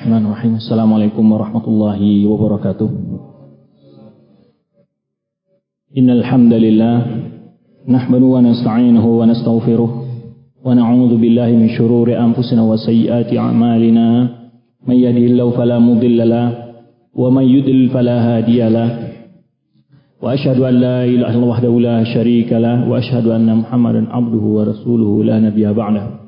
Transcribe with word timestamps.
Bismillahirrahmanirrahim. 0.00 0.56
Assalamualaikum 0.56 1.24
warahmatullahi 1.28 2.24
wabarakatuh. 2.24 2.88
Innal 5.92 6.24
hamdalillah 6.24 6.96
nahmadu 7.84 8.32
wa 8.32 8.40
nasta'inuhu 8.40 9.20
wa 9.20 9.28
nastaghfiruh 9.28 9.90
wa 10.64 10.72
na'udzu 10.72 11.20
billahi 11.20 11.52
min 11.52 11.68
shururi 11.76 12.16
anfusina 12.16 12.64
wa 12.64 12.80
sayyiati 12.80 13.36
a'malina. 13.36 14.40
May 14.88 15.04
yahdihillahu 15.04 15.52
fala 15.52 15.76
mudilla 15.76 16.24
lahu 16.24 16.80
wa 17.12 17.28
may 17.28 17.52
yudlil 17.52 17.92
fala 17.92 18.40
hadiya 18.40 18.72
lahu. 18.72 19.04
Wa 20.16 20.32
ashhadu 20.32 20.64
an 20.64 20.80
la 20.80 21.04
ilaha 21.04 21.28
illallah 21.28 21.60
wahdahu 21.60 21.76
la 21.76 21.96
syarika 22.08 22.56
lahu 22.56 22.88
wa 22.88 23.04
ashhadu 23.04 23.36
anna 23.36 23.52
Muhammadan 23.52 24.08
abduhu 24.08 24.64
wa 24.64 24.64
rasuluhu 24.64 25.28
la 25.28 25.44
nabiyya 25.44 25.76
ba'dahu. 25.76 26.19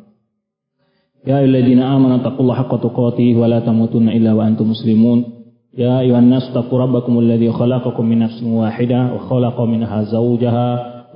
يا 1.26 1.38
أيها 1.38 1.44
الذين 1.44 1.78
آمنوا 1.78 2.16
اتقوا 2.16 2.40
الله 2.40 2.54
حق 2.54 2.82
تقاته 2.82 3.36
ولا 3.36 3.60
تموتن 3.60 4.08
إلا 4.08 4.32
وأنتم 4.32 4.70
مسلمون. 4.70 5.24
يا 5.78 6.00
أيها 6.00 6.18
الناس 6.18 6.50
اتقوا 6.50 6.78
ربكم 6.78 7.18
الذي 7.18 7.50
خلقكم 7.50 8.04
من 8.06 8.18
نفس 8.18 8.42
واحدة 8.42 9.14
وخلق 9.14 9.60
منها 9.60 10.02
زوجها 10.02 10.68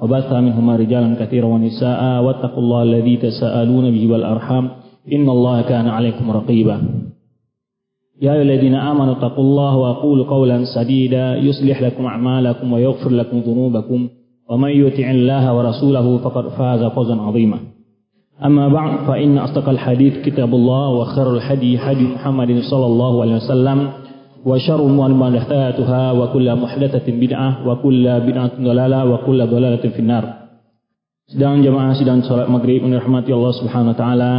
وبث 0.03 0.33
منهما 0.33 0.77
رجالا 0.77 1.15
كثيرا 1.21 1.47
ونساء 1.47 2.23
واتقوا 2.23 2.59
الله 2.59 2.83
الذي 2.83 3.17
تساءلون 3.17 3.91
به 3.91 4.13
والأرحام. 4.13 4.71
إن 5.13 5.29
الله 5.29 5.63
كان 5.63 5.89
عليكم 5.89 6.31
رقيبا. 6.31 6.77
يا 8.23 8.33
أيها 8.33 8.43
الذين 8.43 8.75
آمنوا 8.75 9.13
اتقوا 9.13 9.45
الله 9.45 9.77
وقولوا 9.77 10.27
قولا 10.27 10.65
سديدا. 10.65 11.37
يصلح 11.37 11.83
لكم 11.83 12.05
أعمالكم 12.07 12.73
ويغفر 12.73 13.11
لكم 13.11 13.39
ذنوبكم. 13.39 14.09
ومن 14.51 14.71
يطع 14.71 15.11
الله 15.11 15.57
ورسوله 15.57 16.19
فقد 16.19 16.49
فاز 16.49 16.85
فوزا 16.85 17.15
عظيما. 17.15 17.59
أما 18.46 18.68
بعد 18.68 19.08
فإن 19.08 19.38
أصدق 19.38 19.70
الحديث 19.70 20.26
كتاب 20.26 20.54
الله 20.54 20.90
وخير 20.90 21.34
الحدي 21.34 21.80
حدي 21.80 22.04
محمد 22.18 22.60
صلى 22.62 22.86
الله 22.86 23.22
عليه 23.22 23.36
وسلم 23.36 23.90
وشر 24.46 24.76
الأمور 24.76 25.10
محدثاتها 25.14 26.12
وكل 26.12 26.56
محدثة 26.56 27.08
بدعة 27.08 27.68
وكل 27.68 28.20
بدعة 28.20 28.52
ضلالة 28.60 29.00
وكل 29.06 29.40
ضلالة 29.48 29.84
في 29.90 30.00
النار 30.00 30.26
Sedang 31.32 31.64
jemaah 31.64 31.96
sidang 31.96 32.20
salat 32.28 32.52
maghrib 32.52 32.84
yang 32.84 32.92
dirahmati 32.92 33.32
Allah 33.32 33.56
Subhanahu 33.56 33.96
wa 33.96 33.98
taala 34.04 34.34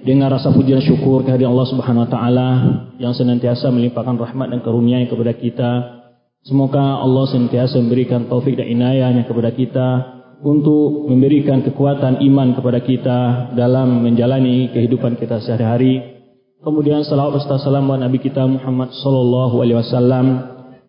dengan 0.00 0.32
rasa 0.32 0.48
puji 0.48 0.72
dan 0.72 0.80
syukur 0.80 1.28
kehadiran 1.28 1.52
Allah 1.52 1.68
Subhanahu 1.68 2.08
wa 2.08 2.10
taala 2.10 2.48
yang 2.96 3.12
senantiasa 3.12 3.68
melimpahkan 3.68 4.16
rahmat 4.16 4.48
dan 4.48 4.64
karunia 4.64 5.04
kepada 5.04 5.36
kita. 5.36 5.70
Semoga 6.48 7.04
Allah 7.04 7.28
senantiasa 7.28 7.84
memberikan 7.84 8.32
taufik 8.32 8.56
dan 8.56 8.64
inayahnya 8.64 9.28
kepada 9.28 9.52
kita 9.52 9.88
untuk 10.41 11.09
memberikan 11.09 11.65
kekuatan 11.65 12.21
iman 12.21 12.53
kepada 12.53 12.79
kita 12.81 13.19
dalam 13.57 14.05
menjalani 14.05 14.69
kehidupan 14.69 15.17
kita 15.17 15.41
sehari-hari. 15.41 16.21
Kemudian 16.61 17.05
salawat 17.05 17.41
serta 17.41 17.61
salam 17.69 17.89
buat 17.89 18.01
Nabi 18.01 18.21
kita 18.21 18.45
Muhammad 18.45 18.93
sallallahu 18.93 19.61
alaihi 19.61 19.77
wasallam 19.77 20.25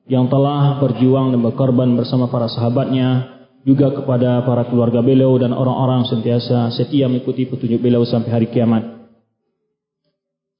yang 0.09 0.29
telah 0.33 0.81
berjuang 0.81 1.37
dan 1.37 1.41
berkorban 1.45 1.93
bersama 1.93 2.33
para 2.33 2.49
sahabatnya, 2.49 3.39
juga 3.69 3.93
kepada 3.93 4.41
para 4.49 4.65
keluarga 4.69 5.05
beliau 5.05 5.37
dan 5.37 5.53
orang-orang 5.53 6.09
sentiasa 6.09 6.73
setia 6.73 7.05
mengikuti 7.05 7.45
petunjuk 7.45 7.85
beliau 7.85 8.05
sampai 8.09 8.33
hari 8.33 8.49
kiamat. 8.49 8.97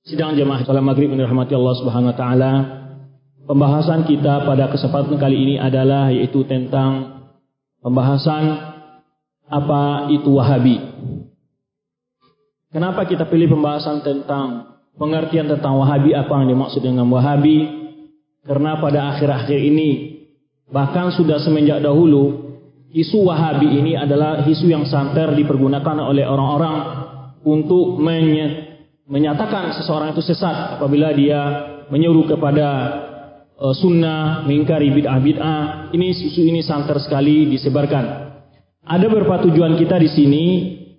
Sidang 0.05 0.37
jemaah 0.37 0.65
salat 0.65 0.85
maghrib 0.85 1.13
yang 1.13 1.25
dirahmati 1.25 1.53
Allah 1.57 1.75
Subhanahu 1.81 2.13
wa 2.13 2.17
taala. 2.17 2.53
Pembahasan 3.49 4.05
kita 4.05 4.45
pada 4.45 4.69
kesempatan 4.69 5.17
kali 5.17 5.37
ini 5.37 5.55
adalah 5.57 6.13
yaitu 6.13 6.45
tentang 6.45 7.25
pembahasan 7.81 8.77
apa 9.49 10.13
itu 10.13 10.29
Wahabi. 10.29 10.77
Kenapa 12.69 13.09
kita 13.09 13.25
pilih 13.25 13.49
pembahasan 13.49 14.05
tentang 14.05 14.77
pengertian 15.01 15.49
tentang 15.49 15.81
Wahabi, 15.81 16.13
apa 16.13 16.29
yang 16.45 16.53
dimaksud 16.53 16.85
dengan 16.85 17.09
Wahabi? 17.09 17.65
Karena 18.45 18.77
pada 18.77 19.17
akhir-akhir 19.17 19.57
ini, 19.57 19.91
bahkan 20.69 21.09
sudah 21.17 21.41
semenjak 21.41 21.81
dahulu, 21.81 22.57
isu 22.93 23.25
Wahabi 23.25 23.81
ini 23.81 23.97
adalah 23.97 24.45
isu 24.45 24.69
yang 24.69 24.85
santer 24.85 25.33
dipergunakan 25.33 25.97
oleh 26.05 26.29
orang-orang 26.29 26.77
untuk 27.49 27.97
menyatakan 29.09 29.73
seseorang 29.81 30.13
itu 30.13 30.21
sesat 30.21 30.77
apabila 30.77 31.09
dia 31.17 31.41
menyuruh 31.89 32.29
kepada 32.29 32.69
uh, 33.57 33.73
sunnah, 33.73 34.45
mengingkari 34.45 34.93
bid'ah-bid'ah. 34.93 35.89
Ini 35.97 36.05
isu 36.13 36.45
ini 36.45 36.61
santer 36.61 37.01
sekali 37.01 37.49
disebarkan. 37.49 38.28
Ada 38.89 39.05
beberapa 39.13 39.45
tujuan 39.45 39.77
kita 39.77 40.01
di 40.01 40.09
sini 40.09 40.45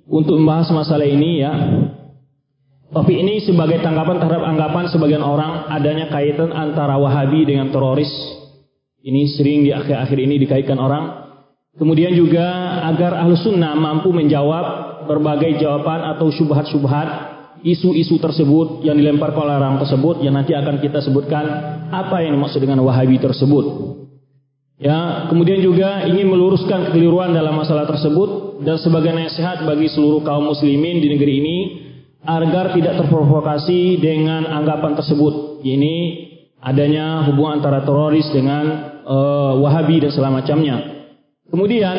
untuk 0.06 0.38
membahas 0.38 0.70
masalah 0.70 1.10
ini 1.10 1.42
ya. 1.42 1.54
Tapi 2.90 3.22
ini 3.22 3.42
sebagai 3.46 3.82
tanggapan 3.82 4.22
terhadap 4.22 4.46
anggapan 4.46 4.86
sebagian 4.94 5.26
orang 5.26 5.70
adanya 5.70 6.10
kaitan 6.10 6.54
antara 6.54 6.98
Wahabi 7.02 7.50
dengan 7.50 7.74
teroris. 7.74 8.10
Ini 9.02 9.22
sering 9.34 9.66
di 9.66 9.74
akhir-akhir 9.74 10.18
ini 10.22 10.38
dikaitkan 10.42 10.78
orang. 10.78 11.34
Kemudian 11.78 12.14
juga 12.14 12.46
agar 12.90 13.26
ahlu 13.26 13.38
sunnah 13.38 13.74
mampu 13.74 14.14
menjawab 14.14 15.06
berbagai 15.06 15.58
jawaban 15.62 16.02
atau 16.14 16.30
syubhat-syubhat 16.34 17.10
isu-isu 17.66 18.18
tersebut 18.18 18.86
yang 18.86 18.98
dilempar 18.98 19.34
oleh 19.34 19.58
orang 19.58 19.82
tersebut 19.82 20.22
yang 20.26 20.38
nanti 20.38 20.54
akan 20.54 20.82
kita 20.82 21.02
sebutkan 21.02 21.46
apa 21.90 22.22
yang 22.22 22.38
dimaksud 22.38 22.62
dengan 22.62 22.82
Wahabi 22.86 23.22
tersebut. 23.22 23.66
Ya, 24.80 25.28
kemudian 25.28 25.60
juga 25.60 26.08
ingin 26.08 26.32
meluruskan 26.32 26.88
kekeliruan 26.88 27.36
dalam 27.36 27.60
masalah 27.60 27.84
tersebut 27.84 28.64
dan 28.64 28.80
sebagai 28.80 29.12
nasihat 29.12 29.68
bagi 29.68 29.92
seluruh 29.92 30.24
kaum 30.24 30.48
muslimin 30.48 31.04
di 31.04 31.12
negeri 31.12 31.34
ini 31.44 31.58
agar 32.24 32.72
tidak 32.72 32.96
terprovokasi 33.04 34.00
dengan 34.00 34.48
anggapan 34.48 34.96
tersebut. 34.96 35.60
Ini 35.68 35.96
adanya 36.64 37.28
hubungan 37.28 37.60
antara 37.60 37.84
teroris 37.84 38.32
dengan 38.32 38.64
uh, 39.04 39.60
Wahabi 39.60 40.00
dan 40.00 40.16
segala 40.16 40.40
macamnya. 40.40 41.04
Kemudian 41.52 41.96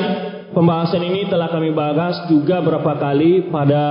pembahasan 0.57 1.05
ini 1.05 1.29
telah 1.29 1.53
kami 1.53 1.77
bahas 1.77 2.33
juga 2.33 2.65
berapa 2.65 2.97
kali 2.97 3.53
pada 3.53 3.85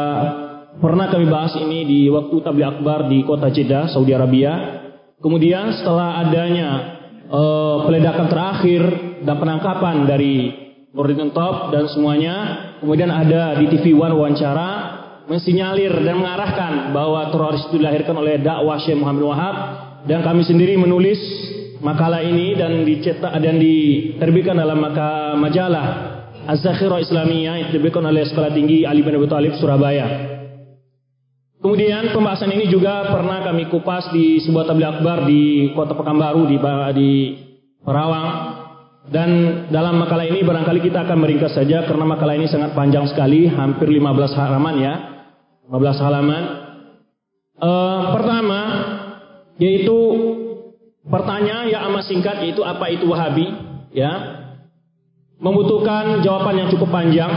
pernah 0.82 1.14
kami 1.14 1.30
bahas 1.30 1.54
ini 1.62 1.86
di 1.86 2.00
waktu 2.10 2.42
tabligh 2.42 2.74
akbar 2.74 3.06
di 3.06 3.22
kota 3.22 3.54
Jeddah, 3.54 3.86
Saudi 3.94 4.18
Arabia. 4.18 4.82
Kemudian 5.22 5.78
setelah 5.78 6.26
adanya 6.26 6.99
uh, 7.30 7.86
peledakan 7.86 8.28
terakhir 8.28 8.82
dan 9.24 9.36
penangkapan 9.38 9.96
dari 10.10 10.36
Nurdin 10.92 11.30
Top 11.32 11.70
dan 11.70 11.86
semuanya. 11.94 12.36
Kemudian 12.82 13.14
ada 13.14 13.56
di 13.62 13.70
TV 13.70 13.94
One 13.94 14.18
wawancara 14.18 14.70
mensinyalir 15.30 15.94
dan 16.02 16.18
mengarahkan 16.18 16.90
bahwa 16.90 17.30
teroris 17.30 17.62
itu 17.70 17.78
dilahirkan 17.78 18.18
oleh 18.18 18.42
dakwah 18.42 18.82
Syekh 18.82 18.98
Muhammad 18.98 19.24
Wahab 19.30 19.56
dan 20.10 20.26
kami 20.26 20.42
sendiri 20.42 20.74
menulis 20.74 21.22
makalah 21.86 22.26
ini 22.26 22.58
dan 22.58 22.82
dicetak 22.82 23.38
dan 23.38 23.62
diterbitkan 23.62 24.58
dalam 24.58 24.82
majalah 25.38 25.86
Az-Zakhirah 26.50 26.98
Islamiyah 27.06 27.62
yang 27.62 27.68
diterbitkan 27.70 28.02
oleh 28.02 28.26
Sekolah 28.26 28.50
Tinggi 28.50 28.82
Ali 28.82 29.06
bin 29.06 29.14
Abi 29.14 29.30
Thalib 29.30 29.54
Surabaya. 29.62 30.29
Kemudian 31.60 32.16
pembahasan 32.16 32.56
ini 32.56 32.72
juga 32.72 33.04
pernah 33.12 33.44
kami 33.44 33.68
kupas 33.68 34.16
di 34.16 34.40
sebuah 34.40 34.64
tabligh 34.64 34.88
akbar 34.96 35.28
di 35.28 35.76
Kota 35.76 35.92
Pekanbaru 35.92 36.48
di 36.48 36.56
di 36.96 37.12
Perawang. 37.84 38.30
Dan 39.10 39.30
dalam 39.68 40.00
makalah 40.00 40.24
ini 40.24 40.40
barangkali 40.40 40.80
kita 40.80 41.04
akan 41.04 41.18
meringkas 41.20 41.60
saja 41.60 41.84
karena 41.84 42.06
makalah 42.08 42.40
ini 42.40 42.48
sangat 42.48 42.72
panjang 42.72 43.10
sekali, 43.12 43.52
hampir 43.52 43.92
15 43.92 44.40
halaman 44.40 44.76
ya. 44.80 44.94
15 45.68 46.00
halaman. 46.00 46.44
E, 47.60 47.72
pertama 48.16 48.62
yaitu 49.60 49.98
pertanyaan 51.12 51.68
yang 51.68 51.92
amat 51.92 52.08
singkat 52.08 52.40
yaitu 52.40 52.64
apa 52.64 52.88
itu 52.88 53.04
Wahabi 53.04 53.52
ya. 53.92 54.12
Membutuhkan 55.44 56.24
jawaban 56.24 56.56
yang 56.56 56.70
cukup 56.72 56.88
panjang. 56.88 57.32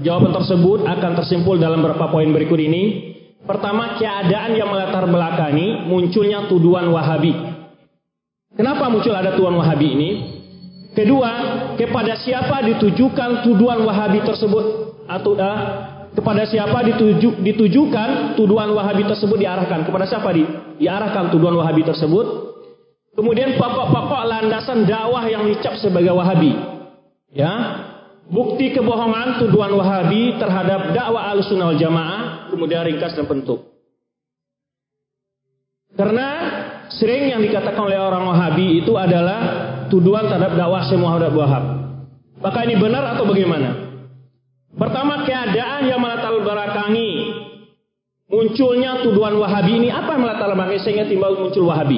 Jawaban 0.00 0.32
tersebut 0.32 0.88
akan 0.88 1.12
tersimpul 1.12 1.60
dalam 1.60 1.84
beberapa 1.84 2.08
poin 2.08 2.32
berikut 2.32 2.56
ini. 2.56 3.15
Pertama, 3.46 3.94
keadaan 3.94 4.58
yang 4.58 4.66
melatar 4.66 5.06
belakangi 5.06 5.86
munculnya 5.86 6.50
tuduhan 6.50 6.90
Wahabi. 6.90 7.30
Kenapa 8.58 8.90
muncul 8.90 9.14
ada 9.14 9.38
tuduhan 9.38 9.54
Wahabi 9.54 9.86
ini? 9.94 10.10
Kedua, 10.96 11.30
kepada 11.78 12.18
siapa 12.18 12.64
ditujukan 12.66 13.46
tuduhan 13.46 13.86
Wahabi 13.86 14.24
tersebut? 14.26 14.64
Atau 15.06 15.38
uh, 15.38 15.58
kepada 16.10 16.42
siapa 16.48 16.82
dituju, 16.90 17.38
ditujukan 17.46 18.34
tuduhan 18.34 18.74
Wahabi 18.74 19.06
tersebut 19.06 19.38
diarahkan? 19.38 19.86
Kepada 19.86 20.10
siapa 20.10 20.34
di, 20.34 20.42
diarahkan 20.82 21.30
tuduhan 21.30 21.54
Wahabi 21.54 21.86
tersebut? 21.86 22.26
Kemudian 23.14 23.54
pokok-pokok 23.60 24.22
landasan 24.26 24.88
dakwah 24.90 25.22
yang 25.30 25.46
dicap 25.46 25.78
sebagai 25.78 26.16
Wahabi. 26.16 26.56
Ya, 27.36 27.52
bukti 28.26 28.74
kebohongan 28.74 29.38
tuduhan 29.38 29.70
Wahabi 29.76 30.34
terhadap 30.40 30.96
dakwah 30.96 31.30
Ahlussunnah 31.30 31.76
wal 31.76 31.78
Jamaah 31.78 32.25
kemudian 32.56 32.88
ringkas 32.88 33.12
dan 33.12 33.28
bentuk. 33.28 33.76
Karena 35.96 36.28
sering 36.92 37.32
yang 37.32 37.40
dikatakan 37.40 37.80
oleh 37.80 37.96
orang 37.96 38.28
Wahabi 38.28 38.84
itu 38.84 38.92
adalah 39.00 39.40
tuduhan 39.88 40.28
terhadap 40.28 40.52
dakwah 40.56 40.84
Syekh 40.84 41.00
Muhammad 41.00 41.32
Wahab. 41.32 41.64
Maka 42.36 42.58
ini 42.68 42.76
benar 42.76 43.16
atau 43.16 43.24
bagaimana? 43.24 43.70
Pertama 44.76 45.24
keadaan 45.24 45.88
yang 45.88 46.00
melatar 46.04 46.36
belakangi 46.36 47.10
munculnya 48.28 49.00
tuduhan 49.00 49.40
Wahabi 49.40 49.72
ini 49.80 49.88
apa 49.88 50.20
yang 50.20 50.22
melatar 50.28 50.52
belakang 50.52 50.84
sehingga 50.84 51.08
timbul 51.08 51.48
muncul 51.48 51.64
Wahabi? 51.72 51.96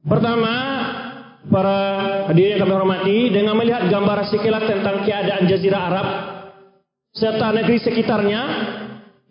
Pertama, 0.00 0.54
para 1.48 1.78
hadirin 2.28 2.56
yang 2.56 2.68
kami 2.68 2.72
hormati, 2.72 3.18
dengan 3.32 3.56
melihat 3.56 3.88
gambaran 3.88 4.28
sekilas 4.28 4.64
tentang 4.64 5.04
keadaan 5.04 5.44
Jazirah 5.44 5.82
Arab 5.92 6.06
serta 7.10 7.50
negeri 7.54 7.78
sekitarnya, 7.82 8.42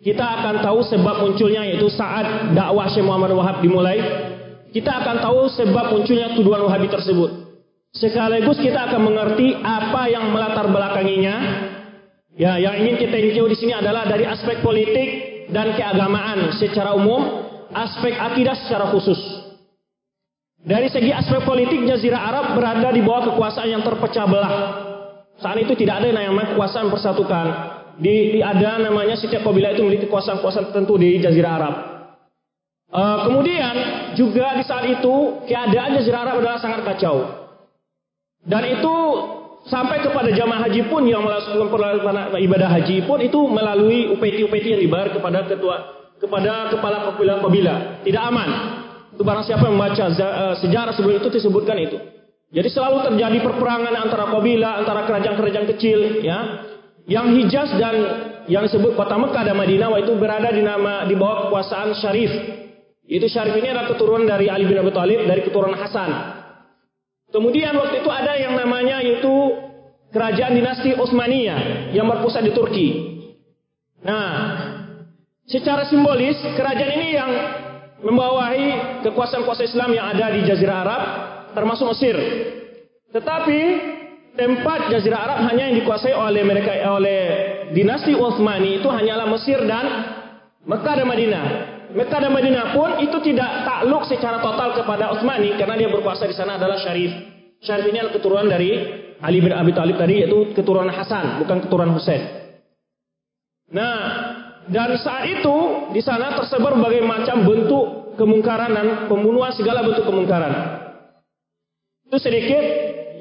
kita 0.00 0.24
akan 0.24 0.64
tahu 0.64 0.80
sebab 0.80 1.28
munculnya 1.28 1.60
yaitu 1.68 1.92
saat 1.92 2.56
dakwah 2.56 2.88
Syekh 2.88 3.04
Muhammad 3.04 3.36
Wahab 3.36 3.60
dimulai. 3.60 4.00
Kita 4.70 5.02
akan 5.02 5.16
tahu 5.20 5.50
sebab 5.50 5.92
munculnya 5.92 6.32
tuduhan 6.38 6.62
Wahabi 6.64 6.88
tersebut. 6.88 7.52
Sekaligus 7.90 8.56
kita 8.62 8.86
akan 8.86 9.02
mengerti 9.02 9.50
apa 9.60 10.06
yang 10.06 10.30
melatar 10.30 10.70
belakanginya. 10.70 11.36
Ya, 12.38 12.56
yang 12.56 12.78
ingin 12.80 12.96
kita 12.96 13.18
tinjau 13.18 13.50
di 13.50 13.58
sini 13.58 13.74
adalah 13.74 14.06
dari 14.06 14.24
aspek 14.24 14.62
politik 14.62 15.08
dan 15.50 15.74
keagamaan 15.74 16.54
secara 16.56 16.94
umum, 16.94 17.44
aspek 17.74 18.14
akidah 18.14 18.54
secara 18.54 18.88
khusus. 18.94 19.18
Dari 20.60 20.86
segi 20.86 21.10
aspek 21.10 21.42
politik, 21.42 21.82
Jazirah 21.84 22.22
Arab 22.30 22.46
berada 22.54 22.88
di 22.94 23.02
bawah 23.02 23.34
kekuasaan 23.34 23.68
yang 23.68 23.82
terpecah 23.82 24.24
belah. 24.30 24.54
Saat 25.40 25.56
itu 25.56 25.72
tidak 25.74 26.04
ada 26.04 26.12
yang 26.12 26.36
namanya 26.36 26.54
kekuasaan 26.54 26.92
persatukan. 26.92 27.46
Di, 28.00 28.38
di 28.38 28.40
ada 28.40 28.80
namanya 28.80 29.16
setiap 29.16 29.44
kabilah 29.44 29.76
itu 29.76 29.84
memiliki 29.84 30.08
kekuasaan-kekuasaan 30.08 30.72
tertentu 30.72 30.96
di 30.96 31.20
Jazirah 31.20 31.52
Arab. 31.52 31.74
Uh, 32.90 33.18
kemudian 33.28 33.74
juga 34.16 34.56
di 34.56 34.64
saat 34.64 34.88
itu 34.88 35.44
keadaan 35.44 36.00
Jazirah 36.00 36.20
Arab 36.28 36.34
adalah 36.40 36.60
sangat 36.60 36.80
kacau. 36.84 37.28
Dan 38.40 38.62
itu 38.72 38.94
sampai 39.68 40.00
kepada 40.00 40.32
jamaah 40.32 40.64
haji 40.64 40.88
pun 40.88 41.04
yang 41.04 41.20
melakukan 41.20 42.32
ibadah 42.40 42.68
haji 42.72 43.04
pun 43.04 43.20
itu 43.20 43.40
melalui 43.48 44.08
upeti-upeti 44.08 44.76
yang 44.76 44.80
dibayar 44.80 45.12
kepada 45.12 45.44
ketua 45.44 46.00
kepada 46.20 46.68
kepala 46.68 47.10
kabilah-kabilah. 47.10 48.04
Tidak 48.04 48.22
aman. 48.22 48.48
Itu 49.16 49.24
barang 49.24 49.44
siapa 49.48 49.66
yang 49.66 49.80
membaca 49.80 50.04
eh, 50.12 50.54
sejarah 50.60 50.92
sebelum 50.92 51.16
itu 51.18 51.32
disebutkan 51.32 51.76
itu. 51.80 51.96
Jadi 52.50 52.66
selalu 52.66 53.06
terjadi 53.06 53.38
perperangan 53.46 53.94
antara 53.94 54.26
kabilah, 54.26 54.82
antara 54.82 55.06
kerajaan-kerajaan 55.06 55.66
kecil, 55.76 56.18
ya. 56.26 56.66
Yang 57.06 57.26
Hijaz 57.38 57.70
dan 57.78 57.94
yang 58.50 58.66
disebut 58.66 58.98
kota 58.98 59.14
Mekah 59.14 59.46
dan 59.46 59.54
Madinah 59.54 59.94
itu 60.02 60.18
berada 60.18 60.50
di 60.50 60.62
nama 60.62 61.06
di 61.06 61.14
bawah 61.14 61.46
kekuasaan 61.46 61.94
Syarif. 61.94 62.30
Itu 63.06 63.26
Syarif 63.30 63.54
ini 63.54 63.70
adalah 63.70 63.90
keturunan 63.90 64.26
dari 64.26 64.50
Ali 64.50 64.66
bin 64.66 64.78
Abi 64.78 64.90
Thalib 64.90 65.26
dari 65.26 65.42
keturunan 65.46 65.78
Hasan. 65.78 66.10
Kemudian 67.30 67.78
waktu 67.78 68.02
itu 68.02 68.10
ada 68.10 68.34
yang 68.34 68.58
namanya 68.58 68.98
yaitu 68.98 69.30
kerajaan 70.10 70.58
dinasti 70.58 70.98
Utsmaniyah 70.98 71.94
yang 71.94 72.10
berpusat 72.10 72.42
di 72.42 72.50
Turki. 72.50 72.88
Nah, 74.02 74.34
secara 75.46 75.86
simbolis 75.86 76.34
kerajaan 76.58 76.92
ini 76.98 77.08
yang 77.14 77.30
membawahi 78.02 78.66
kekuasaan-kekuasaan 79.06 79.70
Islam 79.70 79.90
yang 79.94 80.06
ada 80.10 80.26
di 80.34 80.40
Jazirah 80.50 80.78
Arab, 80.82 81.02
termasuk 81.54 81.86
Mesir. 81.94 82.16
Tetapi 83.10 83.60
tempat 84.38 84.90
Jazirah 84.94 85.20
Arab 85.26 85.38
hanya 85.50 85.70
yang 85.70 85.76
dikuasai 85.82 86.14
oleh 86.14 86.42
mereka 86.46 86.72
oleh 86.94 87.22
dinasti 87.74 88.14
Utsmani 88.14 88.78
itu 88.78 88.88
hanyalah 88.88 89.26
Mesir 89.26 89.58
dan 89.66 89.86
Mekah 90.64 90.94
dan 91.02 91.06
Madinah. 91.08 91.46
Mekah 91.90 92.20
dan 92.22 92.30
Madinah 92.30 92.64
pun 92.70 92.90
itu 93.02 93.18
tidak 93.26 93.66
takluk 93.66 94.06
secara 94.06 94.38
total 94.38 94.78
kepada 94.78 95.10
Utsmani 95.18 95.58
karena 95.58 95.74
dia 95.74 95.90
berkuasa 95.90 96.26
di 96.30 96.36
sana 96.36 96.54
adalah 96.54 96.78
Syarif. 96.78 97.10
Syarif 97.60 97.90
ini 97.90 97.98
adalah 97.98 98.14
keturunan 98.14 98.46
dari 98.46 98.70
Ali 99.20 99.42
bin 99.42 99.52
Abi 99.52 99.74
Thalib 99.76 100.00
tadi 100.00 100.24
yaitu 100.24 100.54
keturunan 100.56 100.88
Hasan, 100.88 101.42
bukan 101.44 101.66
keturunan 101.66 101.92
Husain. 101.92 102.40
Nah, 103.70 103.98
dan 104.70 104.90
saat 104.96 105.28
itu 105.28 105.56
di 105.92 106.00
sana 106.00 106.38
tersebar 106.40 106.78
berbagai 106.78 107.04
macam 107.04 107.42
bentuk 107.44 108.16
kemungkaran 108.16 108.70
dan 108.72 108.86
pembunuhan 109.10 109.52
segala 109.52 109.84
bentuk 109.84 110.08
kemungkaran. 110.08 110.79
Itu 112.10 112.18
sedikit 112.18 112.58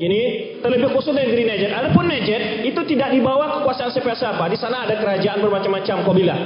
ini 0.02 0.22
terlebih 0.66 0.90
khusus 0.98 1.14
negeri 1.14 1.46
Najd. 1.46 1.70
Adapun 1.70 2.10
Najd 2.10 2.66
itu 2.66 2.82
tidak 2.90 3.14
di 3.14 3.22
bawah 3.22 3.62
kekuasaan 3.62 3.94
siapa-siapa. 3.94 4.42
Di 4.50 4.58
sana 4.58 4.90
ada 4.90 4.98
kerajaan 4.98 5.46
bermacam-macam 5.46 6.10
kabilah. 6.10 6.40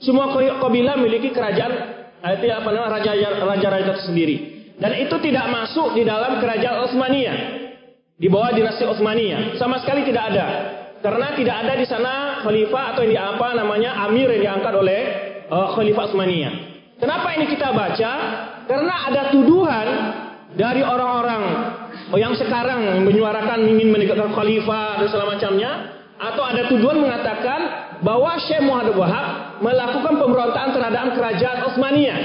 Semua 0.00 0.32
kabilah 0.32 0.96
memiliki 0.96 1.28
kerajaan 1.28 2.00
itu 2.24 2.44
apa 2.48 2.72
namanya 2.72 3.04
raja-raja 3.44 4.00
tersendiri. 4.00 4.36
Dan 4.80 4.96
itu 4.96 5.12
tidak 5.20 5.44
masuk 5.52 5.92
di 5.92 6.08
dalam 6.08 6.40
kerajaan 6.40 6.88
Utsmaniyah. 6.88 7.36
Di 8.16 8.32
bawah 8.32 8.56
dinasti 8.56 8.88
Utsmaniyah. 8.88 9.60
Sama 9.60 9.76
sekali 9.84 10.08
tidak 10.08 10.32
ada. 10.32 10.46
Karena 11.04 11.36
tidak 11.36 11.56
ada 11.68 11.72
di 11.76 11.84
sana 11.84 12.40
khalifah 12.40 12.96
atau 12.96 13.04
yang 13.04 13.36
apa 13.36 13.60
namanya 13.60 14.08
amir 14.08 14.32
yang 14.40 14.56
diangkat 14.56 14.72
oleh 14.72 15.00
uh, 15.52 15.76
khalifah 15.76 16.08
Utsmaniyah. 16.08 16.52
Kenapa 16.96 17.28
ini 17.36 17.44
kita 17.44 17.76
baca? 17.76 18.12
Karena 18.64 18.94
ada 19.04 19.22
tuduhan 19.28 19.88
dari 20.56 20.80
orang-orang 20.84 21.42
yang 22.18 22.34
sekarang 22.34 23.06
menyuarakan 23.06 23.62
ingin 23.70 23.94
menegakkan 23.94 24.34
khalifah 24.34 24.98
dan 24.98 25.06
segala 25.06 25.26
macamnya 25.36 25.70
atau 26.18 26.42
ada 26.42 26.66
tuduhan 26.66 26.98
mengatakan 26.98 27.60
bahwa 28.02 28.34
Syekh 28.42 28.64
Muhammad 28.66 28.96
Wahab 28.96 29.26
melakukan 29.62 30.14
pemberontakan 30.18 30.70
terhadap 30.74 31.04
kerajaan 31.14 31.58
Utsmaniyah. 31.70 32.20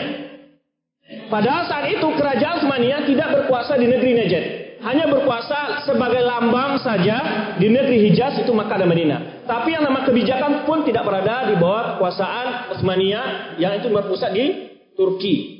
Padahal 1.29 1.63
saat 1.69 1.85
itu 1.93 2.07
kerajaan 2.17 2.65
Utsmaniyah 2.65 3.01
tidak 3.05 3.27
berkuasa 3.39 3.77
di 3.77 3.85
negeri 3.85 4.11
Najd 4.17 4.45
hanya 4.85 5.09
berkuasa 5.09 5.81
sebagai 5.87 6.21
lambang 6.21 6.77
saja 6.77 7.17
di 7.57 7.73
negeri 7.73 8.09
Hijaz 8.09 8.37
itu 8.37 8.53
Makkah 8.53 8.85
dan 8.85 8.89
Madinah. 8.91 9.49
Tapi 9.49 9.73
yang 9.73 9.81
nama 9.81 10.05
kebijakan 10.05 10.67
pun 10.67 10.85
tidak 10.85 11.07
berada 11.09 11.49
di 11.49 11.57
bawah 11.57 11.97
kekuasaan 11.97 12.77
Utsmaniyah 12.77 13.57
yang 13.57 13.79
itu 13.81 13.89
berpusat 13.89 14.35
di 14.35 14.45
Turki. 14.93 15.54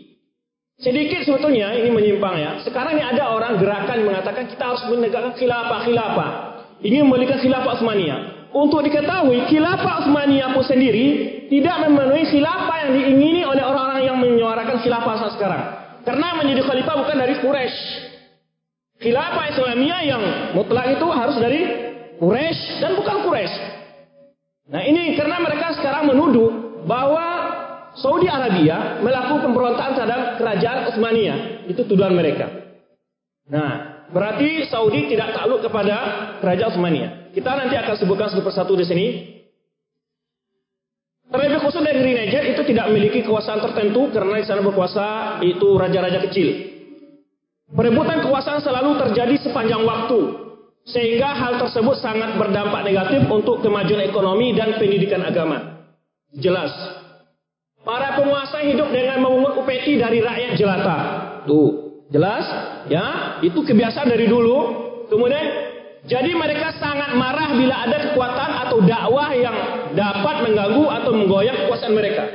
Sedikit 0.76 1.24
sebetulnya 1.24 1.72
ini 1.72 1.88
menyimpang 1.88 2.36
ya. 2.36 2.52
Sekarang 2.68 3.00
ini 3.00 3.04
ada 3.04 3.32
orang 3.32 3.56
gerakan 3.56 4.04
mengatakan 4.04 4.52
kita 4.52 4.64
harus 4.64 4.84
menegakkan 4.92 5.32
khilafah-khilafah. 5.40 6.30
Ingin 6.84 7.08
memiliki 7.08 7.48
khilafah 7.48 7.80
Utsmaniyah. 7.80 8.52
Untuk 8.52 8.84
diketahui 8.84 9.48
khilafah 9.48 10.04
Utsmaniyah 10.04 10.52
pun 10.52 10.64
sendiri 10.68 11.08
tidak 11.48 11.88
memenuhi 11.88 12.28
khilafah 12.28 12.78
yang 12.88 12.92
diingini 12.92 13.42
oleh 13.48 13.64
orang-orang 13.64 14.04
yang 14.04 14.18
menyuarakan 14.20 14.84
khilafah 14.84 15.14
saat 15.16 15.34
sekarang. 15.40 15.64
Karena 16.06 16.38
menjadi 16.38 16.62
khalifah 16.68 16.96
bukan 17.02 17.18
dari 17.18 17.34
Quraisy, 17.42 17.80
Khilafah 18.96 19.46
Islamiyah 19.52 20.02
yang 20.08 20.24
mutlak 20.56 20.96
itu 20.96 21.08
harus 21.12 21.36
dari 21.36 21.62
Quraisy 22.16 22.80
dan 22.80 22.96
bukan 22.96 23.28
Quraisy. 23.28 23.56
Nah 24.72 24.82
ini 24.88 25.20
karena 25.20 25.44
mereka 25.44 25.76
sekarang 25.76 26.08
menuduh 26.08 26.80
bahwa 26.88 27.35
Saudi 27.96 28.28
Arabia 28.28 29.00
melakukan 29.00 29.48
pemberontakan 29.48 29.94
terhadap 29.96 30.22
kerajaan 30.36 30.80
Utsmaniyah. 30.92 31.40
Itu 31.72 31.88
tuduhan 31.88 32.12
mereka. 32.12 32.52
Nah, 33.48 34.06
berarti 34.12 34.68
Saudi 34.68 35.08
tidak 35.08 35.32
takluk 35.32 35.64
kepada 35.64 35.96
kerajaan 36.44 36.76
Utsmaniyah. 36.76 37.12
Kita 37.32 37.52
nanti 37.56 37.76
akan 37.80 37.96
sebutkan 37.96 38.28
satu 38.32 38.44
persatu 38.44 38.74
di 38.76 38.86
sini. 38.88 39.08
Terlebih 41.26 41.68
khusus 41.68 41.84
negeri 41.84 42.16
Niger 42.16 42.44
itu 42.54 42.62
tidak 42.64 42.88
memiliki 42.92 43.26
kekuasaan 43.26 43.60
tertentu 43.60 44.08
karena 44.14 44.40
di 44.40 44.46
sana 44.48 44.62
berkuasa 44.62 45.40
itu 45.44 45.68
raja-raja 45.76 46.22
kecil. 46.30 46.48
Perebutan 47.76 48.22
kekuasaan 48.24 48.62
selalu 48.62 48.96
terjadi 49.04 49.42
sepanjang 49.42 49.84
waktu, 49.84 50.20
sehingga 50.86 51.34
hal 51.34 51.58
tersebut 51.60 51.98
sangat 51.98 52.38
berdampak 52.38 52.86
negatif 52.86 53.26
untuk 53.26 53.66
kemajuan 53.66 54.06
ekonomi 54.06 54.54
dan 54.54 54.78
pendidikan 54.78 55.26
agama. 55.26 55.82
Jelas, 56.38 56.72
para 57.86 58.18
penguasa 58.18 58.66
hidup 58.66 58.90
dengan 58.90 59.22
memungut 59.22 59.62
upeti 59.62 60.02
dari 60.02 60.20
rakyat 60.20 60.58
jelata. 60.58 60.98
Tuh, 61.46 62.02
jelas, 62.10 62.46
ya, 62.90 63.38
itu 63.46 63.62
kebiasaan 63.62 64.10
dari 64.10 64.26
dulu. 64.26 64.84
Kemudian, 65.06 65.46
jadi 66.10 66.34
mereka 66.34 66.74
sangat 66.82 67.14
marah 67.14 67.54
bila 67.54 67.86
ada 67.86 67.98
kekuatan 68.10 68.52
atau 68.66 68.78
dakwah 68.82 69.30
yang 69.38 69.58
dapat 69.94 70.36
mengganggu 70.50 70.86
atau 70.90 71.12
menggoyang 71.14 71.58
kekuasaan 71.66 71.94
mereka. 71.94 72.26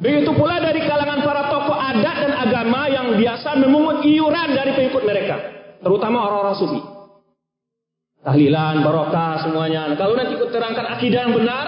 Begitu 0.00 0.32
pula 0.32 0.56
dari 0.64 0.80
kalangan 0.88 1.20
para 1.20 1.52
tokoh 1.52 1.76
adat 1.76 2.16
dan 2.24 2.32
agama 2.32 2.88
yang 2.88 3.20
biasa 3.20 3.52
memungut 3.60 4.00
iuran 4.00 4.56
dari 4.56 4.72
pengikut 4.72 5.04
mereka, 5.04 5.36
terutama 5.84 6.24
orang-orang 6.24 6.56
sufi. 6.56 6.80
Tahlilan, 8.20 8.84
barokah, 8.84 9.40
semuanya. 9.48 9.96
Kalau 9.96 10.12
nanti 10.12 10.36
ikut 10.36 10.52
terangkan 10.52 10.86
akidah 10.92 11.20
yang 11.24 11.34
benar, 11.34 11.66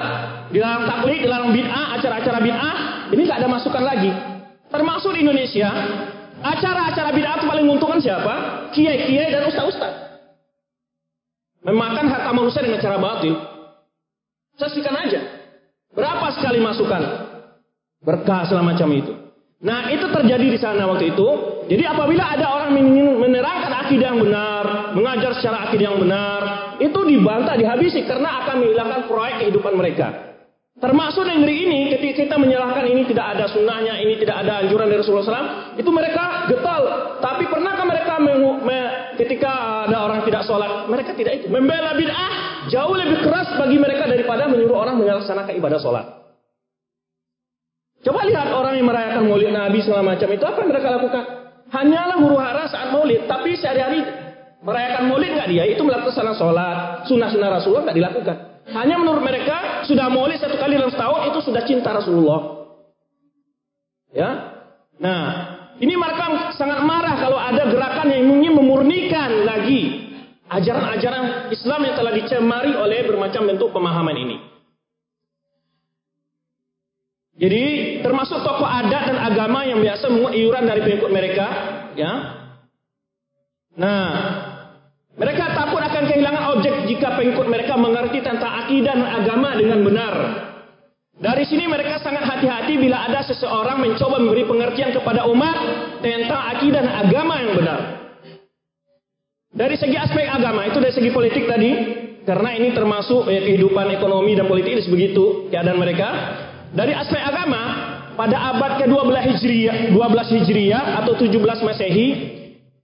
di 0.53 0.61
dalam 0.61 0.85
taklid, 0.85 1.25
di 1.25 1.29
dalam 1.29 1.49
bid'ah, 1.49 1.97
acara-acara 1.97 2.39
bid'ah, 2.45 2.77
ini 3.09 3.21
nggak 3.25 3.39
ada 3.41 3.49
masukan 3.49 3.85
lagi. 3.85 4.11
Termasuk 4.69 5.17
di 5.17 5.25
Indonesia, 5.25 5.69
acara-acara 6.45 7.11
bid'ah 7.17 7.35
itu 7.41 7.47
paling 7.49 7.65
menguntungkan 7.65 8.01
siapa? 8.05 8.35
Kiai-kiai 8.77 9.33
dan 9.33 9.49
ustaz-ustaz. 9.49 9.95
Memakan 11.65 12.07
harta 12.13 12.31
manusia 12.37 12.61
dengan 12.61 12.85
cara 12.85 13.01
batil. 13.01 13.35
Saksikan 14.61 14.93
aja. 14.93 15.21
Berapa 15.97 16.37
sekali 16.37 16.61
masukan? 16.61 17.33
berkah 18.03 18.45
segala 18.47 18.75
macam 18.75 18.91
itu. 18.91 19.15
Nah 19.63 19.95
itu 19.95 20.11
terjadi 20.11 20.47
di 20.51 20.59
sana 20.59 20.91
waktu 20.91 21.15
itu. 21.15 21.29
Jadi 21.71 21.87
apabila 21.87 22.35
ada 22.35 22.47
orang 22.51 22.75
menerangkan 23.23 23.73
akidah 23.87 24.07
yang 24.11 24.21
benar, 24.21 24.65
mengajar 24.99 25.31
secara 25.39 25.71
akidah 25.71 25.95
yang 25.95 25.99
benar, 26.03 26.32
itu 26.83 26.99
dibantah, 27.07 27.55
dihabisi 27.55 28.03
karena 28.03 28.43
akan 28.43 28.67
menghilangkan 28.67 29.01
proyek 29.07 29.47
kehidupan 29.47 29.79
mereka. 29.79 30.33
Termasuk 30.83 31.23
negeri 31.23 31.69
ini 31.69 31.81
ketika 31.95 32.27
kita 32.27 32.37
menyalahkan 32.43 32.83
ini 32.91 33.07
tidak 33.07 33.39
ada 33.39 33.47
sunnahnya, 33.47 34.03
ini 34.03 34.19
tidak 34.19 34.43
ada 34.43 34.67
anjuran 34.67 34.91
dari 34.91 34.99
Rasulullah 34.99 35.29
SAW, 35.31 35.79
itu 35.79 35.91
mereka 35.95 36.51
getol. 36.51 36.83
Tapi 37.23 37.45
pernahkah 37.47 37.87
mereka 37.87 38.19
me, 38.19 38.33
me, 38.67 38.79
ketika 39.15 39.85
ada 39.87 40.03
orang 40.03 40.27
tidak 40.27 40.43
sholat, 40.43 40.91
mereka 40.91 41.15
tidak 41.15 41.39
itu. 41.39 41.47
Membela 41.53 41.95
bid'ah 41.95 42.67
jauh 42.73 42.95
lebih 42.99 43.23
keras 43.23 43.55
bagi 43.55 43.79
mereka 43.79 44.11
daripada 44.11 44.51
menyuruh 44.51 44.75
orang 44.75 44.99
melaksanakan 44.99 45.55
ibadah 45.55 45.79
sholat. 45.79 46.07
Coba 48.03 48.27
lihat 48.27 48.51
orang 48.51 48.75
yang 48.75 48.87
merayakan 48.91 49.23
maulid 49.31 49.55
Nabi 49.55 49.79
segala 49.87 50.03
macam 50.03 50.27
itu 50.35 50.43
apa 50.43 50.59
yang 50.59 50.71
mereka 50.75 50.89
lakukan? 50.91 51.25
Hanyalah 51.71 52.17
huru 52.19 52.37
hara 52.43 52.67
saat 52.67 52.91
maulid, 52.91 53.31
tapi 53.31 53.55
sehari-hari 53.55 54.03
merayakan 54.63 55.11
maulid 55.11 55.35
nggak 55.35 55.51
dia? 55.51 55.65
Itu 55.69 55.83
melaksanakan 55.83 56.37
sholat, 56.39 56.79
sunnah-sunnah 57.11 57.51
Rasulullah 57.51 57.91
nggak 57.91 57.99
dilakukan. 57.99 58.37
Hanya 58.71 58.97
menurut 58.97 59.23
mereka 59.27 59.83
sudah 59.85 60.07
maulid 60.07 60.39
satu 60.39 60.55
kali 60.55 60.79
dalam 60.79 60.91
setahun 60.95 61.35
itu 61.35 61.39
sudah 61.43 61.63
cinta 61.67 61.91
Rasulullah. 61.91 62.41
Ya. 64.15 64.31
Nah, 65.03 65.25
ini 65.83 65.99
mereka 65.99 66.55
sangat 66.55 66.85
marah 66.87 67.19
kalau 67.19 67.41
ada 67.41 67.67
gerakan 67.67 68.07
yang 68.15 68.23
ingin 68.39 68.55
memurnikan 68.55 69.43
lagi 69.43 70.13
ajaran-ajaran 70.53 71.51
Islam 71.51 71.81
yang 71.89 71.95
telah 71.99 72.13
dicemari 72.15 72.73
oleh 72.77 73.09
bermacam 73.09 73.49
bentuk 73.49 73.75
pemahaman 73.75 74.15
ini. 74.15 74.37
Jadi 77.33 77.65
termasuk 78.05 78.45
tokoh 78.45 78.69
adat 78.69 79.09
dan 79.09 79.19
agama 79.19 79.65
yang 79.67 79.81
biasa 79.81 80.07
mengut 80.13 80.37
iuran 80.37 80.69
dari 80.69 80.85
pengikut 80.85 81.11
mereka, 81.11 81.47
ya. 81.97 82.13
Nah, 83.73 84.07
mereka 85.13 85.53
takut 85.53 85.83
akan 85.85 86.03
kehilangan 86.09 86.45
objek 86.57 86.75
jika 86.89 87.21
pengikut 87.21 87.45
mereka 87.45 87.77
mengerti 87.77 88.25
tentang 88.25 88.65
akidah 88.65 88.97
dan 88.97 89.09
agama 89.21 89.53
dengan 89.53 89.85
benar. 89.85 90.15
Dari 91.23 91.45
sini 91.45 91.69
mereka 91.69 92.01
sangat 92.01 92.25
hati-hati 92.25 92.81
bila 92.81 93.05
ada 93.07 93.21
seseorang 93.23 93.79
mencoba 93.79 94.17
memberi 94.17 94.49
pengertian 94.49 94.97
kepada 94.97 95.29
umat 95.29 95.57
tentang 96.01 96.43
akidah 96.57 96.81
dan 96.81 96.95
agama 97.05 97.35
yang 97.45 97.53
benar. 97.61 97.81
Dari 99.53 99.77
segi 99.77 100.01
aspek 100.01 100.25
agama, 100.33 100.65
itu 100.65 100.81
dari 100.81 100.97
segi 100.97 101.13
politik 101.13 101.45
tadi, 101.45 101.71
karena 102.25 102.57
ini 102.57 102.73
termasuk 102.73 103.29
ya, 103.29 103.45
kehidupan 103.45 103.93
ekonomi 103.93 104.33
dan 104.33 104.49
politik 104.49 104.81
ini 104.81 104.89
begitu 104.89 105.53
keadaan 105.53 105.77
mereka. 105.77 106.09
Dari 106.73 106.97
aspek 106.97 107.21
agama, 107.21 107.63
pada 108.17 108.57
abad 108.57 108.81
ke-12 108.81 109.13
Hijriah, 109.29 109.77
12 109.93 110.35
Hijriah 110.41 111.05
atau 111.05 111.21
17 111.21 111.37
Masehi, 111.69 112.09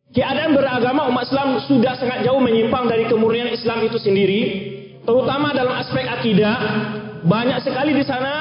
Keadaan 0.09 0.57
beragama 0.57 1.05
umat 1.13 1.29
Islam 1.29 1.61
sudah 1.69 1.93
sangat 2.01 2.25
jauh 2.25 2.41
menyimpang 2.41 2.89
dari 2.89 3.05
kemurnian 3.13 3.53
Islam 3.53 3.85
itu 3.85 4.01
sendiri, 4.01 4.41
terutama 5.05 5.53
dalam 5.53 5.77
aspek 5.77 6.09
akidah. 6.09 6.57
Banyak 7.29 7.61
sekali 7.61 7.93
di 7.93 8.01
sana, 8.09 8.35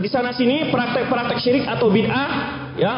di 0.00 0.08
sana 0.08 0.32
sini 0.32 0.72
praktek-praktek 0.72 1.38
syirik 1.42 1.64
atau 1.68 1.92
bid'ah, 1.92 2.30
ya. 2.80 2.94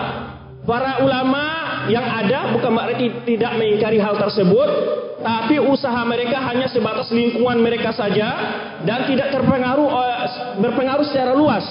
Para 0.63 1.03
ulama 1.03 1.45
yang 1.91 2.07
ada 2.07 2.55
bukan 2.55 2.71
berarti 2.71 3.27
tidak 3.27 3.59
mengingkari 3.59 3.99
hal 3.99 4.15
tersebut, 4.15 4.69
tapi 5.27 5.59
usaha 5.59 6.07
mereka 6.07 6.39
hanya 6.39 6.71
sebatas 6.71 7.11
lingkungan 7.11 7.59
mereka 7.61 7.91
saja 7.91 8.31
dan 8.87 9.11
tidak 9.11 9.35
terpengaruh 9.35 9.91
eh, 9.91 10.17
berpengaruh 10.63 11.03
secara 11.11 11.35
luas, 11.35 11.67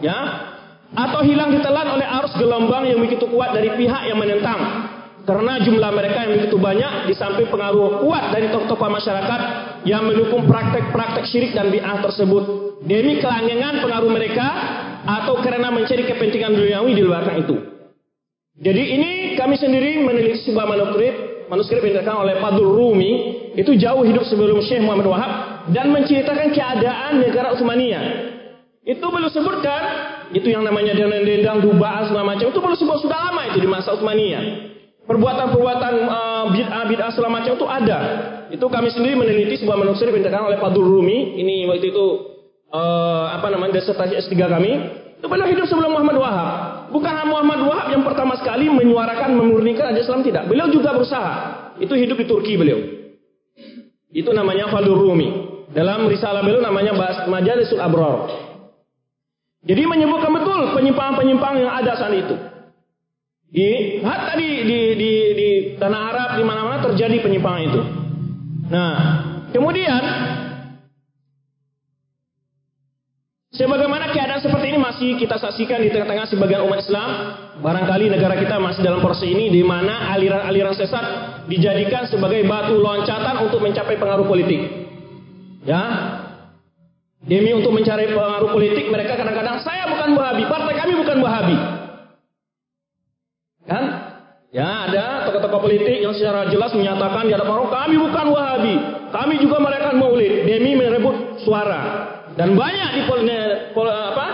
ya. 0.00 0.48
Atau 0.96 1.20
hilang 1.20 1.52
ditelan 1.52 2.00
oleh 2.00 2.08
arus 2.16 2.32
gelombang 2.40 2.88
yang 2.88 2.96
begitu 2.96 3.28
kuat 3.28 3.52
dari 3.52 3.76
pihak 3.76 4.08
yang 4.08 4.16
menentang. 4.16 4.88
Karena 5.22 5.62
jumlah 5.62 5.90
mereka 5.94 6.26
yang 6.26 6.32
begitu 6.34 6.58
banyak 6.58 7.06
di 7.06 7.14
samping 7.14 7.46
pengaruh 7.46 8.02
kuat 8.02 8.34
dari 8.34 8.50
tokoh-tokoh 8.50 8.90
masyarakat 8.90 9.40
yang 9.86 10.02
mendukung 10.02 10.50
praktek-praktek 10.50 11.30
syirik 11.30 11.54
dan 11.54 11.70
bid'ah 11.70 12.02
tersebut. 12.02 12.44
Demi 12.82 13.22
kelanggengan 13.22 13.78
pengaruh 13.78 14.10
mereka 14.10 14.48
atau 15.06 15.38
karena 15.38 15.70
mencari 15.70 16.02
kepentingan 16.10 16.58
duniawi 16.58 16.98
di 16.98 17.02
luar 17.06 17.22
itu. 17.38 17.54
Jadi 18.58 18.82
ini 18.98 19.10
kami 19.38 19.54
sendiri 19.54 20.02
meneliti 20.02 20.42
sebuah 20.50 20.66
manuskrip, 20.66 21.46
manuskrip 21.46 21.86
yang 21.86 22.02
dilakukan 22.02 22.18
oleh 22.18 22.34
Padul 22.42 22.70
Rumi, 22.74 23.12
itu 23.54 23.78
jauh 23.78 24.02
hidup 24.02 24.26
sebelum 24.26 24.58
Syekh 24.66 24.82
Muhammad 24.82 25.06
Wahab 25.06 25.32
dan 25.70 25.94
menceritakan 25.94 26.50
keadaan 26.50 27.22
negara 27.22 27.54
Utsmaniyah. 27.54 28.04
Itu 28.82 29.06
belum 29.06 29.30
sebutkan, 29.30 29.82
itu 30.34 30.50
yang 30.50 30.66
namanya 30.66 30.98
dendang, 30.98 31.62
dubaan 31.62 32.10
segala 32.10 32.34
macam, 32.34 32.50
itu 32.50 32.58
belum 32.58 32.74
sebut 32.74 32.98
sudah 33.06 33.30
lama 33.30 33.54
itu 33.54 33.62
di 33.62 33.70
masa 33.70 33.94
Utsmaniyah. 33.94 34.71
Perbuatan-perbuatan 35.02 35.94
uh, 36.06 36.44
bid'ah 36.54 36.84
bid'ah 36.86 37.10
segala 37.10 37.42
macam 37.42 37.58
itu 37.58 37.66
ada. 37.66 37.98
Itu 38.54 38.66
kami 38.70 38.88
sendiri 38.94 39.18
meneliti 39.18 39.58
sebuah 39.58 39.74
manuskrip 39.74 40.14
yang 40.14 40.22
dikatakan 40.22 40.46
oleh 40.46 40.58
Padul 40.62 40.86
Rumi. 40.86 41.42
Ini 41.42 41.66
waktu 41.66 41.90
itu 41.90 42.06
uh, 42.70 43.34
apa 43.34 43.50
namanya 43.50 43.82
disertasi 43.82 44.14
S3 44.30 44.34
kami. 44.46 44.72
Itu 45.18 45.26
beliau 45.26 45.50
hidup 45.50 45.66
sebelum 45.66 45.98
Muhammad 45.98 46.18
Wahab. 46.22 46.48
Bukan 46.94 47.14
Muhammad 47.26 47.60
Wahab 47.66 47.86
yang 47.90 48.02
pertama 48.06 48.38
sekali 48.38 48.70
menyuarakan 48.70 49.34
memurnikan 49.34 49.90
ajaran 49.90 50.02
Islam 50.02 50.20
tidak. 50.22 50.46
Beliau 50.46 50.70
juga 50.70 50.94
berusaha. 50.94 51.34
Itu 51.82 51.98
hidup 51.98 52.22
di 52.22 52.26
Turki 52.30 52.54
beliau. 52.54 52.78
Itu 54.12 54.30
namanya 54.30 54.70
Fadul 54.70 55.02
Rumi. 55.02 55.50
Dalam 55.72 56.06
risalah 56.06 56.44
beliau 56.44 56.60
namanya 56.60 56.92
Majalisul 57.26 57.80
Abror. 57.80 58.28
Jadi 59.62 59.82
menyebutkan 59.86 60.30
betul 60.30 60.74
penyimpangan-penyimpangan 60.74 61.58
yang 61.58 61.74
ada 61.74 61.92
saat 61.96 62.12
itu. 62.12 62.51
Di 63.52 64.00
hatta 64.00 64.32
di 64.40 64.64
di 64.64 64.78
di, 64.96 65.10
di 65.36 65.48
tanah 65.76 66.00
Arab 66.08 66.30
di 66.40 66.44
mana-mana 66.48 66.80
terjadi 66.80 67.20
penyimpangan 67.20 67.62
itu. 67.68 67.80
Nah, 68.72 68.96
kemudian 69.52 70.02
sebagaimana 73.52 74.08
keadaan 74.08 74.40
seperti 74.40 74.72
ini 74.72 74.80
masih 74.80 75.10
kita 75.20 75.36
saksikan 75.36 75.84
di 75.84 75.92
tengah-tengah 75.92 76.32
sebagian 76.32 76.64
umat 76.64 76.80
Islam, 76.80 77.10
barangkali 77.60 78.08
negara 78.08 78.40
kita 78.40 78.56
masih 78.56 78.80
dalam 78.80 79.04
proses 79.04 79.28
ini 79.28 79.52
di 79.52 79.60
mana 79.60 80.16
aliran-aliran 80.16 80.72
sesat 80.72 81.04
dijadikan 81.44 82.08
sebagai 82.08 82.48
batu 82.48 82.80
loncatan 82.80 83.44
untuk 83.44 83.60
mencapai 83.60 84.00
pengaruh 84.00 84.24
politik. 84.24 84.80
Ya, 85.68 85.84
Demi 87.22 87.54
untuk 87.54 87.70
mencari 87.70 88.10
pengaruh 88.10 88.50
politik, 88.50 88.90
mereka 88.90 89.14
kadang-kadang 89.14 89.62
saya 89.62 89.86
bukan 89.86 90.18
Wahabi, 90.18 90.42
partai 90.50 90.74
kami 90.74 90.92
bukan 90.98 91.22
Wahabi. 91.22 91.81
Kan? 93.66 93.84
Ya 94.52 94.84
ada 94.84 95.24
tokoh-tokoh 95.24 95.64
politik 95.64 96.04
yang 96.04 96.12
secara 96.12 96.44
jelas 96.52 96.76
menyatakan 96.76 97.24
di 97.24 97.32
hadapan 97.32 97.56
orang 97.56 97.72
kami 97.72 97.94
bukan 97.96 98.26
Wahabi, 98.36 98.74
kami 99.08 99.34
juga 99.40 99.56
merayakan 99.64 99.96
Maulid 99.96 100.44
demi 100.44 100.76
merebut 100.76 101.40
suara. 101.40 101.80
Dan 102.36 102.52
banyak 102.52 102.90
di 102.96 103.02
apa 103.08 104.26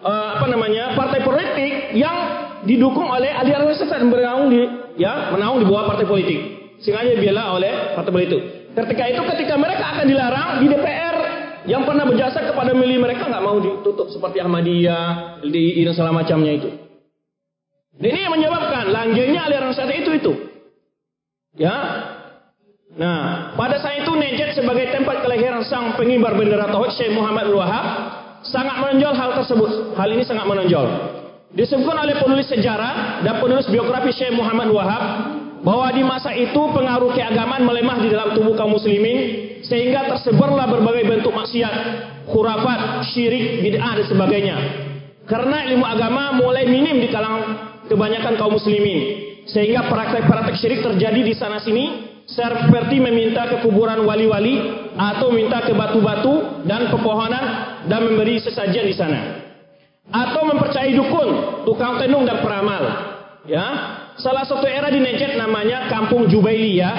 uh, 0.00 0.28
apa 0.40 0.46
namanya 0.48 0.96
partai 0.96 1.20
politik 1.20 1.92
yang 1.92 2.16
didukung 2.64 3.12
oleh 3.12 3.28
aliran 3.28 3.68
sesat 3.76 4.00
bernaung 4.08 4.48
di 4.48 4.64
ya 4.96 5.36
menaung 5.36 5.60
di 5.60 5.68
bawah 5.68 5.92
partai 5.92 6.08
politik. 6.08 6.40
Sengaja 6.80 7.12
dibela 7.12 7.52
oleh 7.52 7.92
partai 7.92 8.12
politik. 8.14 8.72
Ketika 8.72 9.04
itu 9.04 9.20
ketika 9.36 9.54
mereka 9.60 9.84
akan 9.92 10.04
dilarang 10.08 10.50
di 10.64 10.66
DPR 10.72 11.16
yang 11.68 11.84
pernah 11.84 12.08
berjasa 12.08 12.40
kepada 12.40 12.72
milih 12.72 13.04
mereka 13.04 13.28
nggak 13.28 13.44
mau 13.44 13.60
ditutup 13.60 14.08
seperti 14.08 14.40
Ahmadiyah 14.40 15.44
di 15.44 15.84
dan 15.84 15.92
segala 15.92 16.24
macamnya 16.24 16.56
itu. 16.56 16.87
Ini 17.98 18.18
yang 18.30 18.32
menyebabkan 18.34 18.94
langgengnya 18.94 19.50
aliran 19.50 19.74
sesat 19.74 19.90
itu 19.98 20.10
itu. 20.14 20.32
Ya. 21.58 21.74
Nah, 22.94 23.54
pada 23.58 23.78
saat 23.82 24.06
itu 24.06 24.10
Najd 24.14 24.58
sebagai 24.58 24.90
tempat 24.94 25.22
kelahiran 25.26 25.62
sang 25.66 25.98
pengibar 25.98 26.34
bendera 26.38 26.70
tauhid 26.70 26.94
Syekh 26.94 27.12
Muhammad 27.14 27.50
bin 27.50 27.58
Wahab 27.58 27.86
sangat 28.46 28.78
menonjol 28.78 29.14
hal 29.18 29.30
tersebut. 29.42 29.70
Hal 29.98 30.08
ini 30.14 30.22
sangat 30.22 30.46
menonjol. 30.46 30.86
Disebutkan 31.58 32.06
oleh 32.06 32.16
penulis 32.22 32.46
sejarah 32.46 33.24
dan 33.26 33.42
penulis 33.42 33.66
biografi 33.66 34.14
Syekh 34.14 34.34
Muhammad 34.34 34.70
Wahab 34.70 35.02
bahwa 35.66 35.90
di 35.90 36.02
masa 36.06 36.30
itu 36.38 36.58
pengaruh 36.70 37.10
keagamaan 37.18 37.66
melemah 37.66 37.98
di 37.98 38.08
dalam 38.14 38.30
tubuh 38.38 38.54
kaum 38.54 38.78
muslimin 38.78 39.18
sehingga 39.66 40.06
tersebarlah 40.06 40.70
berbagai 40.70 41.02
bentuk 41.02 41.34
maksiat, 41.34 41.74
khurafat, 42.30 43.10
syirik, 43.10 43.66
bid'ah 43.66 43.98
dan 43.98 44.06
sebagainya. 44.06 44.56
Karena 45.28 45.66
ilmu 45.66 45.84
agama 45.84 46.40
mulai 46.40 46.64
minim 46.64 47.02
di 47.02 47.08
kalangan 47.10 47.68
kebanyakan 47.88 48.36
kaum 48.36 48.54
muslimin. 48.54 49.26
Sehingga 49.48 49.88
praktek-praktek 49.88 50.60
syirik 50.60 50.80
terjadi 50.84 51.20
di 51.24 51.32
sana 51.32 51.56
sini 51.64 52.04
seperti 52.28 53.00
meminta 53.00 53.48
ke 53.48 53.64
kuburan 53.64 54.04
wali-wali 54.04 54.60
atau 54.92 55.32
minta 55.32 55.64
ke 55.64 55.72
batu-batu 55.72 56.64
dan 56.68 56.92
pepohonan 56.92 57.44
dan 57.88 58.04
memberi 58.04 58.36
sesajian 58.36 58.84
di 58.84 58.92
sana. 58.92 59.20
Atau 60.12 60.44
mempercayai 60.44 60.92
dukun, 60.92 61.28
tukang 61.64 61.96
tenung 61.96 62.28
dan 62.28 62.44
peramal. 62.44 62.84
Ya, 63.48 63.64
salah 64.20 64.44
satu 64.44 64.68
era 64.68 64.92
di 64.92 65.00
Najd 65.00 65.40
namanya 65.40 65.88
Kampung 65.88 66.28
Jubailiyah. 66.28 66.96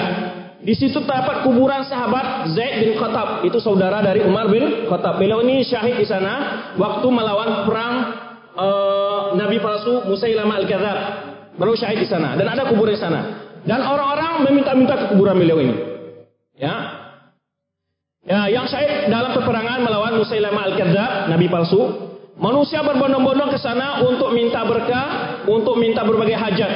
Di 0.60 0.76
situ 0.76 1.00
terdapat 1.06 1.46
kuburan 1.46 1.88
sahabat 1.88 2.52
Zaid 2.52 2.84
bin 2.84 2.92
Khattab, 3.00 3.46
itu 3.46 3.56
saudara 3.62 4.04
dari 4.04 4.20
Umar 4.26 4.50
bin 4.50 4.90
Khattab. 4.90 5.16
Beliau 5.16 5.40
ini 5.46 5.64
syahid 5.64 5.96
di 5.96 6.04
sana 6.04 6.74
waktu 6.76 7.06
melawan 7.08 7.64
perang 7.64 7.94
uh, 8.60 9.20
nabi 9.40 9.56
palsu 9.58 10.04
Musailamah 10.04 10.60
al-Kadzab. 10.60 10.98
Beliau 11.56 11.76
syahid 11.76 12.04
di 12.04 12.08
sana 12.08 12.36
dan 12.36 12.46
ada 12.52 12.68
kuburan 12.68 12.92
di 12.94 13.00
sana. 13.00 13.20
Dan 13.64 13.84
orang-orang 13.84 14.48
meminta-minta 14.48 14.96
ke 14.96 15.04
kuburan 15.12 15.36
beliau 15.36 15.60
ini. 15.60 15.76
Ya. 16.56 16.76
Ya, 18.24 18.48
yang 18.52 18.68
syahid 18.68 19.08
dalam 19.08 19.32
peperangan 19.32 19.80
melawan 19.80 20.20
Musailamah 20.20 20.72
Al-Kadzab, 20.72 21.12
nabi 21.32 21.48
palsu. 21.48 22.08
Manusia 22.40 22.80
berbondong-bondong 22.80 23.52
ke 23.52 23.58
sana 23.60 24.00
untuk 24.00 24.32
minta 24.32 24.64
berkah, 24.64 25.44
untuk 25.44 25.76
minta 25.76 26.00
berbagai 26.00 26.40
hajat. 26.40 26.72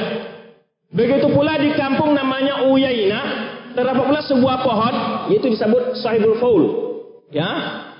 Begitu 0.93 1.25
pula 1.33 1.57
di 1.57 1.73
kampung 1.73 2.13
namanya 2.13 2.69
Uyaina, 2.69 3.21
terdapat 3.73 4.05
pula 4.05 4.21
sebuah 4.21 4.61
pohon, 4.61 4.95
yaitu 5.33 5.49
disebut 5.49 5.97
Sahibul 6.05 6.37
Faul. 6.37 6.63
Ya, 7.33 7.49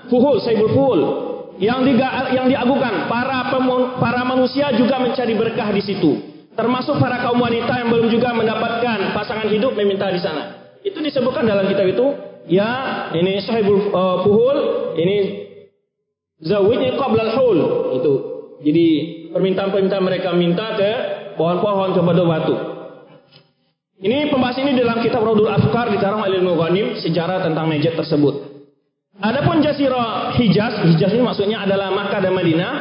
Fuhul, 0.06 0.38
Sahibul 0.38 0.70
Fuhul. 0.70 1.00
Yang, 1.56 1.80
diga, 1.88 2.08
yang 2.36 2.46
diagukan, 2.52 3.08
para, 3.08 3.48
pemun, 3.48 3.96
para 3.96 4.22
manusia 4.28 4.68
juga 4.76 5.00
mencari 5.00 5.32
berkah 5.32 5.72
di 5.72 5.80
situ. 5.80 6.10
Termasuk 6.52 7.00
para 7.00 7.20
kaum 7.24 7.40
wanita 7.40 7.80
yang 7.80 7.88
belum 7.92 8.08
juga 8.12 8.32
mendapatkan 8.32 9.12
pasangan 9.12 9.48
hidup 9.48 9.76
meminta 9.76 10.08
di 10.08 10.20
sana. 10.20 10.76
Itu 10.84 11.00
disebutkan 11.00 11.44
dalam 11.44 11.68
kitab 11.68 11.88
itu. 11.88 12.06
Ya, 12.46 13.10
ini 13.12 13.42
Sahibul 13.42 13.90
uh, 13.90 14.22
Fuhul, 14.22 14.58
ini 14.96 15.16
Zawidnya 16.36 17.00
qablal 17.00 17.32
hul. 17.36 17.58
Itu. 18.00 18.14
Jadi 18.60 18.86
permintaan-permintaan 19.32 20.04
mereka 20.04 20.32
minta 20.36 20.76
ke 20.76 20.90
pohon-pohon 21.36 21.96
kepada 21.96 22.22
batu. 22.24 22.54
Ini 23.96 24.28
pembahasan 24.28 24.68
ini 24.68 24.76
dalam 24.76 25.00
kitab 25.00 25.24
Raudul 25.24 25.48
Afkar 25.48 25.88
dikarang 25.88 26.20
oleh 26.20 26.40
Ghanim 26.44 27.00
sejarah 27.00 27.48
tentang 27.48 27.72
Najd 27.72 27.96
tersebut. 27.96 28.45
Adapun 29.16 29.64
Jazirah 29.64 30.36
Hijaz, 30.36 30.84
Hijaz 30.84 31.10
ini 31.16 31.24
maksudnya 31.24 31.64
adalah 31.64 31.88
Makkah 31.88 32.20
dan 32.20 32.36
Madinah. 32.36 32.72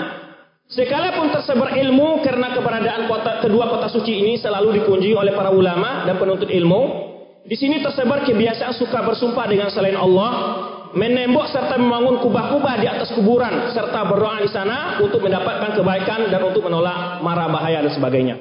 Sekalipun 0.67 1.31
tersebar 1.31 1.77
ilmu 1.77 2.25
karena 2.25 2.51
keberadaan 2.51 3.07
kota, 3.07 3.39
kedua 3.39 3.71
kota 3.71 3.87
suci 3.87 4.19
ini 4.19 4.35
selalu 4.41 4.81
dikunjungi 4.81 5.15
oleh 5.15 5.31
para 5.31 5.53
ulama 5.53 6.03
dan 6.03 6.19
penuntut 6.19 6.51
ilmu. 6.51 7.13
Di 7.45 7.55
sini 7.55 7.79
tersebar 7.79 8.25
kebiasaan 8.25 8.73
suka 8.73 9.05
bersumpah 9.05 9.45
dengan 9.45 9.69
selain 9.69 9.95
Allah, 9.95 10.31
menembok 10.97 11.47
serta 11.53 11.77
membangun 11.77 12.19
kubah-kubah 12.25 12.81
di 12.81 12.87
atas 12.89 13.13
kuburan 13.13 13.71
serta 13.71 14.03
berdoa 14.09 14.41
di 14.41 14.49
sana 14.49 14.99
untuk 14.99 15.21
mendapatkan 15.21 15.77
kebaikan 15.77 16.33
dan 16.33 16.41
untuk 16.41 16.65
menolak 16.65 17.21
mara 17.21 17.45
bahaya 17.47 17.85
dan 17.85 17.93
sebagainya. 17.93 18.35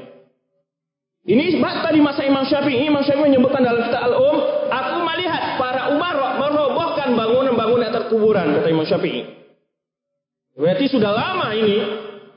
Ini 1.25 1.61
tadi 1.61 2.01
masa 2.05 2.25
Imam 2.25 2.45
Syafi'i, 2.45 2.89
Imam 2.89 3.05
Syafi'i 3.05 3.33
menyebutkan 3.33 3.65
dalam 3.65 3.81
kitab 3.85 4.13
Al-Um, 4.13 4.37
aku 4.69 4.97
melihat 5.09 5.57
para 5.57 5.89
umar 5.93 6.15
merobohkan 6.37 7.17
bangunan-bangunan 7.17 7.44
kuburan, 8.09 8.55
kata 8.59 8.69
Imam 8.71 8.87
Syafi'i. 8.87 9.23
Berarti 10.55 10.87
sudah 10.87 11.11
lama 11.11 11.51
ini 11.51 11.79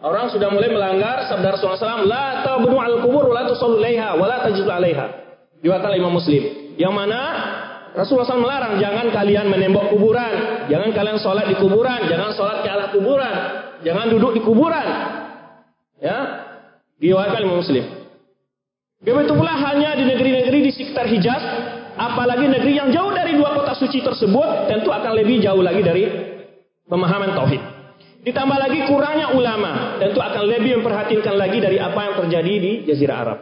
orang 0.02 0.34
sudah 0.34 0.50
mulai 0.50 0.74
melanggar 0.74 1.30
sabda 1.30 1.54
Rasulullah 1.54 2.02
SAW, 2.02 2.10
la 2.10 2.26
al 2.50 2.96
kubur, 3.06 3.30
la 3.30 3.46
tusallu 3.46 3.78
alaiha, 3.78 4.18
wa 4.18 4.26
la 4.26 4.38
tajidu 4.42 4.70
alaiha. 4.70 5.06
Diwakil 5.62 5.98
Imam 5.98 6.18
Muslim. 6.18 6.74
Yang 6.78 6.94
mana 6.94 7.20
Rasulullah 7.94 8.30
SAW 8.30 8.46
melarang 8.46 8.74
jangan 8.78 9.10
kalian 9.10 9.50
menembok 9.50 9.90
kuburan, 9.94 10.66
jangan 10.70 10.90
kalian 10.94 11.18
sholat 11.22 11.46
di 11.50 11.56
kuburan, 11.58 12.06
jangan 12.10 12.30
sholat 12.34 12.62
ke 12.62 12.70
arah 12.70 12.90
kuburan, 12.94 13.36
jangan 13.82 14.06
duduk 14.10 14.38
di 14.38 14.42
kuburan. 14.42 14.88
Ya, 15.98 16.18
diwakil 17.02 17.46
Imam 17.46 17.62
Muslim. 17.62 17.86
Begitu 18.98 19.34
pula 19.38 19.54
hanya 19.54 19.94
di 19.94 20.10
negeri-negeri 20.10 20.58
di 20.66 20.72
sekitar 20.74 21.06
Hijaz, 21.06 21.44
apalagi 21.98 22.46
negeri 22.46 22.78
yang 22.78 22.90
jauh 22.94 23.12
dari 23.12 23.34
dua 23.36 23.58
kota 23.58 23.74
suci 23.74 24.06
tersebut, 24.06 24.70
tentu 24.70 24.94
akan 24.94 25.12
lebih 25.18 25.42
jauh 25.42 25.60
lagi 25.66 25.82
dari 25.82 26.04
pemahaman 26.86 27.34
tauhid. 27.34 27.62
Ditambah 28.24 28.58
lagi 28.60 28.80
kurangnya 28.86 29.34
ulama, 29.34 29.98
tentu 29.98 30.22
akan 30.22 30.44
lebih 30.46 30.80
memperhatikan 30.82 31.36
lagi 31.36 31.58
dari 31.58 31.82
apa 31.82 32.00
yang 32.06 32.16
terjadi 32.26 32.54
di 32.60 32.72
Jazirah 32.86 33.18
Arab. 33.18 33.40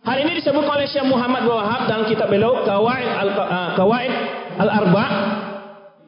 Hal 0.00 0.16
ini 0.16 0.40
disebut 0.40 0.64
oleh 0.64 0.88
Syekh 0.88 1.04
Muhammad 1.04 1.44
Wahab 1.44 1.84
dalam 1.84 2.08
kitab 2.08 2.32
beliau 2.32 2.64
Kawaid 2.64 3.04
Al-Kawaid 3.04 4.12
uh, 4.16 4.62
Al-Arba 4.64 5.06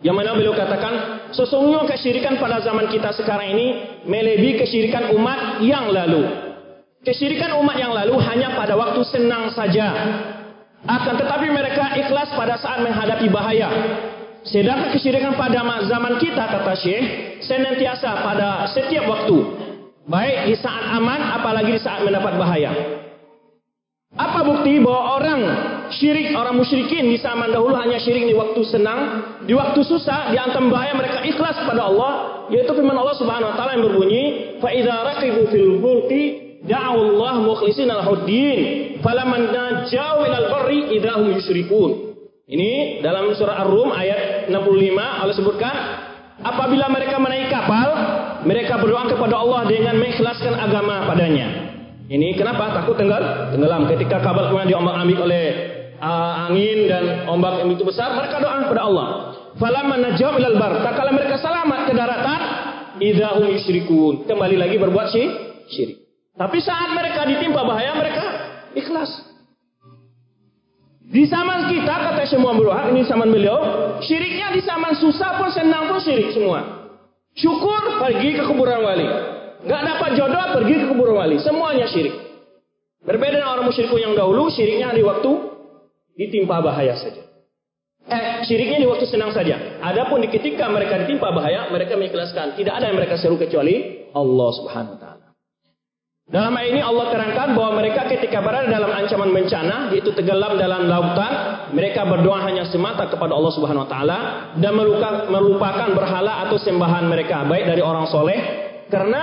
yang 0.00 0.17
mana 0.17 0.33
beliau 0.33 0.57
katakan 0.57 1.29
sesungguhnya 1.37 1.87
kesyirikan 1.93 2.41
pada 2.41 2.59
zaman 2.64 2.88
kita 2.88 3.12
sekarang 3.14 3.52
ini 3.52 3.67
melebihi 4.09 4.64
kesyirikan 4.64 5.12
umat 5.14 5.61
yang 5.61 5.93
lalu. 5.93 6.25
Kesyirikan 7.05 7.55
umat 7.61 7.76
yang 7.76 7.93
lalu 7.93 8.17
hanya 8.19 8.57
pada 8.57 8.75
waktu 8.81 9.02
senang 9.12 9.52
saja. 9.52 9.93
Akan 10.82 11.14
tetapi 11.14 11.47
mereka 11.47 11.95
ikhlas 11.95 12.34
pada 12.34 12.58
saat 12.58 12.82
menghadapi 12.82 13.30
bahaya. 13.30 13.71
Sedangkan 14.42 14.90
kesyirikan 14.90 15.38
pada 15.38 15.62
zaman 15.86 16.18
kita, 16.18 16.42
kata 16.50 16.75
Syekh, 16.75 17.38
senantiasa 17.47 18.10
pada 18.26 18.66
setiap 18.75 19.06
waktu. 19.06 19.38
Baik 20.10 20.50
di 20.50 20.54
saat 20.58 20.99
aman, 20.99 21.38
apalagi 21.38 21.78
di 21.78 21.82
saat 21.82 22.02
mendapat 22.02 22.34
bahaya. 22.34 22.75
Apa 24.12 24.45
bukti 24.45 24.82
bahwa 24.82 25.23
orang 25.23 25.40
syirik, 25.95 26.34
orang 26.36 26.58
musyrikin 26.58 27.08
di 27.08 27.16
zaman 27.16 27.49
dahulu 27.49 27.78
hanya 27.78 27.97
syirik 28.02 28.28
di 28.28 28.34
waktu 28.36 28.60
senang, 28.66 29.00
di 29.47 29.54
waktu 29.56 29.80
susah, 29.86 30.34
di 30.34 30.36
antam 30.36 30.68
bahaya 30.68 30.92
mereka 30.99 31.25
ikhlas 31.25 31.56
kepada 31.56 31.88
Allah, 31.88 32.45
yaitu 32.52 32.76
firman 32.76 32.99
Allah 32.99 33.16
Subhanahu 33.16 33.49
wa 33.49 33.56
taala 33.56 33.78
yang 33.78 33.88
berbunyi, 33.88 34.25
"Fa 34.60 34.68
idza 34.68 34.92
raqibu 35.00 35.49
fil 35.49 35.80
fulki 35.80 36.23
da'u 36.66 36.99
Allah 36.99 37.40
mukhlishina 37.40 38.04
lahu-din, 38.04 38.92
falaman 39.02 39.50
najau 39.50 40.25
ilal 40.25 40.49
barri 40.49 40.97
idahum 40.97 41.34
yusyrikun." 41.34 42.15
Ini 42.52 43.00
dalam 43.00 43.30
surah 43.32 43.65
Ar-Rum 43.65 43.95
ayat 43.95 44.50
65 44.50 44.99
Allah 44.99 45.36
sebutkan 45.36 45.75
apabila 46.43 46.91
mereka 46.91 47.17
menaiki 47.17 47.49
kapal 47.49 47.88
mereka 48.43 48.76
berdoa 48.82 49.06
kepada 49.06 49.38
Allah 49.38 49.65
dengan 49.71 49.95
mengikhlaskan 49.97 50.58
agama 50.58 51.06
padanya. 51.06 51.71
Ini 52.10 52.34
kenapa 52.36 52.76
takut 52.76 52.99
tenggelam? 52.99 53.54
Tenggelam 53.54 53.88
ketika 53.88 54.21
kapal 54.21 54.50
kemudian 54.50 54.75
diombak-ambik 54.75 55.19
oleh 55.23 55.45
uh, 56.02 56.50
angin 56.50 56.91
dan 56.91 57.04
ombak 57.30 57.62
yang 57.62 57.73
begitu 57.73 57.88
besar 57.88 58.12
mereka 58.19 58.43
doa 58.43 58.69
kepada 58.69 58.82
Allah. 58.84 59.08
Falamma 59.56 59.97
najau 59.97 60.36
ilal 60.36 60.58
bar. 60.58 60.82
Tak 60.82 60.93
kala 60.99 61.15
mereka 61.15 61.38
selamat 61.38 61.80
ke 61.88 61.93
daratan 61.95 62.41
idahum 62.99 63.49
yusyrikun. 63.49 64.26
Kembali 64.26 64.56
lagi 64.58 64.76
berbuat 64.82 65.08
syirik. 65.15 66.04
Tapi 66.34 66.58
saat 66.58 66.91
mereka 66.97 67.23
ditimpa 67.28 67.62
bahaya 67.62 67.95
mereka 67.95 68.42
ikhlas. 68.76 69.11
Di 71.13 71.28
zaman 71.28 71.69
kita, 71.69 71.93
kata 71.93 72.25
semua 72.25 72.56
beruah, 72.56 72.89
ini 72.89 73.04
zaman 73.04 73.28
beliau, 73.28 73.61
syiriknya 74.00 74.56
di 74.56 74.65
zaman 74.65 74.97
susah 74.97 75.37
pun 75.37 75.52
senang 75.52 75.93
pun 75.93 76.00
syirik 76.00 76.32
semua. 76.32 76.89
Syukur 77.37 78.00
pergi 78.00 78.41
ke 78.41 78.43
kuburan 78.49 78.80
wali. 78.80 79.04
Gak 79.69 79.82
dapat 79.85 80.11
jodoh 80.17 80.47
pergi 80.56 80.75
ke 80.80 80.87
kuburan 80.89 81.21
wali. 81.21 81.37
Semuanya 81.45 81.85
syirik. 81.85 82.17
Berbeda 83.02 83.43
dengan 83.43 83.50
orang 83.58 83.67
musyrikun 83.69 84.00
yang 84.00 84.15
dahulu, 84.17 84.49
syiriknya 84.49 84.95
di 84.95 85.02
waktu 85.04 85.30
ditimpa 86.17 86.63
bahaya 86.65 86.97
saja. 86.97 87.28
Eh, 88.08 88.47
syiriknya 88.47 88.82
di 88.82 88.89
waktu 88.89 89.04
senang 89.04 89.37
saja. 89.37 89.82
Adapun 89.85 90.23
di 90.23 90.32
ketika 90.32 90.71
mereka 90.73 90.97
ditimpa 91.02 91.28
bahaya, 91.28 91.69
mereka 91.69 91.99
mengikhlaskan. 91.99 92.56
Tidak 92.56 92.73
ada 92.73 92.89
yang 92.89 92.97
mereka 92.97 93.21
seru 93.21 93.37
kecuali 93.37 94.06
Allah 94.17 94.49
Subhanahu 94.54 94.95
wa 94.97 95.00
taala. 95.00 95.12
Dalam 96.30 96.54
ayat 96.54 96.71
ini 96.71 96.82
Allah 96.87 97.11
terangkan 97.11 97.49
bahwa 97.58 97.82
mereka 97.82 98.06
ketika 98.06 98.39
berada 98.39 98.71
dalam 98.71 98.95
ancaman 98.95 99.35
bencana, 99.35 99.91
yaitu 99.91 100.15
tenggelam 100.15 100.54
dalam 100.54 100.87
lautan, 100.87 101.67
mereka 101.75 102.06
berdoa 102.06 102.47
hanya 102.47 102.63
semata 102.71 103.11
kepada 103.11 103.35
Allah 103.35 103.50
Subhanahu 103.50 103.82
wa 103.82 103.91
taala 103.91 104.19
dan 104.54 104.71
melupakan 105.26 105.91
berhala 105.99 106.47
atau 106.47 106.63
sembahan 106.63 107.11
mereka, 107.11 107.43
baik 107.43 107.75
dari 107.75 107.82
orang 107.82 108.06
soleh 108.06 108.39
karena 108.87 109.23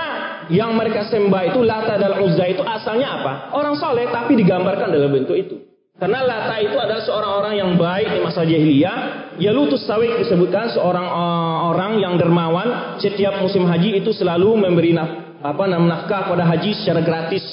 yang 0.52 0.76
mereka 0.76 1.08
sembah 1.08 1.42
itu 1.48 1.64
Lata 1.64 1.96
dan 1.96 2.20
Uzza 2.20 2.44
itu 2.44 2.60
asalnya 2.60 3.22
apa? 3.22 3.32
Orang 3.56 3.80
soleh 3.80 4.10
tapi 4.12 4.36
digambarkan 4.36 4.92
dalam 4.92 5.08
bentuk 5.08 5.38
itu. 5.40 5.56
Karena 5.96 6.20
Lata 6.20 6.58
itu 6.60 6.74
adalah 6.74 7.00
seorang 7.00 7.32
orang 7.38 7.54
yang 7.54 7.70
baik 7.80 8.12
di 8.12 8.18
masa 8.18 8.44
jahiliyah. 8.44 8.98
Ya 9.38 9.56
Lutus 9.56 9.88
Sawik 9.88 10.20
disebutkan 10.20 10.74
seorang 10.74 11.06
uh, 11.06 11.70
orang 11.70 12.02
yang 12.02 12.18
dermawan. 12.18 12.98
Setiap 12.98 13.38
musim 13.38 13.62
haji 13.64 14.02
itu 14.04 14.10
selalu 14.10 14.58
memberi 14.58 14.90
nafkah 14.90 15.29
apa 15.40 15.62
nafkah 15.64 16.28
pada 16.28 16.44
haji 16.44 16.76
secara 16.76 17.00
gratis. 17.00 17.44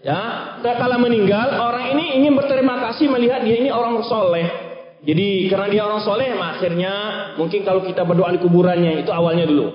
Ya, 0.00 0.56
kala 0.64 0.96
meninggal 0.96 1.60
orang 1.60 1.92
ini 1.92 2.16
ingin 2.16 2.32
berterima 2.32 2.80
kasih 2.88 3.12
melihat 3.12 3.44
dia 3.44 3.60
ini 3.60 3.68
orang 3.68 4.00
soleh. 4.08 4.48
Jadi 5.04 5.48
karena 5.48 5.68
dia 5.68 5.82
orang 5.84 6.00
soleh, 6.04 6.32
akhirnya 6.32 6.92
mungkin 7.36 7.64
kalau 7.64 7.84
kita 7.84 8.04
berdoa 8.04 8.32
di 8.32 8.40
kuburannya 8.40 9.04
itu 9.04 9.12
awalnya 9.12 9.44
dulu. 9.44 9.68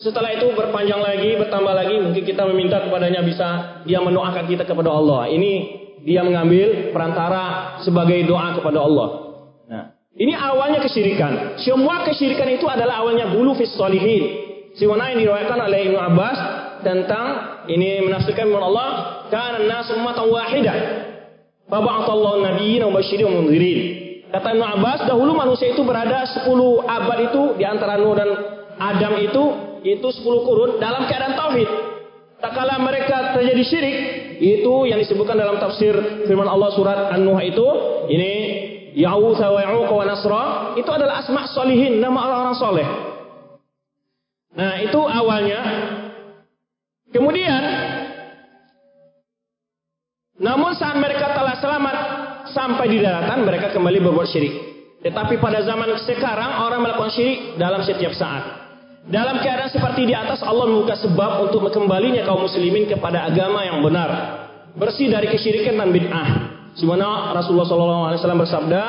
Setelah 0.00 0.32
itu 0.32 0.52
berpanjang 0.56 1.00
lagi, 1.00 1.36
bertambah 1.36 1.74
lagi, 1.76 1.96
mungkin 2.00 2.24
kita 2.24 2.48
meminta 2.48 2.80
kepadanya 2.80 3.20
bisa 3.20 3.48
dia 3.84 4.00
mendoakan 4.00 4.48
kita 4.48 4.64
kepada 4.64 4.88
Allah. 4.88 5.28
Ini 5.28 5.52
dia 6.04 6.24
mengambil 6.24 6.92
perantara 6.96 7.76
sebagai 7.84 8.24
doa 8.24 8.56
kepada 8.56 8.80
Allah. 8.80 9.08
Nah, 9.68 9.84
ini 10.16 10.32
awalnya 10.32 10.80
kesyirikan. 10.80 11.60
Semua 11.60 12.04
kesyirikan 12.08 12.48
itu 12.48 12.64
adalah 12.64 13.04
awalnya 13.04 13.28
bulu 13.28 13.52
fis 13.56 13.76
solihin. 13.76 14.48
Siwana 14.76 15.12
yang 15.12 15.24
diriwayatkan 15.24 15.60
oleh 15.60 15.78
Ibnu 15.92 15.98
Abbas 16.00 16.38
tentang 16.82 17.60
ini 17.68 18.04
menafsirkan 18.04 18.48
firman 18.50 18.66
Allah, 18.66 18.88
"Kana 19.28 19.60
an-nas 19.62 19.88
ummatan 19.92 20.26
wahidah." 20.28 20.76
Fab'athallahu 21.70 22.42
nabiyyin 22.42 22.82
wa 22.82 22.98
basyirin 22.98 23.30
wa 23.30 23.34
mundzirin. 23.40 23.80
Kata 24.30 24.54
Ibnu 24.54 24.62
Abbas, 24.62 25.06
dahulu 25.10 25.34
manusia 25.34 25.74
itu 25.74 25.82
berada 25.82 26.22
10 26.22 26.82
abad 26.86 27.18
itu 27.30 27.42
di 27.58 27.64
antara 27.66 27.98
Nuh 27.98 28.14
dan 28.14 28.30
Adam 28.78 29.18
itu 29.18 29.42
itu 29.82 30.06
10 30.06 30.46
kurun 30.46 30.78
dalam 30.78 31.06
keadaan 31.10 31.34
tauhid. 31.34 31.70
Tak 32.40 32.56
kala 32.56 32.80
mereka 32.80 33.36
terjadi 33.36 33.62
syirik, 33.68 33.96
itu 34.40 34.74
yang 34.88 34.96
disebutkan 34.96 35.36
dalam 35.36 35.60
tafsir 35.60 35.92
firman 36.24 36.48
Allah 36.48 36.72
surat 36.72 37.12
An-Nuh 37.12 37.36
itu, 37.44 37.68
ini 38.08 38.32
Ya'usa 38.96 39.46
wa 39.52 39.60
Ya'uqa 39.60 39.92
wa 39.92 40.04
Nasra, 40.08 40.44
itu 40.80 40.88
adalah 40.88 41.20
asma 41.20 41.44
solihin, 41.52 42.00
nama 42.00 42.16
orang-orang 42.16 42.56
soleh. 42.56 42.88
Nah, 44.56 44.82
itu 44.82 44.98
awalnya. 44.98 45.60
Kemudian, 47.10 47.62
namun 50.38 50.72
saat 50.78 50.94
mereka 50.94 51.34
telah 51.34 51.58
selamat 51.58 51.96
sampai 52.54 52.86
di 52.86 53.02
daratan, 53.02 53.42
mereka 53.42 53.74
kembali 53.74 53.98
berbuat 53.98 54.28
syirik. 54.30 54.54
Tetapi 55.02 55.42
pada 55.42 55.66
zaman 55.66 55.90
sekarang, 56.06 56.70
orang 56.70 56.86
melakukan 56.86 57.10
syirik 57.10 57.58
dalam 57.58 57.82
setiap 57.82 58.14
saat. 58.14 58.62
Dalam 59.10 59.42
keadaan 59.42 59.72
seperti 59.72 60.06
di 60.06 60.14
atas, 60.14 60.38
Allah 60.44 60.70
membuka 60.70 60.94
sebab 61.02 61.50
untuk 61.50 61.66
kembalinya 61.74 62.22
kaum 62.22 62.46
muslimin 62.46 62.86
kepada 62.86 63.26
agama 63.26 63.66
yang 63.66 63.82
benar. 63.82 64.10
Bersih 64.78 65.10
dari 65.10 65.26
kesyirikan 65.34 65.82
dan 65.82 65.90
bid'ah. 65.90 66.28
Sebagaimana 66.78 67.34
Rasulullah 67.34 67.66
SAW 68.14 68.38
bersabda, 68.46 68.82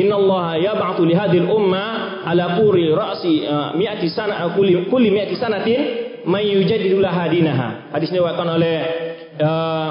Inna 0.00 0.16
Allah 0.16 0.46
yab'atu 0.72 1.04
li 1.04 1.12
hadil 1.12 1.44
umma 1.44 2.24
ala 2.24 2.56
quri 2.56 2.88
ra'si 2.96 3.44
uh, 3.44 3.76
mi'ati 3.76 4.08
sana 4.08 4.48
kulli, 4.56 4.88
kulli 4.88 5.12
mi'ati 5.12 5.36
sanatin 5.36 6.05
may 6.26 6.50
yujadidu 6.50 6.98
laha 6.98 7.30
dinaha. 7.30 7.68
Hadis 7.94 8.10
ini 8.10 8.18
diwakilkan 8.18 8.48
oleh 8.50 8.76
uh, 9.38 9.90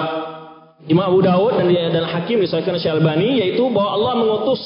Imam 0.85 1.07
Abu 1.09 1.23
Dawud 1.23 1.57
dan, 1.57 1.71
dan 1.71 2.05
Hakim 2.05 2.43
disahkan 2.43 2.77
Syekh 2.77 2.99
Albani 2.99 3.41
yaitu 3.41 3.63
bahwa 3.71 3.89
Allah 3.95 4.13
mengutus 4.19 4.61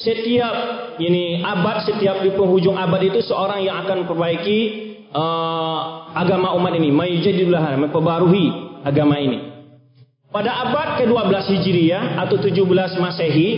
setiap 0.00 0.54
ini 0.98 1.44
abad 1.44 1.84
setiap 1.86 2.24
di 2.24 2.32
penghujung 2.34 2.74
abad 2.74 2.98
itu 3.04 3.20
seorang 3.22 3.62
yang 3.62 3.84
akan 3.84 4.08
memperbaiki 4.08 4.58
uh, 5.12 5.78
agama 6.16 6.56
umat 6.56 6.74
ini, 6.80 6.88
may 6.90 7.14
yujadidu 7.20 7.52
laha, 7.52 7.76
memperbarui 7.76 8.80
agama 8.82 9.20
ini. 9.20 9.52
Pada 10.32 10.64
abad 10.64 11.04
ke-12 11.04 11.60
Hijriah 11.60 12.24
atau 12.24 12.40
17 12.40 12.64
Masehi, 12.96 13.48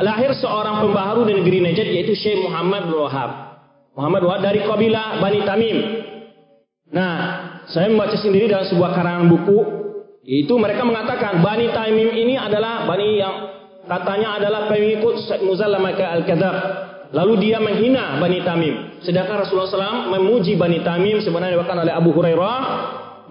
lahir 0.00 0.30
seorang 0.38 0.86
pembaharu 0.86 1.26
di 1.26 1.34
negeri 1.34 1.58
Najd 1.66 1.88
yaitu 1.98 2.14
Syekh 2.14 2.46
Muhammad 2.46 2.86
bin. 2.88 3.30
Muhammad 3.92 4.22
Wahab 4.24 4.40
dari 4.40 4.64
kabilah 4.64 5.20
Bani 5.20 5.40
Tamim. 5.44 5.78
Nah, 6.92 7.14
saya 7.72 7.88
membaca 7.88 8.14
sendiri 8.20 8.52
dalam 8.52 8.68
sebuah 8.68 8.92
karangan 8.92 9.26
buku, 9.32 9.58
itu 10.28 10.54
mereka 10.60 10.84
mengatakan 10.84 11.40
Bani 11.40 11.72
Tamim 11.72 12.12
ini 12.12 12.36
adalah 12.36 12.84
Bani 12.84 13.08
yang 13.16 13.34
katanya 13.88 14.38
adalah 14.38 14.68
pengikut 14.68 15.24
Muzallamah 15.42 15.96
Al-Kadzab. 15.96 16.56
Lalu 17.12 17.32
dia 17.48 17.58
menghina 17.60 18.20
Bani 18.20 18.44
Tamim. 18.44 19.02
Sedangkan 19.04 19.44
Rasulullah 19.44 19.68
SAW 19.68 20.12
memuji 20.16 20.54
Bani 20.54 20.80
Tamim 20.84 21.20
sebenarnya 21.24 21.60
bahkan 21.60 21.80
oleh 21.80 21.92
Abu 21.92 22.12
Hurairah 22.12 22.60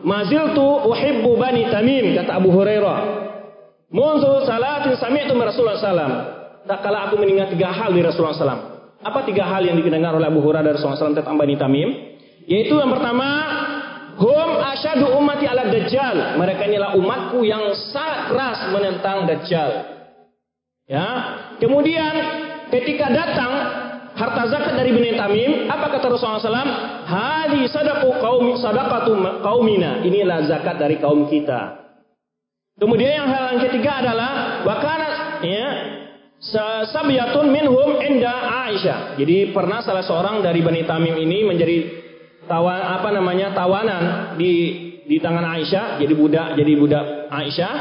Maziltu 0.02 0.66
uhibbu 0.90 1.38
bani 1.38 1.70
Tamim 1.70 2.18
kata 2.18 2.42
Abu 2.42 2.50
Hurairah. 2.50 3.00
Munzu 3.94 4.50
salatin 4.50 4.98
sami'tu 4.98 5.38
Rasulullah 5.38 5.78
sallam. 5.78 6.12
Tak 6.66 6.80
kala 6.82 7.10
aku 7.10 7.22
mendengar 7.22 7.54
tiga 7.54 7.70
hal 7.70 7.94
dari 7.94 8.06
Rasulullah 8.06 8.38
sallam. 8.38 8.62
Apa 9.02 9.26
tiga 9.26 9.46
hal 9.50 9.66
yang 9.66 9.78
didengar 9.78 10.14
oleh 10.14 10.30
Abu 10.30 10.42
Hurairah 10.42 10.66
dari 10.66 10.74
Rasulullah 10.78 10.98
sallam 10.98 11.18
tentang 11.18 11.38
Bani 11.38 11.56
Tamim? 11.58 11.90
Yaitu 12.52 12.76
yang 12.76 12.92
pertama, 12.92 13.30
hum 14.20 14.50
asyadu 14.60 15.16
ummati 15.16 15.48
ala 15.48 15.72
dajjal. 15.72 16.36
Mereka 16.36 16.68
inilah 16.68 17.00
umatku 17.00 17.48
yang 17.48 17.72
sangat 17.96 18.28
keras 18.28 18.60
menentang 18.76 19.24
dajjal. 19.24 19.72
Ya. 20.84 21.08
Kemudian 21.64 22.12
ketika 22.68 23.08
datang 23.08 23.52
harta 24.20 24.44
zakat 24.52 24.76
dari 24.76 24.92
Bani 24.92 25.16
Tamim, 25.16 25.52
apa 25.72 25.96
kata 25.96 26.12
Rasulullah 26.12 26.44
SAW? 26.44 26.76
Hadi 27.08 27.64
sadaku 27.72 28.20
kaum 28.20 28.60
sadaqatu 28.60 29.16
kaumina. 29.40 30.04
Inilah 30.04 30.44
zakat 30.52 30.76
dari 30.76 31.00
kaum 31.00 31.32
kita. 31.32 31.80
Kemudian 32.76 33.24
yang 33.24 33.28
hal 33.32 33.56
yang 33.56 33.62
ketiga 33.64 34.04
adalah 34.04 34.66
wakana 34.68 35.40
ya 35.46 35.68
sabiyatun 36.92 37.48
minhum 37.48 38.02
inda 38.02 38.34
Aisyah. 38.68 39.16
Jadi 39.16 39.56
pernah 39.56 39.80
salah 39.86 40.04
seorang 40.04 40.44
dari 40.44 40.60
Bani 40.66 40.84
Tamim 40.84 41.16
ini 41.16 41.46
menjadi 41.46 42.01
tawan 42.52 42.84
apa 42.84 43.08
namanya 43.16 43.56
tawanan 43.56 44.36
di 44.36 44.54
di 45.08 45.18
tangan 45.24 45.48
Aisyah, 45.56 46.04
jadi 46.04 46.14
budak 46.14 46.48
jadi 46.60 46.74
budak 46.76 47.06
Aisyah. 47.32 47.74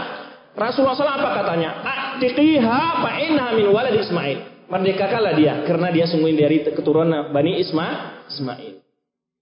Rasulullah 0.55 0.95
SAW 0.95 1.19
apa 1.19 1.31
katanya? 1.43 1.71
Atiqiha 1.83 2.81
fa 3.03 3.11
min 3.59 3.67
walad 3.75 3.99
Ismail 3.99 4.51
merdekakanlah 4.71 5.35
dia 5.35 5.67
karena 5.67 5.91
dia 5.91 6.07
sungguh 6.07 6.31
dari 6.39 6.63
keturunan 6.63 7.35
Bani 7.35 7.59
Isma 7.59 8.23
Ismail. 8.31 8.79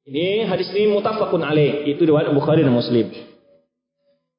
Ini 0.08 0.48
hadis 0.48 0.72
ini 0.72 0.88
mutafakun 0.88 1.44
alaih, 1.44 1.84
itu 1.84 2.00
riwayat 2.08 2.32
Bukhari 2.32 2.64
dan 2.64 2.72
Muslim. 2.72 3.12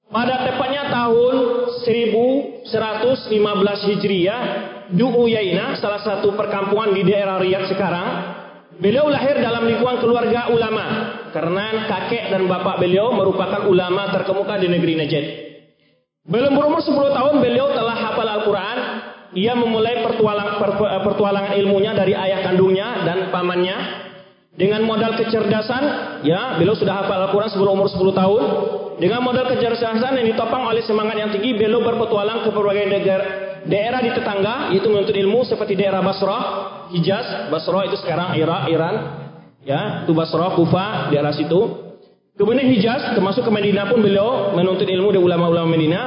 Pada 0.10 0.42
tepatnya 0.50 0.90
tahun 0.90 1.36
1115 1.86 2.74
Hijriah, 3.94 4.42
Du'uyaina, 4.90 5.78
salah 5.78 6.02
satu 6.02 6.34
perkampungan 6.34 6.90
di 6.98 7.06
daerah 7.06 7.38
Riyadh 7.38 7.70
sekarang, 7.70 8.10
beliau 8.80 9.12
lahir 9.12 9.38
dalam 9.38 9.68
lingkungan 9.68 10.00
keluarga 10.02 10.50
ulama. 10.50 10.86
Karena 11.30 11.86
kakek 11.86 12.34
dan 12.34 12.50
bapak 12.50 12.82
beliau 12.82 13.14
merupakan 13.14 13.70
ulama 13.70 14.10
terkemuka 14.10 14.58
di 14.58 14.68
negeri 14.72 14.94
Najd. 14.98 15.26
Belum 16.26 16.58
berumur 16.58 16.82
10 16.82 17.14
tahun 17.14 17.36
beliau 17.38 17.70
telah 17.76 17.96
hafal 18.10 18.26
Al-Quran. 18.26 18.78
Ia 19.38 19.54
memulai 19.54 20.02
pertualang, 20.02 20.58
eh, 20.58 21.02
pertualangan 21.06 21.54
ilmunya 21.62 21.94
dari 21.94 22.18
ayah 22.18 22.42
kandungnya 22.42 23.06
dan 23.06 23.30
pamannya. 23.30 24.10
Dengan 24.58 24.84
modal 24.84 25.16
kecerdasan 25.16 25.84
ya 26.26 26.58
beliau 26.58 26.74
sudah 26.74 27.06
hafal 27.06 27.30
Al-Quran 27.30 27.50
sebelum 27.54 27.78
umur 27.78 27.90
10 27.94 28.16
tahun. 28.16 28.44
Dengan 28.98 29.22
modal 29.22 29.48
kecerdasan 29.54 30.18
yang 30.18 30.28
ditopang 30.34 30.66
oleh 30.66 30.82
semangat 30.82 31.16
yang 31.16 31.30
tinggi 31.30 31.56
beliau 31.56 31.86
berpetualang 31.86 32.44
ke 32.44 32.50
berbagai 32.52 32.90
negara 32.90 33.26
daerah 33.70 34.02
di 34.02 34.12
tetangga 34.12 34.72
yaitu 34.72 34.88
menuntut 34.88 35.16
ilmu 35.16 35.46
seperti 35.46 35.76
daerah 35.76 36.00
Basrah 36.00 36.44
Hijaz 36.90 37.50
Basrah 37.54 37.86
itu 37.86 37.98
sekarang 38.02 38.36
Irak 38.38 38.70
Iran. 38.70 38.96
Ya 39.66 40.04
itu 40.08 40.12
Basrah 40.16 40.56
Kufa 40.56 41.14
daerah 41.14 41.36
situ 41.36 41.92
kemudian 42.40 42.72
Hijaz 42.72 43.12
termasuk 43.12 43.44
ke 43.44 43.52
Madinah 43.52 43.92
pun 43.92 44.00
beliau 44.00 44.56
menuntut 44.56 44.88
ilmu 44.88 45.12
dari 45.12 45.20
ulama-ulama 45.20 45.68
Madinah 45.76 46.06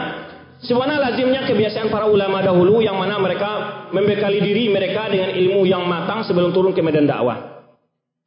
Sebenarnya 0.62 1.10
lazimnya 1.10 1.42
kebiasaan 1.42 1.90
para 1.90 2.06
ulama 2.06 2.38
dahulu 2.38 2.78
yang 2.78 2.94
mana 2.94 3.18
mereka 3.18 3.82
membekali 3.90 4.38
diri 4.38 4.70
mereka 4.70 5.10
dengan 5.10 5.34
ilmu 5.34 5.66
yang 5.66 5.82
matang 5.90 6.22
sebelum 6.22 6.54
turun 6.54 6.70
ke 6.70 6.78
medan 6.78 7.02
dakwah. 7.02 7.66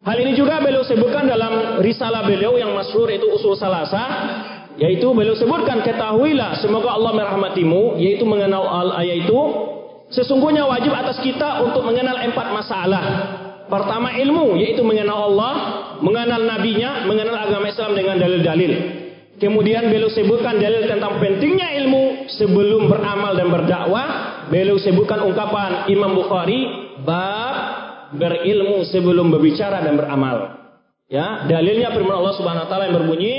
Hal 0.04 0.20
ini 0.20 0.36
juga 0.36 0.60
beliau 0.60 0.84
sebutkan 0.84 1.32
dalam 1.32 1.80
risalah 1.80 2.28
beliau 2.28 2.60
yang 2.60 2.76
masyhur 2.76 3.08
itu 3.08 3.24
usul 3.32 3.56
salasa 3.56 4.04
yaitu 4.76 5.08
beliau 5.16 5.32
sebutkan 5.40 5.80
ketahuilah 5.80 6.60
semoga 6.60 6.92
Allah 6.92 7.16
merahmatimu 7.16 8.04
yaitu 8.04 8.28
mengenal 8.28 8.68
al 8.68 9.00
yaitu 9.08 9.40
sesungguhnya 10.16 10.64
wajib 10.64 10.96
atas 10.96 11.20
kita 11.20 11.60
untuk 11.62 11.84
mengenal 11.84 12.16
empat 12.24 12.48
masalah. 12.56 13.04
Pertama 13.66 14.14
ilmu 14.16 14.56
yaitu 14.56 14.86
mengenal 14.86 15.28
Allah, 15.28 15.54
mengenal 16.00 16.42
nabinya, 16.48 17.04
mengenal 17.04 17.36
agama 17.36 17.68
Islam 17.68 17.92
dengan 17.98 18.16
dalil-dalil. 18.22 18.74
Kemudian 19.36 19.92
beliau 19.92 20.08
sebutkan 20.08 20.56
dalil 20.64 20.88
tentang 20.88 21.20
pentingnya 21.20 21.76
ilmu 21.84 22.32
sebelum 22.32 22.88
beramal 22.88 23.36
dan 23.36 23.52
berdakwah. 23.52 24.08
Beliau 24.48 24.80
sebutkan 24.80 25.28
ungkapan 25.28 25.92
Imam 25.92 26.16
Bukhari 26.16 26.64
bab 27.04 27.56
berilmu 28.16 28.88
sebelum 28.88 29.34
berbicara 29.36 29.84
dan 29.84 30.00
beramal. 30.00 30.56
Ya, 31.12 31.44
dalilnya 31.46 31.92
firman 31.92 32.18
Allah 32.18 32.34
Subhanahu 32.40 32.66
wa 32.66 32.70
taala 32.70 32.84
yang 32.90 32.98
berbunyi 32.98 33.38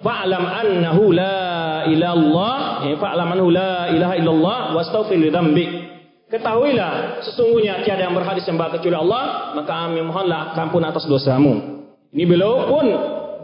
fa'lam 0.00 0.44
annahu 0.48 1.12
la 1.12 1.84
ilallah 1.90 2.88
ya, 2.88 2.96
fa'lam 2.96 3.28
annahu 3.36 3.50
la 3.52 3.92
ilaha 3.92 4.14
illallah 4.16 4.58
wastaghfir 4.78 5.18
li 5.20 5.28
dzambik. 5.28 5.91
Ketahuilah 6.32 7.20
sesungguhnya 7.28 7.84
tiada 7.84 8.08
yang 8.08 8.16
berhak 8.16 8.40
disembah 8.40 8.72
kecuali 8.72 8.96
Allah, 8.96 9.52
maka 9.52 9.84
kami 9.84 10.00
mohonlah 10.00 10.56
ampun 10.56 10.80
atas 10.80 11.04
dosamu. 11.04 11.84
Ini 12.08 12.24
beliau 12.24 12.72
pun 12.72 12.86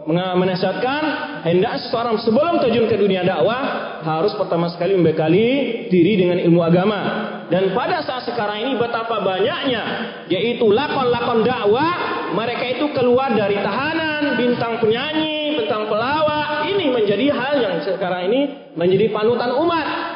menasihatkan 0.09 1.01
hendak 1.45 1.85
seseorang 1.85 2.17
sebelum 2.25 2.57
terjun 2.57 2.89
ke 2.89 2.97
dunia 2.97 3.21
dakwah 3.21 4.01
harus 4.01 4.33
pertama 4.33 4.73
sekali 4.73 4.97
membekali 4.97 5.45
diri 5.93 6.17
dengan 6.17 6.41
ilmu 6.41 6.65
agama. 6.65 7.01
Dan 7.53 7.77
pada 7.77 8.01
saat 8.01 8.25
sekarang 8.25 8.65
ini 8.65 8.73
betapa 8.81 9.21
banyaknya 9.21 9.83
yaitu 10.25 10.65
lakon-lakon 10.65 11.45
dakwah 11.45 11.93
mereka 12.33 12.73
itu 12.73 12.89
keluar 12.97 13.37
dari 13.37 13.61
tahanan, 13.61 14.33
bintang 14.33 14.81
penyanyi, 14.81 15.61
bintang 15.61 15.85
pelawak. 15.85 16.65
Ini 16.73 16.89
menjadi 16.89 17.25
hal 17.37 17.53
yang 17.61 17.75
sekarang 17.85 18.33
ini 18.33 18.73
menjadi 18.73 19.13
panutan 19.13 19.53
umat. 19.61 20.08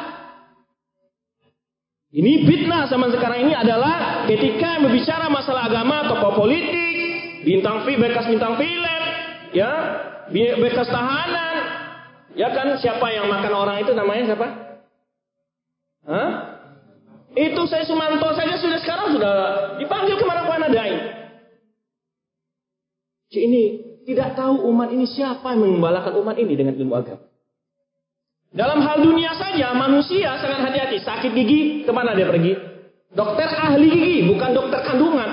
Ini 2.14 2.46
fitnah 2.46 2.86
zaman 2.86 3.10
sekarang 3.10 3.42
ini 3.42 3.58
adalah 3.58 4.22
ketika 4.30 4.78
berbicara 4.78 5.26
masalah 5.26 5.66
agama, 5.66 6.06
tokoh 6.06 6.46
politik, 6.46 6.94
bintang 7.42 7.82
film, 7.82 8.06
bekas 8.06 8.30
bintang 8.30 8.54
film, 8.54 9.00
ya 9.50 9.72
bekas 10.30 10.86
tahanan. 10.86 11.56
Ya 12.38 12.54
kan 12.54 12.70
siapa 12.78 13.10
yang 13.10 13.26
makan 13.26 13.52
orang 13.54 13.82
itu 13.82 13.90
namanya 13.94 14.30
siapa? 14.30 14.46
Hah? 16.06 16.54
itu 17.34 17.62
saya 17.66 17.82
Sumanto 17.82 18.30
saja 18.38 18.54
sudah 18.54 18.78
sekarang 18.78 19.18
sudah 19.18 19.34
dipanggil 19.82 20.14
ke 20.14 20.24
mana-mana 20.24 20.70
dai 20.70 20.94
ini 23.34 23.82
tidak 24.06 24.38
tahu 24.38 24.70
umat 24.70 24.94
ini 24.94 25.10
siapa 25.10 25.50
yang 25.50 25.66
mengembalakan 25.66 26.14
umat 26.22 26.38
ini 26.38 26.54
dengan 26.54 26.78
ilmu 26.78 26.94
agama 26.94 27.26
dalam 28.54 28.78
hal 28.86 29.02
dunia 29.02 29.34
saja 29.34 29.74
manusia 29.74 30.38
sangat 30.38 30.70
hati-hati 30.70 31.02
sakit 31.02 31.30
gigi 31.34 31.60
ke 31.82 31.90
mana 31.90 32.14
dia 32.14 32.30
pergi 32.30 32.74
Dokter 33.14 33.46
ahli 33.46 33.86
gigi, 33.94 34.16
bukan 34.26 34.50
dokter 34.50 34.82
kandungan. 34.82 35.30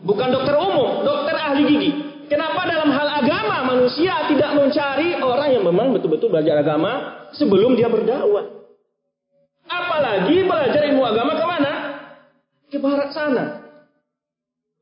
Bukan 0.00 0.32
dokter 0.32 0.56
umum, 0.56 1.04
dokter 1.04 1.36
ahli 1.36 1.62
gigi. 1.68 1.90
Kenapa 2.32 2.64
dalam 2.64 2.88
hal 2.88 3.08
agama 3.20 3.68
manusia 3.68 4.24
tidak 4.32 4.56
mencari 4.56 5.16
orang 5.20 5.48
yang 5.52 5.64
memang 5.68 5.92
betul-betul 5.92 6.32
belajar 6.32 6.64
agama 6.64 7.20
sebelum 7.36 7.76
dia 7.76 7.92
berdakwah? 7.92 8.48
Apalagi 9.68 10.48
belajar 10.48 10.82
ilmu 10.88 11.04
agama 11.04 11.32
ke 11.36 11.44
mana? 11.44 11.72
Ke 12.72 12.76
barat 12.80 13.12
sana. 13.12 13.44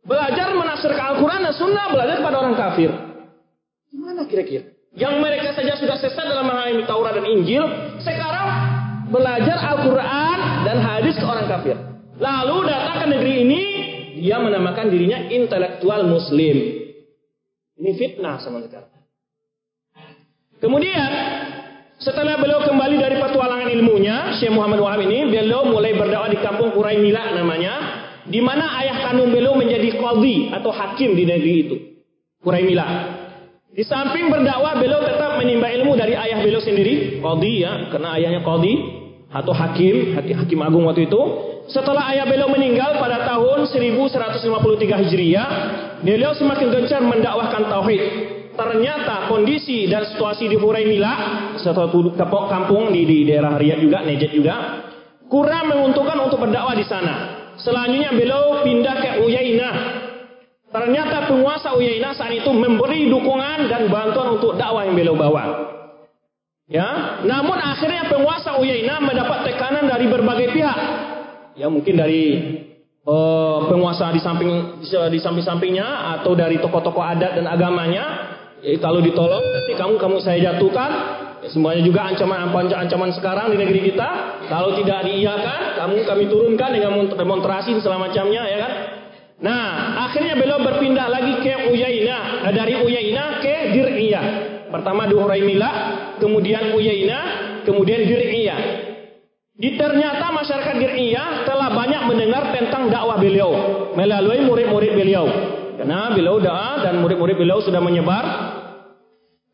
Belajar 0.07 0.55
menafsirkan 0.55 1.19
Al-Quran 1.19 1.41
dan 1.51 1.55
Sunnah, 1.59 1.87
belajar 1.91 2.23
pada 2.23 2.37
orang 2.39 2.55
kafir. 2.55 2.91
Gimana 3.91 4.23
kira-kira? 4.31 4.71
Yang 4.97 5.15
mereka 5.21 5.53
saja 5.53 5.77
sudah 5.77 5.97
sesat 6.01 6.25
dalam 6.25 6.49
memahami 6.49 6.89
Taurat 6.89 7.13
dan 7.13 7.29
Injil, 7.29 7.63
sekarang 8.01 8.49
belajar 9.13 9.61
Al-Quran 9.61 10.39
dan 10.65 10.77
hadis 10.81 11.21
ke 11.21 11.25
orang 11.29 11.45
kafir. 11.45 11.77
Lalu 12.17 12.57
datang 12.65 13.05
ke 13.05 13.07
negeri 13.13 13.35
ini, 13.45 13.63
dia 14.25 14.41
menamakan 14.41 14.89
dirinya 14.89 15.29
intelektual 15.29 16.09
muslim. 16.09 16.57
Ini 17.77 17.91
fitnah 17.93 18.41
sama 18.41 18.65
sekali. 18.65 18.89
Kemudian, 20.65 21.11
setelah 22.01 22.41
beliau 22.41 22.65
kembali 22.65 22.97
dari 22.97 23.21
petualangan 23.21 23.69
ilmunya, 23.69 24.41
Syekh 24.41 24.57
Muhammad 24.57 24.81
Wahab 24.81 25.05
ini, 25.05 25.29
beliau 25.29 25.69
mulai 25.69 25.93
berdakwah 25.93 26.33
di 26.33 26.41
kampung 26.41 26.73
Quraimila 26.73 27.37
namanya, 27.37 27.75
di 28.25 28.41
mana 28.41 28.81
ayah 28.81 29.05
kandung 29.05 29.29
beliau 29.29 29.53
menjadi 29.53 30.01
qadhi 30.01 30.57
atau 30.57 30.73
hakim 30.73 31.13
di 31.13 31.29
negeri 31.29 31.55
itu. 31.69 31.77
Quraimila. 32.41 32.87
Di 33.75 33.83
samping 33.83 34.31
berdakwah, 34.31 34.79
beliau 34.79 35.03
tetap 35.03 35.37
menimba 35.43 35.67
ilmu 35.73 35.99
dari 35.99 36.15
ayah 36.15 36.39
beliau 36.39 36.63
sendiri, 36.63 37.19
qadhi 37.19 37.67
ya, 37.67 37.91
karena 37.91 38.09
ayahnya 38.15 38.41
qadhi 38.47 38.75
atau 39.27 39.53
hakim, 39.53 40.15
hakim 40.17 40.59
agung 40.63 40.87
waktu 40.87 41.11
itu. 41.11 41.23
Setelah 41.67 42.15
ayah 42.15 42.31
beliau 42.31 42.47
meninggal 42.47 43.03
pada 43.03 43.27
tahun 43.27 43.67
1153 43.67 45.03
Hijriah, 45.03 45.49
beliau 45.99 46.31
semakin 46.39 46.67
gencar 46.71 47.03
mendakwahkan 47.03 47.67
tauhid. 47.67 48.03
Ternyata 48.57 49.29
kondisi 49.29 49.85
dan 49.91 50.09
situasi 50.09 50.49
di 50.49 50.57
Huraimila, 50.57 51.15
satu 51.61 51.91
kampung 52.49 52.95
di, 52.95 53.05
di 53.05 53.19
daerah 53.29 53.59
Riyadh 53.59 53.83
juga, 53.83 54.01
Najd 54.01 54.33
juga, 54.33 54.57
kurang 55.27 55.75
menguntungkan 55.75 56.17
untuk 56.23 56.41
berdakwah 56.41 56.73
di 56.73 56.87
sana. 56.87 57.15
Selanjutnya 57.61 58.15
beliau 58.15 58.63
pindah 58.65 58.97
ke 58.97 59.11
Uyainah. 59.27 59.75
Ternyata 60.77 61.25
penguasa 61.25 61.73
Uyainah 61.73 62.13
saat 62.13 62.37
itu 62.37 62.53
memberi 62.53 63.09
dukungan 63.09 63.65
dan 63.65 63.89
bantuan 63.89 64.37
untuk 64.37 64.61
dakwah 64.61 64.85
yang 64.85 64.93
beliau 64.93 65.17
bawa. 65.17 65.73
Ya, 66.69 67.17
namun 67.25 67.57
akhirnya 67.57 68.13
penguasa 68.13 68.61
Uyainah 68.61 69.01
mendapat 69.01 69.49
tekanan 69.49 69.89
dari 69.89 70.05
berbagai 70.05 70.53
pihak. 70.53 70.79
Ya 71.57 71.73
mungkin 71.73 71.97
dari 71.97 72.25
uh, 73.09 73.65
penguasa 73.73 74.13
di 74.13 74.21
samping 74.21 74.85
di 74.85 75.17
samping-sampingnya 75.17 76.21
atau 76.21 76.37
dari 76.37 76.61
tokoh-tokoh 76.61 77.01
adat 77.01 77.41
dan 77.41 77.49
agamanya. 77.49 78.37
Ya, 78.61 78.77
kalau 78.77 79.01
ditolong 79.01 79.41
nanti 79.41 79.81
kamu 79.81 79.97
kamu 79.97 80.21
saya 80.21 80.53
jatuhkan. 80.53 80.91
Ya, 81.41 81.49
semuanya 81.49 81.81
juga 81.89 82.05
ancaman 82.05 82.53
ancaman 82.53 83.17
sekarang 83.17 83.49
di 83.49 83.65
negeri 83.65 83.97
kita. 83.97 84.09
Kalau 84.53 84.77
tidak 84.77 85.09
diiyakan 85.09 85.61
kamu 85.81 86.05
kami 86.05 86.25
turunkan 86.29 86.69
dengan 86.69 86.93
demonstrasi 87.09 87.81
selama 87.81 88.13
macamnya 88.13 88.45
ya 88.45 88.59
kan 88.61 88.96
nah 89.37 90.05
akhirnya 90.09 90.35
beliau 90.39 90.61
berpindah 90.65 91.07
lagi 91.13 91.35
ke 91.45 91.73
Uyaina 91.73 92.49
dari 92.53 92.75
Uyaina 92.81 93.45
ke 93.45 93.55
Dir'iyah 93.77 94.27
pertama 94.73 95.05
di 95.05 95.15
Huraimila 95.17 95.71
kemudian 96.17 96.73
Uyaina 96.73 97.21
kemudian 97.69 98.07
Dir'iyah 98.09 98.87
di 99.57 99.73
ternyata 99.73 100.29
masyarakat 100.37 100.77
Diriyah 100.77 101.49
telah 101.49 101.73
banyak 101.73 102.03
mendengar 102.05 102.53
tentang 102.53 102.93
dakwah 102.93 103.17
beliau 103.17 103.51
melalui 103.97 104.45
murid-murid 104.45 104.93
beliau. 104.93 105.25
Karena 105.81 106.13
beliau 106.13 106.37
doa 106.37 106.85
dan 106.85 107.01
murid-murid 107.01 107.41
beliau 107.41 107.65
sudah 107.65 107.81
menyebar. 107.81 108.25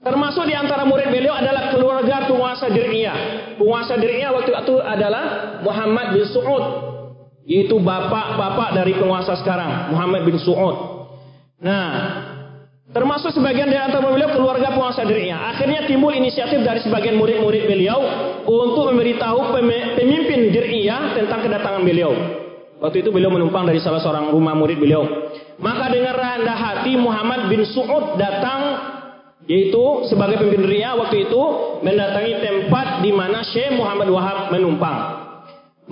Termasuk 0.02 0.50
di 0.50 0.58
antara 0.58 0.82
murid 0.82 1.06
beliau 1.06 1.30
adalah 1.38 1.70
keluarga 1.70 2.26
penguasa 2.26 2.66
Diriyah. 2.74 3.18
Penguasa 3.62 3.94
Diriyah 3.94 4.34
waktu 4.34 4.50
itu 4.50 4.74
adalah 4.82 5.24
Muhammad 5.62 6.18
bin 6.18 6.26
Su'ud. 6.26 6.91
Yaitu 7.42 7.78
bapak-bapak 7.82 8.78
dari 8.78 8.94
penguasa 8.94 9.34
sekarang, 9.42 9.90
Muhammad 9.90 10.22
bin 10.22 10.38
Su'ud. 10.38 10.76
Nah, 11.62 11.90
Termasuk 12.92 13.32
sebagian 13.32 13.72
dari 13.72 13.80
antara 13.80 14.04
beliau 14.04 14.28
keluarga 14.36 14.68
penguasa 14.68 15.08
dirinya. 15.08 15.48
Akhirnya 15.48 15.88
timbul 15.88 16.12
inisiatif 16.12 16.60
dari 16.60 16.84
sebagian 16.84 17.16
murid-murid 17.16 17.64
beliau 17.64 18.04
untuk 18.44 18.92
memberitahu 18.92 19.48
pemimpin 19.96 20.52
dirinya 20.52 21.16
tentang 21.16 21.40
kedatangan 21.40 21.80
beliau. 21.80 22.12
Waktu 22.84 23.00
itu 23.00 23.08
beliau 23.08 23.32
menumpang 23.32 23.64
dari 23.64 23.80
salah 23.80 23.96
seorang 23.96 24.28
rumah 24.28 24.52
murid 24.52 24.76
beliau. 24.76 25.08
Maka 25.56 25.88
dengan 25.88 26.12
rendah 26.12 26.58
hati 26.58 26.92
Muhammad 27.00 27.48
bin 27.48 27.64
Su'ud 27.64 28.20
datang 28.20 28.60
yaitu 29.48 30.04
sebagai 30.12 30.36
pemimpin 30.44 30.68
dirinya 30.68 30.92
waktu 31.00 31.24
itu 31.24 31.42
mendatangi 31.80 32.44
tempat 32.44 33.00
di 33.00 33.10
mana 33.14 33.40
Syekh 33.40 33.72
Muhammad 33.72 34.12
Wahab 34.12 34.52
menumpang. 34.52 35.21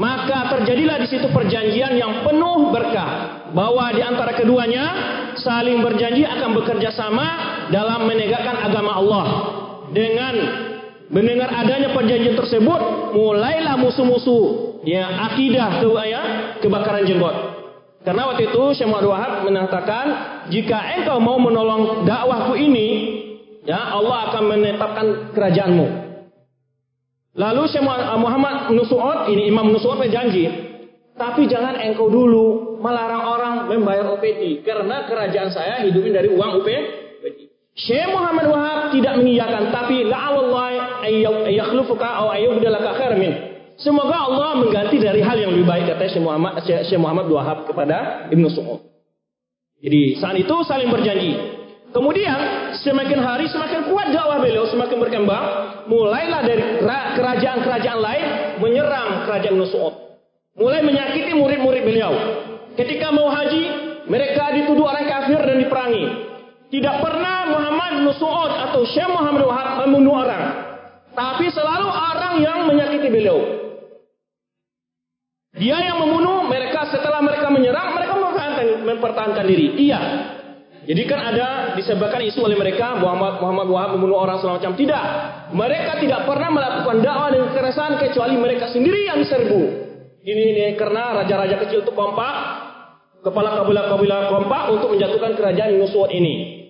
Maka 0.01 0.57
terjadilah 0.57 0.97
di 0.97 1.13
situ 1.13 1.29
perjanjian 1.29 1.93
yang 1.93 2.25
penuh 2.25 2.73
berkah 2.73 3.45
bahwa 3.53 3.93
di 3.93 4.01
antara 4.01 4.33
keduanya 4.33 4.85
saling 5.37 5.85
berjanji 5.85 6.25
akan 6.25 6.57
bekerja 6.57 6.89
sama 6.97 7.29
dalam 7.69 8.09
menegakkan 8.09 8.65
agama 8.65 8.97
Allah. 8.97 9.27
Dengan 9.93 10.35
mendengar 11.13 11.53
adanya 11.53 11.93
perjanjian 11.93 12.33
tersebut, 12.33 13.13
mulailah 13.13 13.77
musuh-musuh 13.77 14.81
ya 14.89 15.05
akidah 15.29 15.85
ke 15.85 15.89
ya, 16.09 16.23
kebakaran 16.65 17.05
jenggot. 17.05 17.37
Karena 18.01 18.33
waktu 18.33 18.49
itu 18.49 18.63
Syekh 18.73 18.89
Muhammad 18.89 19.13
Wahab 19.13 19.33
mengatakan, 19.45 20.07
jika 20.49 20.81
engkau 20.97 21.21
mau 21.21 21.37
menolong 21.37 22.09
dakwahku 22.09 22.57
ini, 22.57 22.89
ya 23.69 23.93
Allah 23.93 24.33
akan 24.33 24.43
menetapkan 24.49 25.07
kerajaanmu. 25.37 26.00
Lalu 27.31 27.62
Syekh 27.71 27.87
Muhammad 28.19 28.75
Nusu'ud, 28.75 29.31
ini 29.31 29.47
Imam 29.47 29.71
Nusu'ud 29.71 30.03
berjanji, 30.03 30.51
tapi 31.14 31.47
jangan 31.47 31.79
engkau 31.79 32.11
dulu 32.11 32.79
melarang 32.83 33.23
orang 33.23 33.55
membayar 33.71 34.09
OPT 34.16 34.66
karena 34.66 35.07
kerajaan 35.07 35.51
saya 35.55 35.85
hidupin 35.87 36.11
dari 36.11 36.27
uang 36.33 36.59
OPT. 36.59 36.79
Syekh 37.79 38.11
Muhammad 38.11 38.51
Wahab 38.51 38.90
tidak 38.90 39.14
mengiyakan, 39.23 39.71
tapi 39.71 40.03
la'allallah 40.03 41.01
ayyukhlufuka 41.47 42.09
aw 42.09 42.35
ayyubdalaka 42.35 42.99
khair 42.99 43.14
min. 43.14 43.33
Semoga 43.79 44.27
Allah 44.27 44.61
mengganti 44.61 45.01
dari 45.01 45.23
hal 45.25 45.38
yang 45.38 45.55
lebih 45.55 45.71
baik 45.71 45.87
kata 45.95 46.11
Syekh 46.11 46.21
Muhammad 46.27 46.61
Syekh 46.66 47.01
Muhammad 47.01 47.31
Wahab 47.31 47.64
kepada 47.71 48.27
Ibnu 48.29 48.51
Su'ud. 48.51 48.83
Jadi 49.81 50.19
saat 50.19 50.37
itu 50.37 50.57
saling 50.66 50.90
berjanji. 50.93 51.33
Kemudian 51.90 52.38
semakin 52.85 53.19
hari 53.23 53.49
semakin 53.51 53.88
kuat 53.88 54.12
dakwah 54.12 54.38
beliau, 54.38 54.69
semakin 54.69 54.99
berkembang. 55.01 55.47
Mulailah 55.90 56.40
dari 56.46 56.62
kerajaan-kerajaan 57.18 57.98
lain 57.98 58.26
menyerang 58.62 59.26
kerajaan 59.26 59.59
Nusu'ud. 59.59 59.94
Mulai 60.55 60.87
menyakiti 60.87 61.35
murid-murid 61.35 61.83
beliau. 61.83 62.14
Ketika 62.79 63.11
mau 63.11 63.26
haji, 63.26 63.62
mereka 64.07 64.55
dituduh 64.55 64.87
orang 64.87 65.11
kafir 65.11 65.42
dan 65.42 65.59
diperangi. 65.59 66.05
Tidak 66.70 66.96
pernah 67.03 67.50
Muhammad 67.50 68.07
Nusu'ud 68.07 68.70
atau 68.70 68.87
Syekh 68.87 69.11
Muhammad 69.11 69.42
Wahab 69.50 69.83
membunuh 69.83 70.22
orang. 70.22 70.44
Tapi 71.11 71.50
selalu 71.50 71.90
orang 71.90 72.35
yang 72.38 72.59
menyakiti 72.70 73.11
beliau. 73.11 73.38
Dia 75.59 75.74
yang 75.90 75.98
membunuh 75.98 76.46
mereka 76.46 76.87
setelah 76.94 77.18
mereka 77.18 77.50
menyerang, 77.50 77.98
mereka 77.98 78.14
mempertahankan, 78.14 78.66
mempertahankan 78.87 79.44
diri. 79.50 79.66
Iya, 79.90 80.00
jadi 80.90 81.07
kan 81.07 81.22
ada 81.22 81.79
disebabkan 81.79 82.18
isu 82.26 82.42
oleh 82.42 82.59
mereka 82.59 82.98
Muhammad 82.98 83.38
Muhammad 83.38 83.70
Wahab 83.70 83.90
membunuh 83.94 84.26
orang 84.26 84.42
segala 84.42 84.59
macam. 84.59 84.74
Tidak. 84.74 85.05
Mereka 85.55 86.03
tidak 86.03 86.26
pernah 86.26 86.50
melakukan 86.50 86.98
dakwah 86.98 87.31
dengan 87.31 87.55
kekerasan 87.55 87.94
kecuali 88.03 88.35
mereka 88.35 88.74
sendiri 88.74 89.07
yang 89.07 89.22
diserbu. 89.22 89.61
Ini 90.26 90.42
ini 90.50 90.62
karena 90.74 91.22
raja-raja 91.22 91.62
kecil 91.62 91.87
itu 91.87 91.94
kompak, 91.94 92.35
kepala 93.22 93.62
kabilah-kabilah 93.62 94.35
kompak 94.35 94.62
untuk 94.74 94.90
menjatuhkan 94.90 95.38
kerajaan 95.38 95.79
Nuswat 95.79 96.11
ini. 96.11 96.66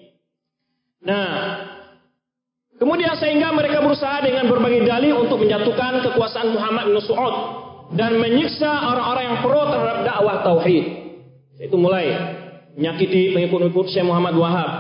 Nah, 1.01 1.33
kemudian 2.77 3.17
sehingga 3.17 3.57
mereka 3.57 3.81
berusaha 3.81 4.21
dengan 4.21 4.53
berbagai 4.53 4.85
dalih 4.85 5.17
untuk 5.17 5.41
menjatuhkan 5.41 6.05
kekuasaan 6.05 6.53
Muhammad 6.53 6.93
bin 6.93 7.01
dan 7.97 8.21
menyiksa 8.21 8.69
orang-orang 8.69 9.25
yang 9.33 9.39
pro 9.41 9.65
terhadap 9.65 9.99
dakwah 10.05 10.37
tauhid. 10.45 10.85
Itu 11.57 11.81
mulai 11.81 12.40
menyakiti 12.77 13.35
pengikut-pengikut 13.35 13.87
Syekh 13.91 14.07
Muhammad 14.07 14.35
Wahab. 14.39 14.71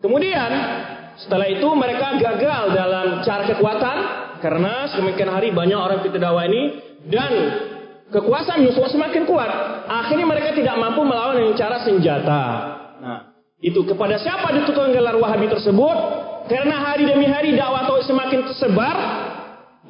Kemudian 0.00 0.50
setelah 1.16 1.48
itu 1.48 1.68
mereka 1.72 2.20
gagal 2.20 2.64
dalam 2.76 3.24
cara 3.24 3.48
kekuatan 3.48 3.96
karena 4.44 4.84
semakin 4.92 5.28
hari 5.32 5.48
banyak 5.52 5.78
orang 5.78 6.04
kita 6.04 6.20
dakwah 6.20 6.44
ini 6.44 6.76
dan 7.08 7.32
kekuasaan 8.12 8.60
Yusuf 8.68 8.86
semakin 8.92 9.24
kuat. 9.24 9.48
Akhirnya 9.88 10.28
mereka 10.28 10.52
tidak 10.52 10.76
mampu 10.76 11.02
melawan 11.02 11.40
dengan 11.40 11.54
cara 11.56 11.80
senjata. 11.82 12.42
Nah, 13.00 13.18
itu 13.64 13.80
kepada 13.88 14.20
siapa 14.20 14.52
ditutup 14.52 14.92
gelar 14.92 15.16
Wahabi 15.16 15.48
tersebut? 15.48 15.96
Karena 16.46 16.78
hari 16.78 17.08
demi 17.08 17.26
hari 17.26 17.56
dakwah 17.58 17.88
tauhid 17.90 18.06
semakin 18.06 18.46
tersebar, 18.46 18.96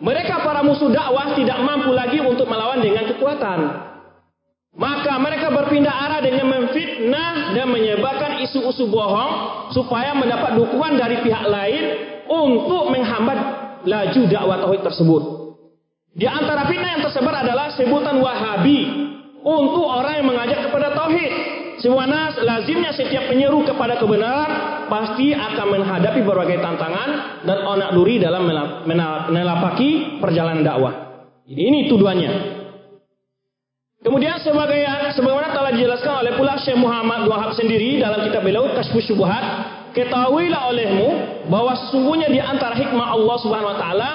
mereka 0.01 0.41
para 0.41 0.65
musuh 0.65 0.89
dakwah 0.89 1.37
tidak 1.37 1.61
mampu 1.61 1.93
lagi 1.93 2.23
untuk 2.23 2.49
melawan 2.49 2.81
dengan 2.81 3.05
kekuatan. 3.13 3.59
Maka 4.77 5.17
mereka 5.17 5.49
berpindah 5.49 5.89
arah 5.89 6.21
dengan 6.21 6.53
memfitnah 6.53 7.57
dan 7.57 7.67
menyebarkan 7.73 8.45
isu-isu 8.45 8.93
bohong 8.93 9.73
supaya 9.73 10.13
mendapat 10.13 10.53
dukungan 10.53 11.01
dari 11.01 11.25
pihak 11.25 11.49
lain 11.49 11.85
untuk 12.29 12.93
menghambat 12.93 13.39
laju 13.89 14.21
dakwah 14.29 14.61
tauhid 14.61 14.85
tersebut. 14.85 15.23
Di 16.13 16.29
antara 16.29 16.69
fitnah 16.69 16.97
yang 16.97 17.03
tersebar 17.09 17.41
adalah 17.41 17.73
sebutan 17.73 18.21
Wahabi 18.21 18.81
untuk 19.41 19.85
orang 19.85 20.21
yang 20.21 20.27
mengajak 20.29 20.69
kepada 20.69 20.93
tauhid. 20.93 21.33
Semuanya 21.77 22.33
lazimnya 22.41 22.93
setiap 22.93 23.29
penyeru 23.29 23.61
kepada 23.65 24.01
kebenaran 24.01 24.89
pasti 24.89 25.37
akan 25.37 25.67
menghadapi 25.77 26.25
berbagai 26.25 26.61
tantangan 26.65 27.45
dan 27.45 27.59
onak 27.65 27.93
duri 27.93 28.17
dalam 28.17 28.49
menelapaki 29.29 30.21
perjalanan 30.21 30.65
dakwah. 30.65 30.95
Ini 31.45 31.85
tuduhannya. 31.89 32.56
Kemudian 34.07 34.39
sebagai 34.39 34.87
sebagaimana 35.19 35.51
telah 35.51 35.75
dijelaskan 35.75 36.23
oleh 36.23 36.33
pula 36.39 36.55
Syekh 36.63 36.79
Muhammad 36.79 37.27
Wahab 37.27 37.59
sendiri 37.59 37.99
dalam 37.99 38.23
kitab 38.23 38.47
beliau 38.47 38.71
Kasfus 38.79 39.03
Syubhat, 39.11 39.43
ketahuilah 39.99 40.71
olehmu 40.71 41.09
bahwa 41.51 41.75
sesungguhnya 41.75 42.31
di 42.31 42.39
antara 42.39 42.79
hikmah 42.79 43.19
Allah 43.19 43.37
Subhanahu 43.43 43.75
wa 43.75 43.79
taala 43.83 44.11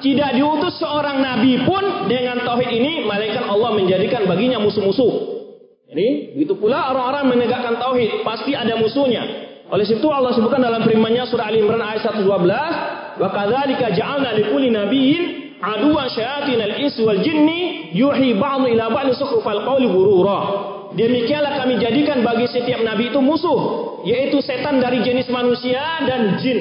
tidak 0.00 0.32
diutus 0.32 0.80
seorang 0.80 1.20
nabi 1.20 1.60
pun 1.60 2.08
dengan 2.08 2.40
tauhid 2.40 2.72
ini 2.72 3.04
malaikat 3.04 3.44
Allah 3.44 3.76
menjadikan 3.76 4.24
baginya 4.24 4.64
musuh-musuh. 4.64 5.12
Jadi 5.92 6.32
begitu 6.40 6.56
pula 6.56 6.88
orang-orang 6.96 7.36
menegakkan 7.36 7.76
tauhid 7.76 8.24
pasti 8.24 8.56
ada 8.56 8.80
musuhnya. 8.80 9.28
Oleh 9.68 9.84
sebab 9.84 10.00
itu 10.00 10.08
Allah 10.08 10.32
sebutkan 10.32 10.64
dalam 10.64 10.88
firman-Nya 10.88 11.28
surah 11.28 11.52
Al 11.52 11.56
Imran 11.60 11.84
ayat 11.84 12.00
112, 12.00 12.72
"Wa 13.20 13.28
kadzalika 13.28 13.92
ja'alna 13.92 14.32
likulli 14.40 14.72
nabiyyin 14.72 15.43
aduan 15.64 16.12
syayatin 16.12 16.60
al-ins 16.60 16.96
wal 17.00 17.20
jinni 17.24 17.90
yuhi 17.96 18.36
ba'du 18.36 18.68
ila 18.68 18.92
ba'di 18.92 19.16
sukhrufal 19.16 19.64
qawli 19.64 19.88
gurura. 19.88 20.40
Demikianlah 20.94 21.58
kami 21.58 21.82
jadikan 21.82 22.22
bagi 22.22 22.46
setiap 22.46 22.84
nabi 22.86 23.10
itu 23.10 23.18
musuh, 23.18 23.58
yaitu 24.06 24.38
setan 24.44 24.78
dari 24.78 25.02
jenis 25.02 25.26
manusia 25.32 25.82
dan 26.06 26.38
jin. 26.38 26.58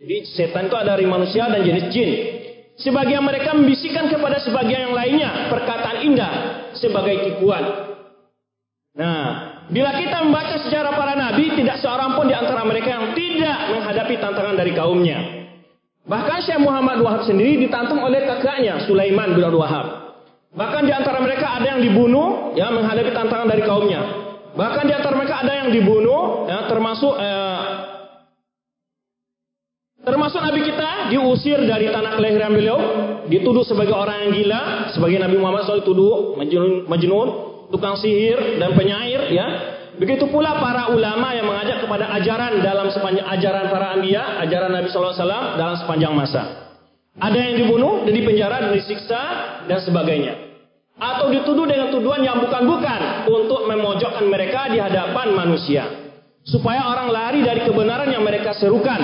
Jadi 0.00 0.16
setan 0.26 0.66
itu 0.66 0.74
ada 0.74 0.98
dari 0.98 1.06
manusia 1.06 1.46
dan 1.46 1.62
jenis 1.62 1.86
jin. 1.94 2.10
Sebagian 2.80 3.22
mereka 3.22 3.52
membisikkan 3.54 4.08
kepada 4.08 4.40
sebagian 4.40 4.90
yang 4.90 4.94
lainnya 4.96 5.52
perkataan 5.52 6.02
indah 6.02 6.32
sebagai 6.74 7.28
tipuan. 7.28 7.62
Nah, 8.96 9.26
bila 9.70 9.94
kita 9.94 10.18
membaca 10.26 10.56
sejarah 10.66 10.96
para 10.96 11.14
nabi, 11.14 11.54
tidak 11.54 11.78
seorang 11.78 12.18
pun 12.18 12.26
di 12.26 12.34
antara 12.34 12.66
mereka 12.66 12.88
yang 12.90 13.06
tidak 13.14 13.58
menghadapi 13.70 14.14
tantangan 14.18 14.56
dari 14.58 14.72
kaumnya. 14.74 15.39
Bahkan 16.10 16.38
Syekh 16.42 16.58
Muhammad 16.58 16.98
Wahab 17.06 17.22
sendiri 17.22 17.62
ditantung 17.62 18.02
oleh 18.02 18.26
kakaknya 18.26 18.82
Sulaiman 18.82 19.30
bin 19.30 19.46
Abdul 19.46 19.62
Wahab. 19.62 20.18
Bahkan 20.50 20.82
di 20.82 20.90
antara 20.90 21.22
mereka 21.22 21.54
ada 21.54 21.78
yang 21.78 21.80
dibunuh 21.86 22.50
ya 22.58 22.66
menghadapi 22.74 23.14
tantangan 23.14 23.46
dari 23.46 23.62
kaumnya. 23.62 24.02
Bahkan 24.58 24.84
di 24.90 24.94
antara 24.98 25.14
mereka 25.14 25.46
ada 25.46 25.54
yang 25.54 25.70
dibunuh 25.70 26.50
ya 26.50 26.66
termasuk 26.66 27.14
eh, 27.14 27.60
termasuk 30.02 30.42
Nabi 30.42 30.66
kita 30.66 31.14
diusir 31.14 31.62
dari 31.62 31.86
tanah 31.94 32.18
kelahiran 32.18 32.58
beliau, 32.58 32.78
dituduh 33.30 33.62
sebagai 33.62 33.94
orang 33.94 34.26
yang 34.26 34.30
gila, 34.34 34.62
sebagai 34.90 35.22
Nabi 35.22 35.38
Muhammad 35.38 35.62
SAW 35.62 35.86
dituduh 35.86 36.34
majnun, 36.34 36.90
majnun, 36.90 37.28
tukang 37.70 37.94
sihir 38.02 38.58
dan 38.58 38.74
penyair 38.74 39.30
ya. 39.30 39.46
Begitu 40.00 40.32
pula 40.32 40.56
para 40.56 40.88
ulama 40.96 41.36
yang 41.36 41.44
mengajak 41.44 41.84
kepada 41.84 42.08
ajaran 42.16 42.64
dalam 42.64 42.88
sepanjang 42.88 43.28
ajaran 43.36 43.68
para 43.68 44.00
anbiya, 44.00 44.40
ajaran 44.40 44.72
Nabi 44.72 44.88
Wasallam 44.88 45.60
dalam 45.60 45.76
sepanjang 45.76 46.16
masa. 46.16 46.72
Ada 47.20 47.36
yang 47.36 47.54
dibunuh, 47.60 48.08
dan 48.08 48.16
dipenjara, 48.16 48.64
dan 48.64 48.72
disiksa, 48.72 49.22
dan 49.68 49.76
sebagainya. 49.84 50.40
Atau 50.96 51.28
dituduh 51.28 51.68
dengan 51.68 51.92
tuduhan 51.92 52.24
yang 52.24 52.40
bukan-bukan 52.40 53.28
untuk 53.28 53.68
memojokkan 53.68 54.24
mereka 54.24 54.72
di 54.72 54.80
hadapan 54.80 55.36
manusia. 55.36 55.84
Supaya 56.48 56.80
orang 56.88 57.12
lari 57.12 57.44
dari 57.44 57.60
kebenaran 57.68 58.08
yang 58.08 58.24
mereka 58.24 58.56
serukan. 58.56 59.00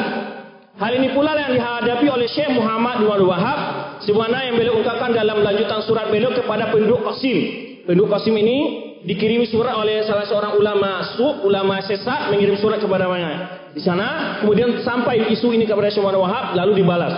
Hal 0.80 0.92
ini 0.96 1.12
pula 1.12 1.36
yang 1.36 1.52
dihadapi 1.60 2.08
oleh 2.08 2.28
Syekh 2.32 2.56
Muhammad 2.56 3.04
bin 3.04 3.20
Wahab. 3.28 3.60
Sebagaimana 4.00 4.48
yang 4.48 4.56
beliau 4.56 4.80
ungkapkan 4.80 5.12
dalam 5.12 5.44
lanjutan 5.44 5.84
surat 5.84 6.08
beliau 6.08 6.32
kepada 6.32 6.72
penduduk 6.72 7.04
Qasim. 7.04 7.38
Penduduk 7.84 8.12
Qasim 8.12 8.32
ini 8.32 8.85
dikirimi 9.06 9.46
surat 9.46 9.78
oleh 9.78 10.02
salah 10.02 10.26
seorang 10.26 10.58
ulama 10.58 11.14
su, 11.14 11.26
ulama 11.46 11.78
sesat 11.86 12.28
mengirim 12.34 12.58
surat 12.58 12.82
kepada 12.82 13.06
mana? 13.06 13.62
Di 13.70 13.78
sana 13.78 14.42
kemudian 14.42 14.82
sampai 14.82 15.30
isu 15.30 15.54
ini 15.54 15.64
kepada 15.64 15.88
Syekh 15.88 16.02
Wahab 16.02 16.58
lalu 16.58 16.82
dibalas. 16.82 17.14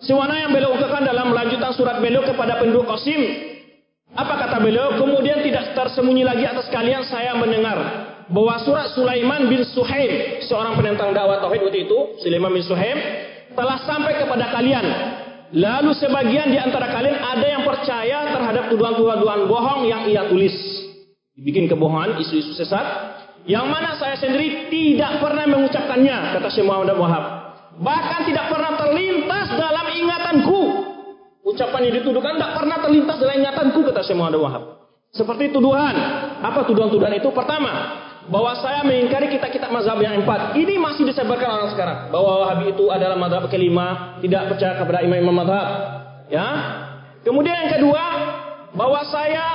Sewana 0.00 0.40
yang 0.40 0.52
beliau 0.52 0.72
ungkapkan 0.76 1.04
dalam 1.04 1.32
lanjutan 1.36 1.72
surat 1.76 2.00
beliau 2.00 2.24
kepada 2.24 2.56
penduduk 2.56 2.88
Qasim. 2.88 3.52
Apa 4.16 4.48
kata 4.48 4.64
beliau? 4.64 4.96
Kemudian 4.96 5.44
tidak 5.44 5.76
tersembunyi 5.76 6.24
lagi 6.24 6.48
atas 6.48 6.72
kalian 6.72 7.04
saya 7.04 7.36
mendengar 7.36 7.76
bahwa 8.32 8.56
surat 8.64 8.92
Sulaiman 8.96 9.44
bin 9.48 9.60
Suhaim, 9.76 10.40
seorang 10.46 10.72
penentang 10.76 11.12
dakwah 11.12 11.40
tauhid 11.40 11.68
waktu 11.68 11.84
itu, 11.84 11.98
Sulaiman 12.24 12.52
bin 12.54 12.64
Suhaim 12.64 12.96
telah 13.52 13.76
sampai 13.84 14.20
kepada 14.20 14.52
kalian. 14.56 14.86
Lalu 15.52 15.90
sebagian 15.96 16.48
di 16.48 16.58
antara 16.58 16.90
kalian 16.90 17.16
ada 17.18 17.46
yang 17.46 17.62
percaya 17.64 18.18
terhadap 18.34 18.64
tuduhan-tuduhan 18.72 19.46
bohong 19.46 19.84
yang 19.86 20.08
ia 20.10 20.26
tulis 20.26 20.85
dibikin 21.36 21.68
kebohongan, 21.68 22.16
isu-isu 22.24 22.56
sesat, 22.56 22.84
yang 23.46 23.68
mana 23.68 23.94
saya 24.00 24.16
sendiri 24.18 24.72
tidak 24.72 25.20
pernah 25.20 25.44
mengucapkannya, 25.46 26.34
kata 26.34 26.48
Syekh 26.50 26.66
Muhammad 26.66 26.96
Wahab. 26.98 27.24
Bahkan 27.76 28.20
tidak 28.24 28.48
pernah 28.48 28.72
terlintas 28.74 29.46
dalam 29.54 29.86
ingatanku. 29.92 30.60
Ucapan 31.46 31.80
yang 31.86 31.94
dituduhkan 32.02 32.34
tidak 32.40 32.52
pernah 32.58 32.76
terlintas 32.82 33.16
dalam 33.20 33.36
ingatanku, 33.38 33.78
kata 33.86 34.00
Syekh 34.02 34.18
Muhammad 34.18 34.40
Wahab. 34.42 34.62
Seperti 35.14 35.52
tuduhan. 35.54 35.94
Apa 36.42 36.66
tuduhan-tuduhan 36.66 37.14
itu? 37.20 37.30
Pertama, 37.30 38.02
bahwa 38.26 38.58
saya 38.58 38.82
mengingkari 38.82 39.30
kitab-kitab 39.30 39.70
mazhab 39.70 40.00
yang 40.02 40.18
empat. 40.24 40.58
Ini 40.58 40.74
masih 40.82 41.06
disebarkan 41.06 41.46
orang 41.46 41.70
sekarang. 41.70 41.98
Bahwa 42.10 42.42
Wahabi 42.42 42.74
itu 42.74 42.90
adalah 42.90 43.14
mazhab 43.14 43.46
kelima, 43.46 44.18
tidak 44.24 44.50
percaya 44.50 44.74
kepada 44.80 45.06
imam-imam 45.06 45.46
mazhab. 45.46 45.68
Ya. 46.26 46.48
Kemudian 47.22 47.54
yang 47.66 47.72
kedua, 47.78 48.04
bahwa 48.74 49.00
saya 49.06 49.46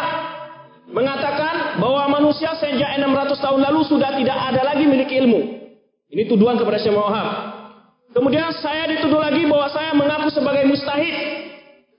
mengatakan 0.92 1.80
bahwa 1.80 2.20
manusia 2.20 2.52
sejak 2.60 3.00
600 3.00 3.40
tahun 3.40 3.60
lalu 3.72 3.80
sudah 3.88 4.12
tidak 4.16 4.38
ada 4.38 4.62
lagi 4.62 4.84
memiliki 4.84 5.16
ilmu. 5.24 5.42
Ini 6.12 6.28
tuduhan 6.28 6.60
kepada 6.60 6.78
Syekh 6.80 6.92
Wahab. 6.92 7.28
Kemudian 8.12 8.52
saya 8.60 8.92
dituduh 8.92 9.24
lagi 9.24 9.48
bahwa 9.48 9.72
saya 9.72 9.96
mengaku 9.96 10.28
sebagai 10.36 10.68
mustahid. 10.68 11.16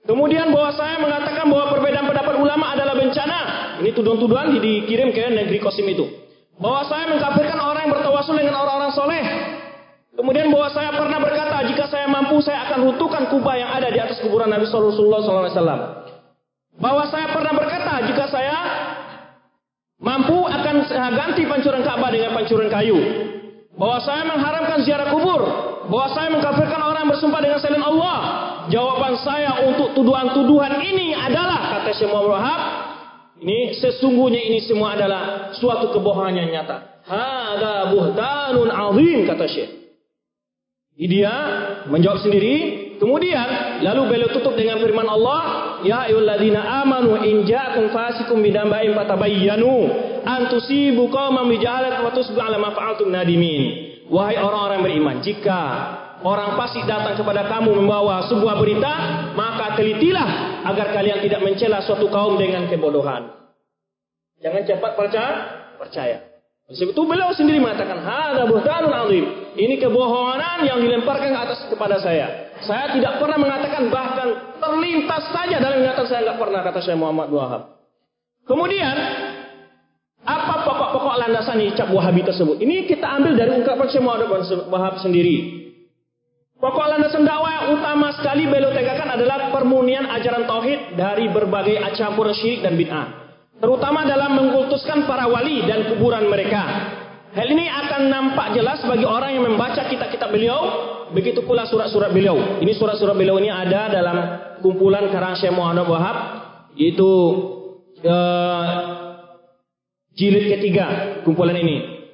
Kemudian 0.05 0.53
bahwa 0.53 0.69
saya 0.77 1.01
mengatakan 1.01 1.49
bahwa 1.49 1.73
perbedaan 1.73 2.05
pendapat 2.05 2.35
ulama 2.37 2.65
adalah 2.77 2.93
bencana. 2.93 3.39
Ini 3.81 3.89
tuduhan-tuduhan 3.97 4.53
dikirim 4.61 5.09
ke 5.09 5.25
negeri 5.33 5.57
Kosim 5.57 5.89
itu. 5.89 6.05
Bahwa 6.61 6.85
saya 6.85 7.09
mengkafirkan 7.09 7.57
orang 7.57 7.89
yang 7.89 7.93
bertawasul 7.97 8.37
dengan 8.37 8.61
orang-orang 8.61 8.93
soleh. 8.93 9.25
Kemudian 10.13 10.53
bahwa 10.53 10.69
saya 10.69 10.93
pernah 10.93 11.17
berkata 11.17 11.65
jika 11.65 11.89
saya 11.89 12.05
mampu 12.05 12.37
saya 12.45 12.69
akan 12.69 12.85
runtuhkan 12.85 13.33
kubah 13.33 13.57
yang 13.57 13.73
ada 13.73 13.89
di 13.89 13.97
atas 13.97 14.21
kuburan 14.21 14.53
Nabi 14.53 14.69
Sallallahu 14.69 15.25
Alaihi 15.25 15.53
Wasallam. 15.57 16.02
Bahwa 16.77 17.05
saya 17.09 17.29
pernah 17.29 17.53
berkata 17.53 18.01
jika 18.09 18.25
saya 18.33 18.57
mampu 20.01 20.41
akan 20.41 20.75
ganti 21.13 21.45
pancuran 21.45 21.85
Ka'bah 21.85 22.09
dengan 22.09 22.33
pancuran 22.33 22.69
kayu. 22.69 22.97
Bahwa 23.77 23.97
saya 24.01 24.25
mengharamkan 24.25 24.81
ziarah 24.81 25.09
kubur. 25.13 25.41
Bahwa 25.89 26.07
saya 26.17 26.33
mengkafirkan 26.33 26.81
orang 26.81 27.05
yang 27.05 27.11
bersumpah 27.13 27.41
dengan 27.43 27.59
selain 27.61 27.83
Allah. 27.83 28.17
Jawaban 28.71 29.13
saya 29.21 29.67
untuk 29.67 29.91
tuduhan-tuduhan 29.91 30.79
ini 30.81 31.11
adalah 31.11 31.77
kata 31.77 31.91
Syekh 31.91 32.07
Muhammad 32.07 32.31
Wahab, 32.39 32.61
ini 33.43 33.75
sesungguhnya 33.75 34.39
ini 34.39 34.63
semua 34.63 34.95
adalah 34.95 35.51
suatu 35.51 35.91
kebohongan 35.91 36.31
yang 36.31 36.49
nyata. 36.55 37.03
Hada 37.03 37.91
buhtanun 37.91 38.71
azim 38.71 39.27
kata 39.27 39.45
Syekh. 39.51 39.71
Dia 40.95 41.35
menjawab 41.91 42.23
sendiri, 42.23 42.83
Kemudian 43.03 43.81
lalu 43.83 44.15
beliau 44.15 44.29
tutup 44.31 44.55
dengan 44.55 44.79
firman 44.79 45.03
Allah, 45.03 45.72
Ya 45.83 46.07
ayyuhalladzina 46.07 46.63
amanu 46.83 47.19
in 47.23 47.43
ja'akum 47.43 47.91
fasikum 47.91 48.39
bidamba'in 48.39 48.95
fatabayyanu 48.95 49.75
an 50.23 50.47
tusibu 50.47 51.11
qauman 51.11 51.51
bijahalat 51.51 51.99
wa 51.99 52.11
tusbihu 52.15 52.39
ala 52.39 52.55
ma 52.55 52.71
fa'altum 52.71 53.11
nadimin. 53.11 53.91
Wahai 54.07 54.39
orang-orang 54.39 54.83
beriman, 54.83 55.15
jika 55.23 55.61
orang 56.23 56.55
fasik 56.59 56.87
datang 56.87 57.19
kepada 57.19 57.47
kamu 57.51 57.83
membawa 57.83 58.27
sebuah 58.31 58.55
berita, 58.59 58.93
maka 59.35 59.75
telitilah 59.79 60.63
agar 60.71 60.95
kalian 60.95 61.19
tidak 61.23 61.39
mencela 61.43 61.83
suatu 61.83 62.07
kaum 62.07 62.39
dengan 62.39 62.67
kebodohan. 62.71 63.31
Jangan 64.43 64.63
cepat 64.67 64.91
percaya, 64.99 65.31
percaya. 65.79 66.17
Sebab 66.67 66.95
itu 66.95 67.01
beliau 67.03 67.31
sendiri 67.35 67.59
mengatakan, 67.59 67.99
"Hada 67.99 68.47
buhtanun 68.47 68.91
azim." 68.91 69.25
Ini 69.53 69.77
kebohongan 69.83 70.63
yang 70.63 70.79
dilemparkan 70.79 71.29
ke 71.31 71.39
atas 71.39 71.59
kepada 71.67 71.99
saya. 71.99 72.42
Saya 72.63 72.95
tidak 72.95 73.19
pernah 73.19 73.37
mengatakan 73.39 73.91
bahkan 73.91 74.29
terlintas 74.59 75.23
saja 75.35 75.59
dalam 75.59 75.83
ingatan 75.83 76.05
saya 76.07 76.19
nggak 76.31 76.39
pernah 76.39 76.59
kata 76.63 76.79
saya 76.79 76.95
Muhammad 76.95 77.29
Wahab. 77.31 77.61
Kemudian 78.43 78.95
apa 80.23 80.55
pokok-pokok 80.63 81.15
landasan 81.19 81.59
cap 81.75 81.91
Wahabi 81.91 82.23
tersebut? 82.23 82.63
Ini 82.63 82.87
kita 82.87 83.07
ambil 83.19 83.35
dari 83.35 83.51
ungkapan 83.59 83.87
Syekh 83.91 84.03
Muhammad 84.03 84.27
Wahab 84.71 85.03
sendiri. 85.03 85.63
Pokok 86.63 86.85
landasan 86.87 87.27
dakwah 87.27 87.75
utama 87.75 88.15
sekali 88.15 88.47
beliau 88.47 88.71
tegakkan 88.71 89.19
adalah 89.19 89.51
permunian 89.51 90.07
ajaran 90.07 90.47
tauhid 90.47 90.95
dari 90.95 91.27
berbagai 91.27 91.75
campuran 91.99 92.31
syirik 92.31 92.63
dan 92.63 92.79
bid'ah. 92.79 93.07
terutama 93.63 94.03
dalam 94.03 94.35
mengkultuskan 94.35 95.07
para 95.07 95.23
wali 95.31 95.63
dan 95.63 95.87
kuburan 95.87 96.27
mereka. 96.27 96.63
Hal 97.33 97.49
ini 97.49 97.65
akan 97.65 98.13
nampak 98.13 98.53
jelas 98.53 98.85
bagi 98.85 99.09
orang 99.09 99.33
yang 99.33 99.49
membaca 99.49 99.89
kitab-kitab 99.89 100.29
beliau, 100.29 100.61
begitu 101.17 101.41
pula 101.41 101.65
surat-surat 101.65 102.13
beliau. 102.13 102.61
Ini 102.61 102.77
surat-surat 102.77 103.17
beliau 103.17 103.41
ini 103.41 103.49
ada 103.49 103.89
dalam 103.89 104.17
kumpulan 104.61 105.09
karang 105.09 105.33
Syekh 105.33 105.49
Muhammad 105.49 105.89
Wahab, 105.89 106.17
yaitu 106.77 107.09
uh, 108.05 108.65
jilid 110.13 110.45
ketiga 110.45 111.17
kumpulan 111.25 111.57
ini. 111.57 112.05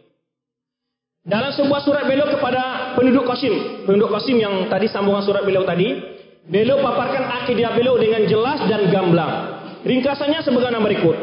Dalam 1.28 1.52
sebuah 1.52 1.84
surat 1.84 2.08
beliau 2.08 2.32
kepada 2.32 2.96
penduduk 2.96 3.28
Qasim, 3.28 3.84
penduduk 3.84 4.16
Qasim 4.16 4.40
yang 4.40 4.72
tadi 4.72 4.88
sambungan 4.88 5.20
surat 5.28 5.44
beliau 5.44 5.68
tadi, 5.68 6.00
beliau 6.48 6.80
paparkan 6.80 7.44
akidah 7.44 7.76
beliau 7.76 8.00
dengan 8.00 8.24
jelas 8.24 8.64
dan 8.72 8.88
gamblang. 8.88 9.60
Ringkasannya 9.84 10.48
sebagaimana 10.48 10.80
berikut. 10.80 11.18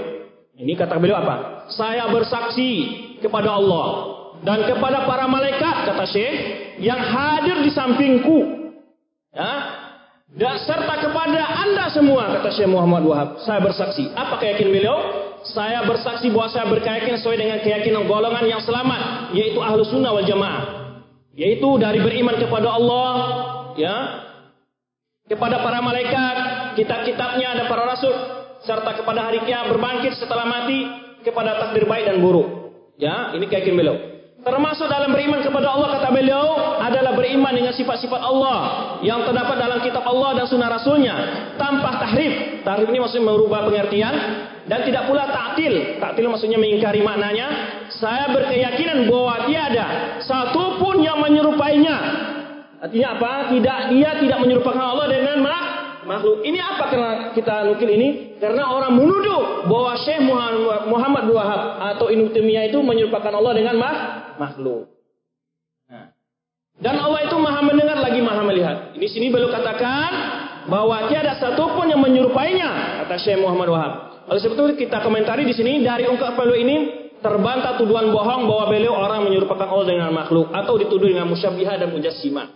Ini 0.60 0.72
kata 0.76 1.00
beliau 1.00 1.16
apa? 1.16 1.68
Saya 1.72 2.08
bersaksi 2.12 3.05
kepada 3.26 3.58
Allah. 3.58 3.86
Dan 4.46 4.62
kepada 4.68 5.02
para 5.08 5.26
malaikat 5.26 5.90
kata 5.90 6.04
Syekh 6.06 6.34
yang 6.78 7.00
hadir 7.02 7.66
di 7.66 7.70
sampingku. 7.74 8.38
Ya, 9.34 9.52
dan 10.36 10.60
serta 10.64 11.00
kepada 11.00 11.42
anda 11.66 11.88
semua 11.90 12.28
kata 12.38 12.52
Syekh 12.52 12.68
Muhammad 12.68 13.02
Wahab. 13.08 13.28
Saya 13.42 13.58
bersaksi. 13.64 14.12
Apa 14.12 14.38
keyakinan 14.38 14.70
beliau? 14.76 14.98
Saya 15.46 15.86
bersaksi 15.86 16.28
bahwa 16.28 16.48
saya 16.52 16.66
berkeyakinan 16.68 17.22
sesuai 17.22 17.38
dengan 17.38 17.58
keyakinan 17.62 18.04
golongan 18.10 18.44
yang 18.44 18.60
selamat 18.60 19.32
yaitu 19.32 19.62
ahlu 19.62 19.86
sunnah 19.86 20.12
wal 20.12 20.26
jamaah. 20.26 20.62
Yaitu 21.36 21.68
dari 21.80 22.00
beriman 22.04 22.36
kepada 22.36 22.68
Allah 22.76 23.12
ya. 23.80 23.96
Kepada 25.26 25.64
para 25.64 25.80
malaikat 25.80 26.36
kitab-kitabnya 26.76 27.56
dan 27.56 27.66
para 27.72 27.88
rasul. 27.88 28.12
Serta 28.66 28.98
kepada 28.98 29.30
hari 29.30 29.46
kiamat 29.46 29.72
berbangkit 29.72 30.18
setelah 30.18 30.42
mati 30.42 30.90
kepada 31.22 31.54
takdir 31.62 31.86
baik 31.86 32.10
dan 32.10 32.18
buruk 32.18 32.65
ya 32.96 33.32
ini 33.36 33.44
keyakinan 33.48 33.76
beliau 33.78 33.96
Termasuk 34.46 34.86
dalam 34.86 35.10
beriman 35.10 35.42
kepada 35.42 35.74
Allah 35.74 35.98
kata 35.98 36.14
beliau 36.14 36.78
adalah 36.78 37.18
beriman 37.18 37.50
dengan 37.50 37.74
sifat-sifat 37.74 38.22
Allah 38.22 38.58
yang 39.02 39.26
terdapat 39.26 39.58
dalam 39.58 39.82
kitab 39.82 40.06
Allah 40.06 40.38
dan 40.38 40.46
sunnah 40.46 40.70
Rasulnya 40.70 41.14
tanpa 41.58 41.98
tahrif. 41.98 42.62
Tahrif 42.62 42.86
ini 42.86 43.02
maksudnya 43.02 43.26
merubah 43.26 43.66
pengertian 43.66 44.14
dan 44.70 44.86
tidak 44.86 45.10
pula 45.10 45.26
taktil. 45.34 45.98
Taktil 45.98 46.30
maksudnya 46.30 46.62
mengingkari 46.62 47.02
maknanya. 47.02 47.46
Saya 47.90 48.30
berkeyakinan 48.30 49.10
bahwa 49.10 49.50
tiada 49.50 49.86
satu 50.22 50.78
pun 50.78 51.02
yang 51.02 51.18
menyerupainya. 51.18 51.96
Artinya 52.86 53.08
apa? 53.18 53.32
Tidak 53.50 53.78
dia 53.98 54.10
tidak 54.14 54.38
menyerupakan 54.46 54.84
Allah 54.94 55.10
dengan 55.10 55.42
makhluk. 56.06 56.46
Ini 56.46 56.58
apa 56.62 56.84
karena 56.88 57.10
kita 57.34 57.66
nukil 57.66 57.90
ini? 57.90 58.38
Karena 58.38 58.70
orang 58.70 58.94
menuduh 58.94 59.66
bahwa 59.66 59.92
Syekh 60.00 60.22
Muhammad 60.86 61.26
Wahab 61.28 61.62
atau 61.94 62.06
Ibnu 62.08 62.30
Taimiyah 62.30 62.70
itu 62.70 62.78
menyerupakan 62.80 63.32
Allah 63.34 63.52
dengan 63.52 63.76
makhluk. 64.38 64.88
Nah. 65.90 66.14
Dan 66.78 66.94
Allah 67.02 67.26
itu 67.26 67.36
maha 67.36 67.60
mendengar 67.66 67.98
lagi 68.00 68.20
maha 68.22 68.42
melihat. 68.46 68.76
Ini 68.94 69.06
sini 69.10 69.26
beliau 69.28 69.50
katakan 69.50 70.10
bahwa 70.70 71.10
tiada 71.10 71.36
satupun 71.36 71.90
yang 71.90 72.00
menyerupainya 72.00 73.02
kata 73.04 73.16
Syekh 73.20 73.42
Muhammad 73.42 73.68
Wahab. 73.68 73.92
Oleh 74.26 74.40
sebab 74.42 74.74
itu 74.74 74.88
kita 74.88 75.02
komentari 75.02 75.46
di 75.46 75.54
sini 75.54 75.84
dari 75.84 76.06
ungkap 76.10 76.34
beliau 76.34 76.58
ini 76.58 76.76
terbantah 77.20 77.76
tuduhan 77.78 78.10
bohong 78.10 78.46
bahwa 78.46 78.64
beliau 78.70 78.94
orang 78.94 79.26
menyerupakan 79.26 79.66
Allah 79.66 79.86
dengan 79.86 80.10
makhluk 80.14 80.50
atau 80.54 80.74
dituduh 80.78 81.10
dengan 81.10 81.26
musyabihah 81.30 81.76
dan 81.78 81.90
mujassimah. 81.90 82.55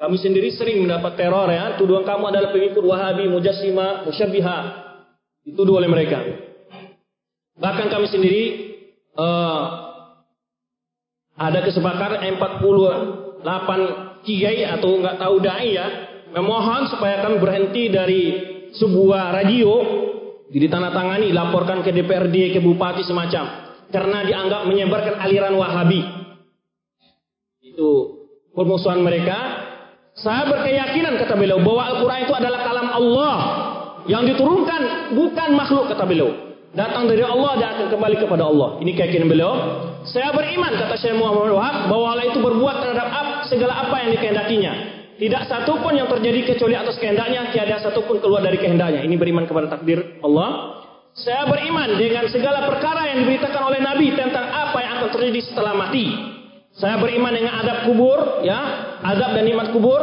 Kami 0.00 0.16
sendiri 0.16 0.48
sering 0.56 0.80
mendapat 0.80 1.12
teror 1.20 1.52
ya. 1.52 1.76
Tuduhan 1.76 2.08
kamu 2.08 2.32
adalah 2.32 2.48
pengikut 2.56 2.80
Wahabi, 2.80 3.28
Mujassima, 3.28 4.08
Musyabbiha. 4.08 4.58
Dituduh 5.44 5.76
oleh 5.76 5.92
mereka. 5.92 6.24
Bahkan 7.60 7.86
kami 7.92 8.08
sendiri 8.08 8.44
uh, 9.20 9.62
ada 11.36 11.60
kesepakatan 11.68 12.24
48 12.40 14.24
kiai 14.24 14.64
atau 14.64 15.00
enggak 15.00 15.16
tahu 15.20 15.36
dai 15.40 15.68
ya 15.76 15.86
memohon 16.32 16.88
supaya 16.92 17.24
kami 17.24 17.36
berhenti 17.40 17.88
dari 17.88 18.22
sebuah 18.76 19.36
radio 19.36 19.72
ditandatangani 20.52 21.32
laporkan 21.32 21.84
ke 21.84 21.92
DPRD 21.92 22.56
ke 22.56 22.60
bupati 22.64 23.04
semacam 23.04 23.76
karena 23.92 24.18
dianggap 24.24 24.62
menyebarkan 24.64 25.14
aliran 25.20 25.54
Wahabi. 25.60 26.00
Itu 27.60 27.88
permusuhan 28.54 29.02
mereka 29.04 29.69
saya 30.18 30.42
berkeyakinan 30.50 31.16
kata 31.22 31.34
beliau 31.38 31.62
bahwa 31.62 31.82
Al-Quran 31.94 32.20
itu 32.26 32.34
adalah 32.34 32.60
kalam 32.66 32.88
Allah 32.90 33.36
yang 34.10 34.26
diturunkan 34.26 35.14
bukan 35.14 35.48
makhluk 35.54 35.86
kata 35.92 36.04
beliau. 36.04 36.30
Datang 36.70 37.10
dari 37.10 37.26
Allah 37.26 37.58
dan 37.58 37.68
akan 37.74 37.86
kembali 37.90 38.16
kepada 38.22 38.46
Allah. 38.46 38.78
Ini 38.78 38.94
keyakinan 38.94 39.26
beliau. 39.26 39.52
Saya 40.06 40.30
beriman 40.30 40.70
kata 40.70 40.94
Syekh 40.98 41.18
Muhammad 41.18 41.50
Wahab 41.50 41.90
bahwa 41.90 42.06
Allah 42.14 42.26
itu 42.30 42.38
berbuat 42.38 42.76
terhadap 42.78 43.26
segala 43.50 43.86
apa 43.86 43.96
yang 44.06 44.10
dikehendakinya. 44.14 44.72
Tidak 45.20 45.42
satu 45.50 45.82
pun 45.84 45.92
yang 45.92 46.08
terjadi 46.08 46.54
kecuali 46.54 46.72
atas 46.78 46.96
kehendaknya, 46.96 47.52
tiada 47.52 47.76
satu 47.82 48.06
pun 48.08 48.22
keluar 48.22 48.40
dari 48.40 48.56
kehendaknya. 48.56 49.04
Ini 49.04 49.14
beriman 49.20 49.44
kepada 49.44 49.68
takdir 49.68 50.22
Allah. 50.24 50.80
Saya 51.12 51.44
beriman 51.44 51.98
dengan 51.98 52.24
segala 52.30 52.64
perkara 52.64 53.10
yang 53.12 53.26
diberitakan 53.26 53.62
oleh 53.66 53.80
Nabi 53.82 54.14
tentang 54.14 54.46
apa 54.46 54.78
yang 54.80 54.92
akan 55.02 55.10
terjadi 55.12 55.40
setelah 55.44 55.74
mati. 55.76 56.06
Saya 56.72 56.96
beriman 56.96 57.34
dengan 57.34 57.60
adab 57.60 57.84
kubur, 57.84 58.46
ya, 58.46 58.89
adab 59.04 59.36
dan 59.36 59.44
nikmat 59.48 59.72
kubur, 59.72 60.00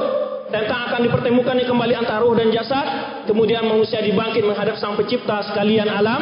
tentang 0.47 0.79
akan 0.87 1.03
dipertemukan 1.03 1.59
kembali 1.59 1.93
antara 1.99 2.23
ruh 2.23 2.35
dan 2.39 2.47
jasad, 2.55 2.87
kemudian 3.27 3.67
manusia 3.67 3.99
dibangkit 3.99 4.47
menghadap 4.47 4.79
Sang 4.79 4.95
Pencipta 4.95 5.43
sekalian 5.51 5.91
alam 5.91 6.21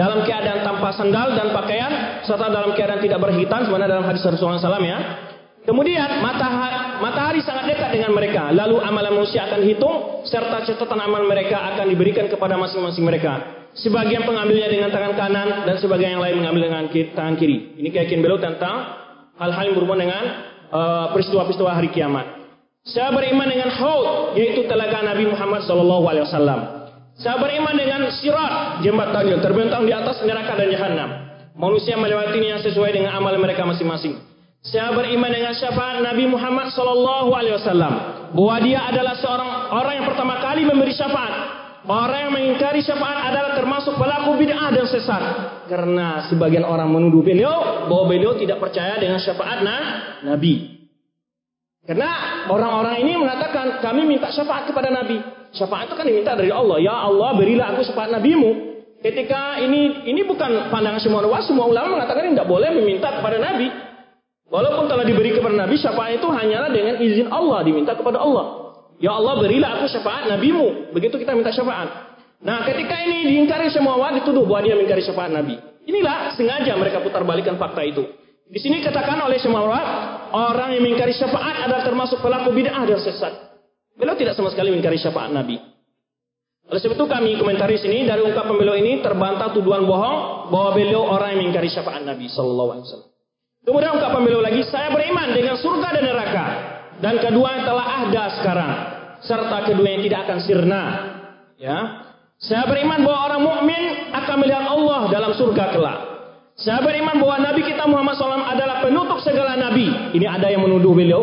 dalam 0.00 0.24
keadaan 0.24 0.64
tanpa 0.64 0.96
sandal 0.96 1.36
dan 1.36 1.52
pakaian 1.52 2.24
serta 2.24 2.48
dalam 2.48 2.72
keadaan 2.72 3.04
tidak 3.04 3.20
berhitan 3.20 3.68
sebagaimana 3.68 3.88
dalam 3.88 4.04
hadis 4.08 4.24
Rasulullah 4.24 4.60
SAW 4.60 4.80
ya. 4.80 4.98
Kemudian 5.66 6.22
matahari, 6.22 7.02
matahari 7.02 7.40
sangat 7.42 7.74
dekat 7.74 7.90
dengan 7.90 8.14
mereka. 8.14 8.54
Lalu 8.54 8.78
amalan 8.86 9.18
manusia 9.18 9.50
akan 9.50 9.60
hitung 9.66 10.22
serta 10.22 10.62
catatan 10.62 11.00
amal 11.02 11.26
mereka 11.26 11.58
akan 11.74 11.90
diberikan 11.90 12.30
kepada 12.30 12.54
masing-masing 12.54 13.02
mereka. 13.02 13.66
Sebagian 13.76 14.24
pengambilnya 14.24 14.72
dengan 14.72 14.88
tangan 14.94 15.12
kanan 15.18 15.48
dan 15.68 15.76
sebagian 15.76 16.16
yang 16.16 16.22
lain 16.22 16.38
mengambil 16.40 16.62
dengan 16.70 16.82
tangan 16.88 17.34
kiri. 17.36 17.76
Ini 17.82 17.88
keyakinan 17.92 18.22
beliau 18.24 18.40
tentang 18.40 18.76
hal-hal 19.36 19.64
yang 19.68 19.74
berhubungan 19.76 20.06
dengan 20.06 20.22
peristiwa-peristiwa 21.14 21.72
hari 21.72 21.88
kiamat. 21.92 22.26
Saya 22.86 23.10
beriman 23.10 23.50
dengan 23.50 23.70
haud 23.74 24.38
yaitu 24.38 24.62
telaga 24.70 25.02
Nabi 25.02 25.26
Muhammad 25.26 25.66
wasallam. 26.22 26.60
Saya 27.16 27.40
beriman 27.40 27.74
dengan 27.74 28.06
sirat 28.12 28.84
jembatan 28.84 29.24
yang 29.26 29.40
terbentang 29.40 29.88
di 29.88 29.92
atas 29.96 30.20
neraka 30.22 30.52
dan 30.54 30.68
jahanam. 30.68 31.10
Manusia 31.56 31.96
melewatinya 31.96 32.60
sesuai 32.60 32.92
dengan 32.92 33.16
amal 33.16 33.32
mereka 33.40 33.64
masing-masing. 33.64 34.20
Saya 34.60 34.92
beriman 34.92 35.32
dengan 35.32 35.56
syafaat 35.56 36.04
Nabi 36.04 36.28
Muhammad 36.28 36.68
wasallam 37.56 37.94
bahwa 38.36 38.56
dia 38.60 38.84
adalah 38.84 39.14
seorang 39.16 39.50
orang 39.72 39.94
yang 40.02 40.06
pertama 40.12 40.34
kali 40.44 40.62
memberi 40.68 40.92
syafaat 40.92 41.55
Orang 41.86 42.18
yang 42.18 42.32
mengingkari 42.34 42.82
syafaat 42.82 43.30
adalah 43.30 43.54
termasuk 43.54 43.94
pelaku 43.94 44.34
bid'ah 44.42 44.74
dan 44.74 44.86
sesat. 44.90 45.22
Karena 45.70 46.26
sebagian 46.26 46.66
orang 46.66 46.90
menuduh 46.90 47.22
beliau 47.22 47.86
bahwa 47.86 48.10
beliau 48.10 48.34
tidak 48.34 48.58
percaya 48.58 48.98
dengan 48.98 49.22
syafaat 49.22 49.62
nah, 49.62 49.82
Nabi. 50.26 50.82
Karena 51.86 52.42
orang-orang 52.50 53.06
ini 53.06 53.14
mengatakan 53.14 53.78
kami 53.78 54.02
minta 54.02 54.34
syafaat 54.34 54.66
kepada 54.66 54.90
Nabi. 54.90 55.22
Syafaat 55.54 55.86
itu 55.86 55.94
kan 55.94 56.02
diminta 56.02 56.34
dari 56.34 56.50
Allah. 56.50 56.82
Ya 56.82 56.90
Allah 56.90 57.38
berilah 57.38 57.78
aku 57.78 57.86
syafaat 57.86 58.10
Nabimu. 58.10 58.74
Ketika 58.98 59.62
ini 59.62 60.10
ini 60.10 60.26
bukan 60.26 60.66
pandangan 60.74 60.98
semua 60.98 61.22
ulama, 61.22 61.46
semua 61.46 61.70
ulama 61.70 62.02
mengatakan 62.02 62.34
tidak 62.34 62.50
boleh 62.50 62.74
meminta 62.74 63.14
kepada 63.14 63.38
Nabi. 63.38 63.70
Walaupun 64.50 64.90
telah 64.90 65.06
diberi 65.06 65.38
kepada 65.38 65.54
Nabi, 65.54 65.78
syafaat 65.78 66.18
itu 66.18 66.26
hanyalah 66.26 66.66
dengan 66.74 66.98
izin 66.98 67.30
Allah 67.30 67.62
diminta 67.62 67.94
kepada 67.94 68.18
Allah. 68.18 68.65
Ya 68.96 69.12
Allah 69.12 69.36
berilah 69.36 69.80
aku 69.80 69.86
syafaat 69.92 70.28
nabimu. 70.30 70.92
Begitu 70.96 71.20
kita 71.20 71.36
minta 71.36 71.52
syafaat. 71.52 72.16
Nah 72.40 72.64
ketika 72.64 72.96
ini 73.04 73.28
diingkari 73.32 73.68
semua 73.72 73.96
orang 73.96 74.20
dituduh 74.20 74.44
bahwa 74.44 74.64
dia 74.64 74.74
mengingkari 74.76 75.04
syafaat 75.04 75.32
nabi. 75.32 75.56
Inilah 75.86 76.34
sengaja 76.34 76.72
mereka 76.74 77.00
putar 77.04 77.22
balikan 77.22 77.60
fakta 77.60 77.84
itu. 77.84 78.02
Di 78.46 78.62
sini 78.62 78.78
katakan 78.78 79.18
oleh 79.26 79.42
semua 79.42 79.66
orang, 79.66 79.86
orang 80.30 80.68
yang 80.78 80.82
mengingkari 80.82 81.14
syafaat 81.14 81.66
adalah 81.66 81.82
termasuk 81.82 82.22
pelaku 82.22 82.54
bid'ah 82.54 82.84
dan 82.86 83.00
sesat. 83.02 83.34
Beliau 83.96 84.14
tidak 84.14 84.38
sama 84.38 84.50
sekali 84.52 84.70
mengingkari 84.70 84.98
syafaat 84.98 85.30
nabi. 85.34 85.58
Oleh 86.66 86.82
sebab 86.82 86.98
itu 86.98 87.06
kami 87.06 87.30
komentari 87.38 87.78
sini 87.78 88.02
dari 88.02 88.26
ungkapan 88.26 88.58
beliau 88.58 88.74
ini 88.74 88.98
terbantah 88.98 89.54
tuduhan 89.54 89.86
bohong 89.86 90.50
bahwa 90.50 90.70
beliau 90.74 91.06
orang 91.06 91.38
yang 91.38 91.46
mengingkari 91.46 91.70
syafaat 91.70 92.02
Nabi 92.02 92.26
Sallallahu 92.26 92.70
Alaihi 92.74 92.84
Wasallam. 92.90 93.10
Kemudian 93.66 93.90
ungkapan 93.98 94.20
beliau 94.22 94.42
lagi, 94.42 94.62
saya 94.66 94.90
beriman 94.90 95.30
dengan 95.30 95.54
surga 95.58 95.88
dan 95.94 96.04
neraka. 96.06 96.46
Dan 97.00 97.20
kedua 97.20 97.48
yang 97.60 97.64
telah 97.68 97.86
ada 98.06 98.24
sekarang. 98.40 98.72
Serta 99.24 99.56
kedua 99.68 99.88
yang 99.88 100.02
tidak 100.04 100.20
akan 100.28 100.38
sirna. 100.44 100.82
Ya. 101.56 101.78
Saya 102.36 102.68
beriman 102.68 103.00
bahwa 103.00 103.18
orang 103.32 103.42
mukmin 103.42 103.82
akan 104.12 104.36
melihat 104.44 104.64
Allah 104.68 105.00
dalam 105.08 105.32
surga 105.36 105.64
kelak. 105.72 105.98
Saya 106.56 106.80
beriman 106.80 107.20
bahwa 107.20 107.36
Nabi 107.52 107.60
kita 107.68 107.84
Muhammad 107.84 108.16
SAW 108.16 108.44
adalah 108.44 108.80
penutup 108.80 109.20
segala 109.20 109.56
Nabi. 109.60 110.16
Ini 110.16 110.24
ada 110.24 110.48
yang 110.48 110.64
menuduh 110.64 110.92
beliau. 110.92 111.22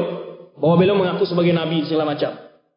Bahwa 0.58 0.78
beliau 0.78 0.98
mengaku 0.98 1.26
sebagai 1.26 1.54
Nabi 1.54 1.86
segala 1.86 2.14
macam. 2.14 2.34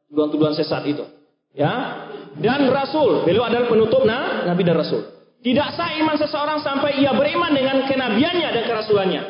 Tuduhan-tuduhan 0.09 0.57
sesat 0.57 0.85
itu. 0.89 1.05
Ya. 1.53 2.05
Dan 2.37 2.69
Rasul. 2.69 3.25
Beliau 3.29 3.45
adalah 3.45 3.69
penutup 3.69 4.05
nah, 4.05 4.49
Nabi 4.49 4.65
dan 4.65 4.77
Rasul. 4.77 5.05
Tidak 5.45 5.69
sah 5.77 5.95
iman 6.01 6.17
seseorang 6.17 6.59
sampai 6.65 7.01
ia 7.01 7.13
beriman 7.13 7.53
dengan 7.53 7.85
kenabiannya 7.85 8.49
dan 8.51 8.63
kerasulannya. 8.65 9.23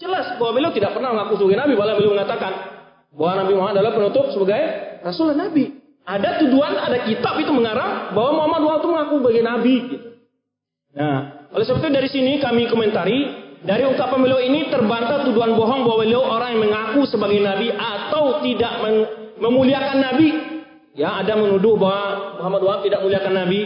Jelas 0.00 0.40
bahwa 0.40 0.56
beliau 0.56 0.72
tidak 0.72 0.96
pernah 0.96 1.12
mengaku 1.12 1.38
sebagai 1.38 1.62
nabi, 1.62 1.72
bahkan 1.76 1.94
beliau 2.00 2.16
mengatakan 2.16 2.52
bahwa 3.12 3.44
Nabi 3.44 3.52
Muhammad 3.56 3.74
adalah 3.80 3.94
penutup 3.94 4.26
sebagai 4.32 4.62
rasul 5.04 5.32
dan 5.32 5.48
nabi. 5.48 5.64
Ada 6.02 6.42
tuduhan, 6.42 6.74
ada 6.82 6.98
kitab 7.06 7.38
itu 7.38 7.52
mengarang 7.54 8.10
bahwa 8.16 8.42
Muhammad 8.42 8.62
waktu 8.66 8.86
mengaku 8.90 9.14
sebagai 9.22 9.42
nabi. 9.44 9.76
Nah, 10.92 11.18
oleh 11.54 11.64
sebab 11.64 11.78
itu 11.78 11.90
dari 11.94 12.08
sini 12.10 12.32
kami 12.42 12.66
komentari 12.66 13.18
dari 13.62 13.86
ungkapan 13.86 14.18
beliau 14.18 14.42
ini 14.42 14.66
terbantah 14.66 15.22
tuduhan 15.22 15.54
bohong 15.54 15.86
bahwa 15.86 16.02
beliau 16.02 16.26
orang 16.26 16.58
yang 16.58 16.62
mengaku 16.66 17.06
sebagai 17.06 17.38
nabi 17.38 17.70
atau 17.70 18.42
tidak 18.42 18.82
memuliakan 19.38 19.98
nabi. 20.02 20.28
Ya, 20.92 21.22
ada 21.24 21.38
menuduh 21.38 21.80
bahwa 21.80 22.36
Muhammad 22.42 22.62
Wahab 22.68 22.80
tidak 22.84 23.00
memuliakan 23.00 23.32
nabi. 23.32 23.60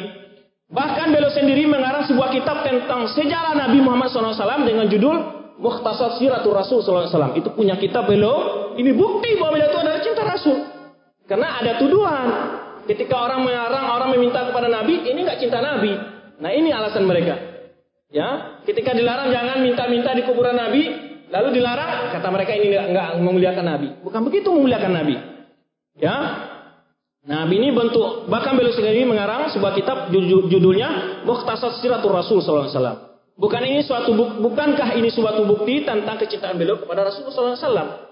Bahkan 0.66 1.06
beliau 1.14 1.30
sendiri 1.30 1.64
mengarang 1.70 2.06
sebuah 2.10 2.34
kitab 2.34 2.66
tentang 2.66 3.06
sejarah 3.06 3.54
Nabi 3.54 3.78
Muhammad 3.78 4.10
SAW 4.10 4.66
dengan 4.66 4.90
judul 4.90 5.35
Mukhtasar 5.56 6.20
Siratul 6.20 6.52
Rasul 6.52 6.84
SAW. 6.84 7.36
Itu 7.36 7.52
punya 7.56 7.80
kitab 7.80 8.04
beliau. 8.04 8.72
Ini 8.76 8.92
bukti 8.92 9.40
bahwa 9.40 9.56
beliau 9.56 9.68
itu 9.72 9.78
adalah 9.80 10.00
cinta 10.04 10.22
Rasul. 10.24 10.58
Karena 11.24 11.58
ada 11.58 11.80
tuduhan. 11.80 12.28
Ketika 12.86 13.18
orang 13.18 13.42
mengarang, 13.42 13.86
orang 13.98 14.08
meminta 14.14 14.46
kepada 14.46 14.70
Nabi, 14.70 15.02
ini 15.10 15.26
nggak 15.26 15.40
cinta 15.42 15.58
Nabi. 15.58 15.90
Nah 16.38 16.50
ini 16.54 16.70
alasan 16.70 17.02
mereka. 17.02 17.34
Ya, 18.14 18.62
ketika 18.62 18.94
dilarang 18.94 19.34
jangan 19.34 19.58
minta-minta 19.58 20.14
di 20.14 20.22
kuburan 20.22 20.54
Nabi, 20.54 20.86
lalu 21.26 21.58
dilarang, 21.58 22.14
kata 22.14 22.28
mereka 22.30 22.54
ini 22.54 22.70
nggak 22.70 23.08
memuliakan 23.18 23.64
Nabi. 23.66 23.88
Bukan 24.06 24.22
begitu 24.22 24.54
memuliakan 24.54 24.92
Nabi. 24.94 25.16
Ya, 25.98 26.14
Nabi 27.26 27.58
ini 27.58 27.74
bentuk 27.74 28.30
bahkan 28.30 28.54
beliau 28.54 28.70
sendiri 28.70 29.02
mengarang 29.02 29.50
sebuah 29.50 29.74
kitab 29.74 30.14
judulnya 30.14 31.22
Mukhtasar 31.26 31.82
Siratul 31.82 32.14
Rasul 32.14 32.38
SAW. 32.38 33.05
Bukan 33.36 33.62
ini 33.68 33.84
suatu 33.84 34.16
bukankah 34.16 34.96
ini 34.96 35.12
suatu 35.12 35.44
bukti 35.44 35.84
tentang 35.84 36.16
kecintaan 36.16 36.56
beliau 36.56 36.80
kepada 36.80 37.04
Rasulullah 37.04 37.52
SAW? 37.52 38.06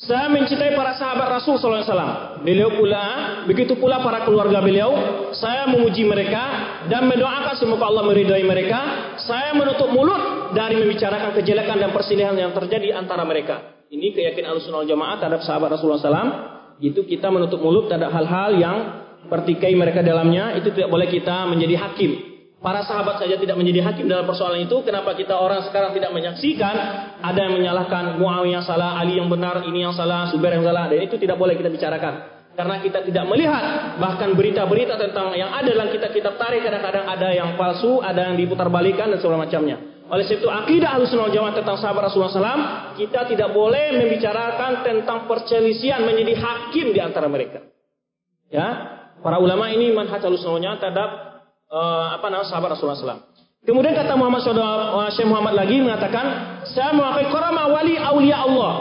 Saya 0.00 0.32
mencintai 0.32 0.72
para 0.76 0.96
sahabat 0.96 1.28
Rasul 1.40 1.60
SAW. 1.60 2.40
Beliau 2.40 2.72
pula, 2.72 3.04
begitu 3.44 3.76
pula 3.76 4.00
para 4.00 4.24
keluarga 4.24 4.64
beliau. 4.64 4.96
Saya 5.36 5.68
memuji 5.68 6.08
mereka 6.08 6.40
dan 6.88 7.04
mendoakan 7.04 7.52
semoga 7.60 7.84
Allah 7.88 8.08
meridhai 8.08 8.40
mereka. 8.40 9.12
Saya 9.20 9.52
menutup 9.52 9.92
mulut 9.92 10.56
dari 10.56 10.80
membicarakan 10.80 11.36
kejelekan 11.36 11.76
dan 11.76 11.92
perselisihan 11.92 12.32
yang 12.32 12.52
terjadi 12.56 12.96
antara 12.96 13.28
mereka. 13.28 13.84
Ini 13.92 14.16
keyakinan 14.16 14.56
Ahlussunnah 14.56 14.88
Jamaah 14.88 15.20
terhadap 15.20 15.44
sahabat 15.44 15.76
Rasulullah 15.76 16.00
SAW. 16.00 16.32
Itu 16.80 17.04
kita 17.04 17.28
menutup 17.28 17.60
mulut 17.60 17.92
terhadap 17.92 18.08
hal-hal 18.08 18.56
yang 18.56 18.76
pertikai 19.28 19.76
mereka 19.76 20.00
dalamnya. 20.00 20.56
Itu 20.56 20.72
tidak 20.72 20.88
boleh 20.88 21.12
kita 21.12 21.44
menjadi 21.44 21.76
hakim. 21.76 22.29
Para 22.60 22.84
sahabat 22.84 23.16
saja 23.16 23.40
tidak 23.40 23.56
menjadi 23.56 23.80
hakim 23.88 24.04
dalam 24.04 24.28
persoalan 24.28 24.68
itu. 24.68 24.84
Kenapa 24.84 25.16
kita 25.16 25.32
orang 25.32 25.64
sekarang 25.64 25.96
tidak 25.96 26.12
menyaksikan? 26.12 26.76
Ada 27.24 27.48
yang 27.48 27.56
menyalahkan 27.56 28.20
Muawiyah 28.20 28.60
salah, 28.60 29.00
Ali 29.00 29.16
yang 29.16 29.32
benar, 29.32 29.64
ini 29.64 29.80
yang 29.80 29.96
salah, 29.96 30.28
Zubair 30.28 30.60
yang 30.60 30.68
salah. 30.68 30.84
Dan 30.92 31.08
itu 31.08 31.16
tidak 31.16 31.40
boleh 31.40 31.56
kita 31.56 31.72
bicarakan. 31.72 32.40
Karena 32.52 32.76
kita 32.84 33.00
tidak 33.00 33.24
melihat 33.32 33.96
bahkan 33.96 34.36
berita-berita 34.36 35.00
tentang 35.00 35.32
yang 35.32 35.48
ada 35.56 35.72
dalam 35.72 35.88
kitab-kitab 35.88 36.36
tarik 36.36 36.60
kadang-kadang 36.60 37.08
ada 37.08 37.32
yang 37.32 37.56
palsu, 37.56 38.04
ada 38.04 38.28
yang 38.28 38.36
diputarbalikkan 38.36 39.08
dan 39.08 39.16
segala 39.16 39.48
macamnya. 39.48 39.80
Oleh 40.10 40.26
sebab 40.28 40.42
itu 40.42 40.48
akidah 40.50 40.98
Ahlussunnah 40.98 41.30
Jamaah 41.30 41.54
tentang 41.54 41.78
sahabat 41.78 42.10
Rasulullah 42.10 42.34
SAW, 42.34 42.64
kita 42.98 43.30
tidak 43.30 43.54
boleh 43.54 43.94
membicarakan 44.04 44.82
tentang 44.82 45.30
perselisihan 45.30 46.02
menjadi 46.02 46.34
hakim 46.36 46.92
di 46.92 47.00
antara 47.00 47.30
mereka. 47.30 47.64
Ya, 48.50 48.68
para 49.22 49.38
ulama 49.38 49.70
ini 49.70 49.94
manhaj 49.94 50.20
Ahlussunnah 50.20 50.82
terhadap 50.82 51.29
uh, 51.70 52.18
apa 52.18 52.26
nama 52.28 52.44
sahabat 52.44 52.76
Rasulullah 52.76 52.98
SAW. 52.98 53.30
Kemudian 53.60 53.92
kata 53.92 54.16
Muhammad 54.16 54.40
Syekh 55.12 55.28
Muhammad 55.28 55.52
lagi 55.52 55.84
mengatakan, 55.84 56.26
saya 56.64 56.96
mengakui 56.96 57.28
karama 57.28 57.68
wali 57.70 57.94
aulia 58.00 58.40
Allah. 58.40 58.72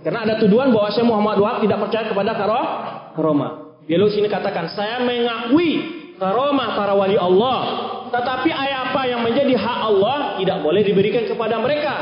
Karena 0.00 0.24
ada 0.24 0.34
tuduhan 0.40 0.72
bahwa 0.72 0.88
Syekh 0.92 1.06
Muhammad 1.06 1.36
Wahab 1.40 1.58
tidak 1.60 1.78
percaya 1.88 2.04
kepada 2.08 2.32
karomah. 2.36 3.52
Lalu 3.84 4.06
sini 4.16 4.28
katakan, 4.32 4.72
saya 4.72 5.04
mengakui 5.04 5.70
karomah 6.16 6.72
para 6.72 6.96
wali 6.96 7.20
Allah. 7.20 7.60
Tetapi 8.08 8.48
ayat 8.48 8.94
apa 8.94 9.00
yang 9.10 9.20
menjadi 9.20 9.54
hak 9.60 9.78
Allah 9.92 10.40
tidak 10.40 10.58
boleh 10.64 10.80
diberikan 10.80 11.28
kepada 11.28 11.60
mereka. 11.60 11.94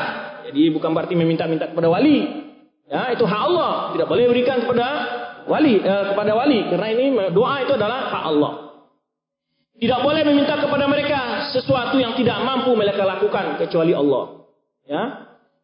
Jadi 0.47 0.71
bukan 0.71 0.95
berarti 0.95 1.15
meminta-minta 1.19 1.75
kepada 1.75 1.91
wali. 1.91 2.23
Ya, 2.87 3.11
itu 3.11 3.25
hak 3.27 3.43
Allah, 3.51 3.97
tidak 3.97 4.07
boleh 4.07 4.31
diberikan 4.31 4.63
kepada 4.63 4.87
wali 5.49 5.83
eh, 5.83 6.05
kepada 6.15 6.39
wali 6.39 6.71
karena 6.71 6.87
ini 6.95 7.05
doa 7.35 7.67
itu 7.67 7.75
adalah 7.75 8.15
hak 8.15 8.25
Allah. 8.31 8.53
Tidak 9.83 9.99
boleh 9.99 10.23
meminta 10.23 10.55
kepada 10.63 10.87
mereka 10.87 11.51
sesuatu 11.51 11.99
yang 11.99 12.15
tidak 12.15 12.39
mampu 12.47 12.71
mereka 12.79 13.03
lakukan 13.03 13.59
kecuali 13.59 13.91
Allah. 13.91 14.47
Ya. 14.87 15.03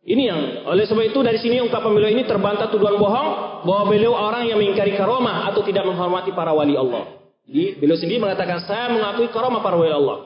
Ini 0.03 0.23
yang 0.27 0.41
oleh 0.67 0.91
sebab 0.91 1.07
itu 1.07 1.23
dari 1.23 1.39
sini 1.39 1.63
ungkapan 1.63 1.95
beliau 1.95 2.11
ini 2.11 2.27
terbantah 2.27 2.67
tuduhan 2.67 2.99
bohong 2.99 3.63
bahwa 3.63 3.83
beliau 3.87 4.19
orang 4.19 4.51
yang 4.51 4.59
mengingkari 4.59 4.99
karomah 4.99 5.47
atau 5.55 5.63
tidak 5.63 5.87
menghormati 5.87 6.35
para 6.35 6.51
wali 6.51 6.75
Allah. 6.75 7.15
Jadi 7.47 7.79
beliau 7.79 7.95
sendiri 7.95 8.19
mengatakan 8.19 8.59
saya 8.67 8.91
mengakui 8.91 9.31
karomah 9.31 9.63
para 9.63 9.79
wali 9.79 9.95
Allah. 9.95 10.19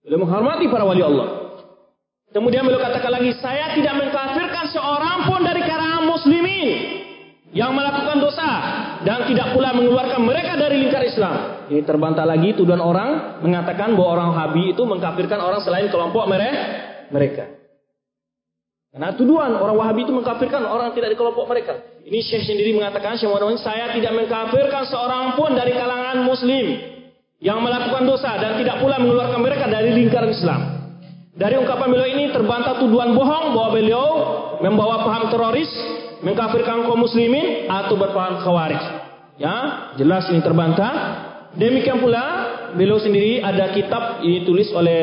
Beliau 0.00 0.24
menghormati 0.24 0.64
para 0.72 0.88
wali 0.88 1.04
Allah. 1.04 1.28
Kemudian 2.32 2.64
beliau 2.64 2.80
katakan 2.80 3.20
lagi 3.20 3.36
saya 3.36 3.76
tidak 3.76 4.00
mengkafirkan 4.00 4.64
seorang 4.72 5.28
pun 5.28 5.44
dari 5.44 5.60
kalangan 5.60 6.08
muslimin 6.08 6.68
yang 7.52 7.76
melakukan 7.76 8.16
dosa 8.16 8.50
dan 9.04 9.28
tidak 9.28 9.52
pula 9.52 9.76
mengeluarkan 9.76 10.24
mereka 10.24 10.56
dari 10.56 10.88
lingkar 10.88 11.04
Islam. 11.04 11.53
Ini 11.70 11.82
terbantah 11.84 12.28
lagi 12.28 12.52
tuduhan 12.52 12.80
orang 12.80 13.40
mengatakan 13.40 13.96
bahwa 13.96 14.08
orang 14.20 14.30
Habi 14.36 14.76
itu 14.76 14.82
mengkafirkan 14.84 15.40
orang 15.40 15.60
selain 15.64 15.88
kelompok 15.88 16.28
mereka. 16.28 17.54
Karena 18.94 19.10
tuduhan 19.10 19.58
orang 19.58 19.74
Wahabi 19.74 20.06
itu 20.06 20.14
mengkafirkan 20.14 20.62
orang 20.70 20.94
tidak 20.94 21.10
di 21.10 21.18
kelompok 21.18 21.50
mereka. 21.50 21.82
Ini 22.06 22.14
Syekh 22.22 22.46
sendiri 22.46 22.78
mengatakan, 22.78 23.18
Syekh 23.18 23.26
Muhammad 23.26 23.58
saya 23.58 23.90
tidak 23.90 24.14
mengkafirkan 24.14 24.86
seorang 24.86 25.34
pun 25.34 25.50
dari 25.50 25.74
kalangan 25.74 26.22
Muslim 26.22 26.78
yang 27.42 27.58
melakukan 27.58 28.06
dosa 28.06 28.38
dan 28.38 28.54
tidak 28.54 28.78
pula 28.78 29.02
mengeluarkan 29.02 29.42
mereka 29.42 29.66
dari 29.66 29.90
lingkaran 29.98 30.30
Islam. 30.30 30.60
Dari 31.34 31.58
ungkapan 31.58 31.90
beliau 31.90 32.06
ini 32.06 32.30
terbantah 32.30 32.78
tuduhan 32.78 33.18
bohong 33.18 33.58
bahwa 33.58 33.70
beliau 33.74 34.08
membawa 34.62 35.02
paham 35.02 35.26
teroris 35.26 35.66
mengkafirkan 36.22 36.86
kaum 36.86 37.02
muslimin 37.02 37.66
atau 37.66 37.98
berpaham 37.98 38.46
khawarij. 38.46 38.82
Ya, 39.42 39.90
jelas 39.98 40.30
ini 40.30 40.38
terbantah. 40.38 40.94
Demikian 41.54 42.02
pula 42.02 42.24
beliau 42.74 42.98
sendiri 42.98 43.38
ada 43.38 43.70
kitab 43.70 44.26
ini 44.26 44.42
tulis 44.42 44.74
oleh 44.74 45.02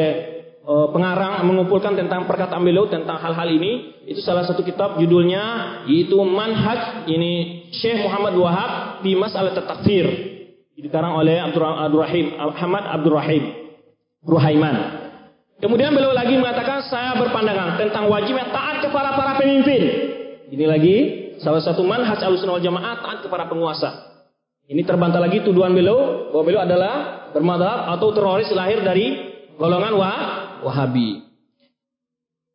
uh, 0.68 0.92
pengarang 0.92 1.48
mengumpulkan 1.48 1.96
tentang 1.96 2.28
perkataan 2.28 2.60
beliau 2.60 2.92
tentang 2.92 3.20
hal-hal 3.20 3.48
ini. 3.48 4.04
Itu 4.04 4.20
salah 4.20 4.44
satu 4.44 4.60
kitab 4.62 5.00
judulnya 5.00 5.44
yaitu 5.88 6.20
Manhaj 6.20 7.08
ini 7.08 7.66
Syekh 7.72 8.04
Muhammad 8.04 8.36
Wahab 8.36 8.72
di 9.06 9.16
Masalah 9.16 9.56
Takfir. 9.56 10.08
Dikarang 10.82 11.14
oleh 11.14 11.38
Abdul 11.38 12.02
Rahim 12.02 12.34
Ahmad 12.42 12.84
Abdul 12.90 13.14
Rahim 13.14 13.44
Ruhaiman. 14.26 14.76
Kemudian 15.62 15.94
beliau 15.94 16.10
lagi 16.10 16.34
mengatakan 16.42 16.82
saya 16.90 17.14
berpandangan 17.22 17.78
tentang 17.78 18.10
wajibnya 18.10 18.50
taat 18.50 18.82
kepada 18.82 19.14
para 19.14 19.38
pemimpin 19.38 20.12
ini 20.52 20.68
lagi 20.68 20.96
salah 21.40 21.64
satu 21.64 21.80
manhaj 21.88 22.20
alusunah 22.20 22.60
wal 22.60 22.64
jamaah 22.64 23.00
taat 23.00 23.24
kepada 23.24 23.48
penguasa. 23.48 24.11
Ini 24.72 24.88
terbantah 24.88 25.20
lagi 25.20 25.44
tuduhan 25.44 25.76
beliau 25.76 26.32
bahwa 26.32 26.44
beliau 26.48 26.64
adalah 26.64 27.28
bermadhab 27.36 27.92
atau 27.92 28.08
teroris 28.16 28.48
lahir 28.56 28.80
dari 28.80 29.36
golongan 29.60 29.94
wah, 30.00 30.20
Wahabi. 30.64 31.28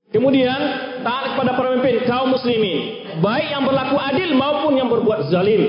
Kemudian 0.08 0.56
taat 1.04 1.36
kepada 1.36 1.52
pemimpin 1.60 2.08
kaum 2.08 2.32
muslimin, 2.32 3.04
baik 3.20 3.52
yang 3.52 3.68
berlaku 3.68 4.00
adil 4.00 4.32
maupun 4.32 4.80
yang 4.80 4.88
berbuat 4.88 5.28
zalim. 5.28 5.60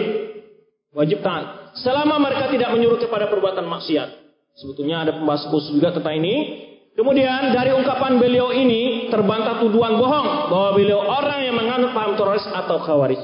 Wajib 0.96 1.20
taat. 1.20 1.76
Selama 1.84 2.16
mereka 2.16 2.48
tidak 2.48 2.72
menyuruh 2.72 3.02
kepada 3.04 3.28
perbuatan 3.28 3.68
maksiat. 3.68 4.10
Sebetulnya 4.56 5.04
ada 5.04 5.20
pembahasan 5.20 5.52
khusus 5.52 5.76
juga 5.76 5.92
tentang 5.92 6.16
ini. 6.16 6.64
Kemudian 6.96 7.54
dari 7.54 7.76
ungkapan 7.76 8.18
beliau 8.18 8.56
ini 8.56 9.12
terbantah 9.12 9.62
tuduhan 9.62 10.00
bohong 10.00 10.50
bahwa 10.50 10.70
beliau 10.74 11.04
orang 11.04 11.44
yang 11.44 11.60
menganut 11.60 11.92
paham 11.92 12.16
teroris 12.16 12.48
atau 12.50 12.82
khawarij. 12.82 13.22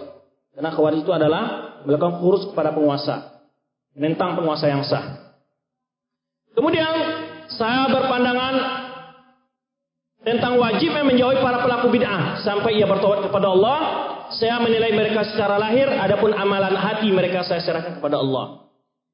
Karena 0.53 0.69
khawarij 0.69 1.01
itu 1.01 1.09
adalah 1.09 1.72
melakukan 1.83 2.19
kurus 2.19 2.43
kepada 2.51 2.71
penguasa, 2.75 3.43
menentang 3.95 4.39
penguasa 4.39 4.65
yang 4.67 4.83
sah. 4.83 5.35
Kemudian 6.53 6.93
saya 7.49 7.89
berpandangan 7.89 8.55
tentang 10.23 10.55
wajib 10.61 10.93
yang 10.95 11.07
menjauhi 11.09 11.41
para 11.43 11.59
pelaku 11.65 11.91
bid'ah 11.91 12.41
sampai 12.45 12.79
ia 12.79 12.87
bertobat 12.87 13.25
kepada 13.27 13.47
Allah. 13.51 13.79
Saya 14.33 14.57
menilai 14.57 14.89
mereka 14.97 15.29
secara 15.29 15.61
lahir, 15.61 15.85
adapun 15.85 16.33
amalan 16.33 16.73
hati 16.73 17.13
mereka 17.13 17.45
saya 17.45 17.61
serahkan 17.61 18.01
kepada 18.01 18.17
Allah. 18.17 18.65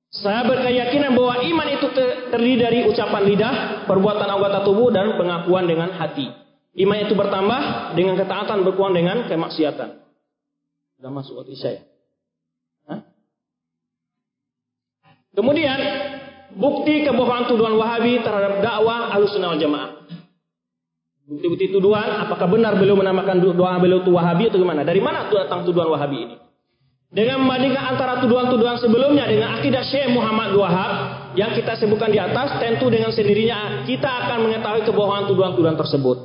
Saya 0.10 0.48
berkeyakinan 0.48 1.12
bahwa 1.12 1.44
iman 1.44 1.68
itu 1.76 1.88
terdiri 2.32 2.56
dari 2.56 2.80
ucapan 2.88 3.24
lidah, 3.28 3.56
perbuatan 3.84 4.26
anggota 4.26 4.64
tubuh, 4.64 4.90
dan 4.90 5.20
pengakuan 5.20 5.68
dengan 5.68 5.92
hati. 5.92 6.32
Iman 6.80 7.04
itu 7.04 7.14
bertambah 7.20 7.94
dengan 8.00 8.16
ketaatan, 8.16 8.64
berkurang 8.64 8.96
dengan 8.96 9.28
kemaksiatan. 9.28 9.90
Sudah 10.98 11.12
masuk 11.12 11.44
waktu 11.44 11.52
isya 11.56 11.89
Kemudian, 15.34 15.80
bukti 16.58 17.06
kebohongan 17.06 17.50
tuduhan 17.50 17.78
Wahabi 17.78 18.20
terhadap 18.22 18.62
dakwah 18.64 19.14
Ahlussunnah 19.14 19.56
wal 19.56 19.62
Jamaah. 19.62 19.90
Bukti-bukti 21.30 21.70
tuduhan, 21.70 22.26
apakah 22.26 22.50
benar 22.50 22.74
beliau 22.74 22.98
menamakan 22.98 23.38
doa 23.38 23.78
beliau 23.78 24.02
itu 24.02 24.10
Wahabi 24.10 24.50
atau 24.50 24.58
gimana? 24.58 24.82
Dari 24.82 24.98
mana 24.98 25.30
datang 25.30 25.62
tuduhan 25.62 25.94
Wahabi 25.94 26.18
ini? 26.26 26.36
Dengan 27.10 27.42
membandingkan 27.42 27.98
antara 27.98 28.22
tuduhan-tuduhan 28.22 28.78
sebelumnya 28.82 29.26
dengan 29.26 29.58
akidah 29.58 29.82
Syekh 29.82 30.14
Muhammad 30.14 30.54
Wahab 30.54 30.92
yang 31.34 31.54
kita 31.58 31.78
sebutkan 31.78 32.14
di 32.14 32.22
atas, 32.22 32.58
tentu 32.62 32.90
dengan 32.90 33.10
sendirinya 33.14 33.86
kita 33.86 34.06
akan 34.06 34.50
mengetahui 34.50 34.86
kebohongan 34.86 35.30
tuduhan-tuduhan 35.30 35.78
tersebut. 35.78 36.18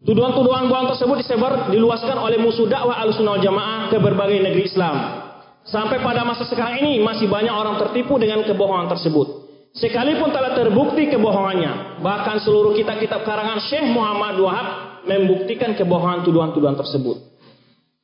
Tuduhan-tuduhan 0.00 0.72
bohong 0.72 0.96
tersebut 0.96 1.20
disebar, 1.20 1.68
diluaskan 1.68 2.16
oleh 2.16 2.40
musuh 2.40 2.64
dakwah 2.64 3.04
Ahlussunnah 3.04 3.36
Jamaah 3.44 3.92
ke 3.92 4.00
berbagai 4.00 4.40
negeri 4.40 4.64
Islam. 4.64 5.19
Sampai 5.68 6.00
pada 6.00 6.24
masa 6.24 6.48
sekarang 6.48 6.80
ini 6.80 7.04
masih 7.04 7.28
banyak 7.28 7.52
orang 7.52 7.76
tertipu 7.76 8.16
dengan 8.16 8.42
kebohongan 8.44 8.88
tersebut. 8.96 9.50
Sekalipun 9.70 10.34
telah 10.34 10.58
terbukti 10.58 11.06
kebohongannya, 11.06 12.02
bahkan 12.02 12.42
seluruh 12.42 12.74
kitab-kitab 12.74 13.22
karangan 13.22 13.62
Syekh 13.70 13.86
Muhammad 13.86 14.34
Wahab 14.42 14.66
membuktikan 15.06 15.78
kebohongan 15.78 16.26
tuduhan-tuduhan 16.26 16.74
tersebut. 16.74 17.30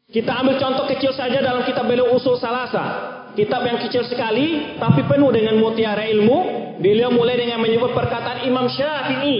Kita 0.07 0.39
ambil 0.39 0.63
contoh 0.63 0.87
kecil 0.87 1.11
saja 1.11 1.43
dalam 1.43 1.67
kitab 1.67 1.91
beliau 1.91 2.15
Usul 2.15 2.39
Salasa. 2.39 3.19
Kitab 3.35 3.67
yang 3.67 3.83
kecil 3.83 4.07
sekali 4.07 4.79
tapi 4.79 5.03
penuh 5.03 5.35
dengan 5.35 5.59
mutiara 5.59 6.07
ilmu. 6.07 6.65
Beliau 6.79 7.11
mulai 7.11 7.41
dengan 7.41 7.59
menyebut 7.59 7.91
perkataan 7.97 8.47
Imam 8.47 8.71
Syafi'i. 8.71 9.37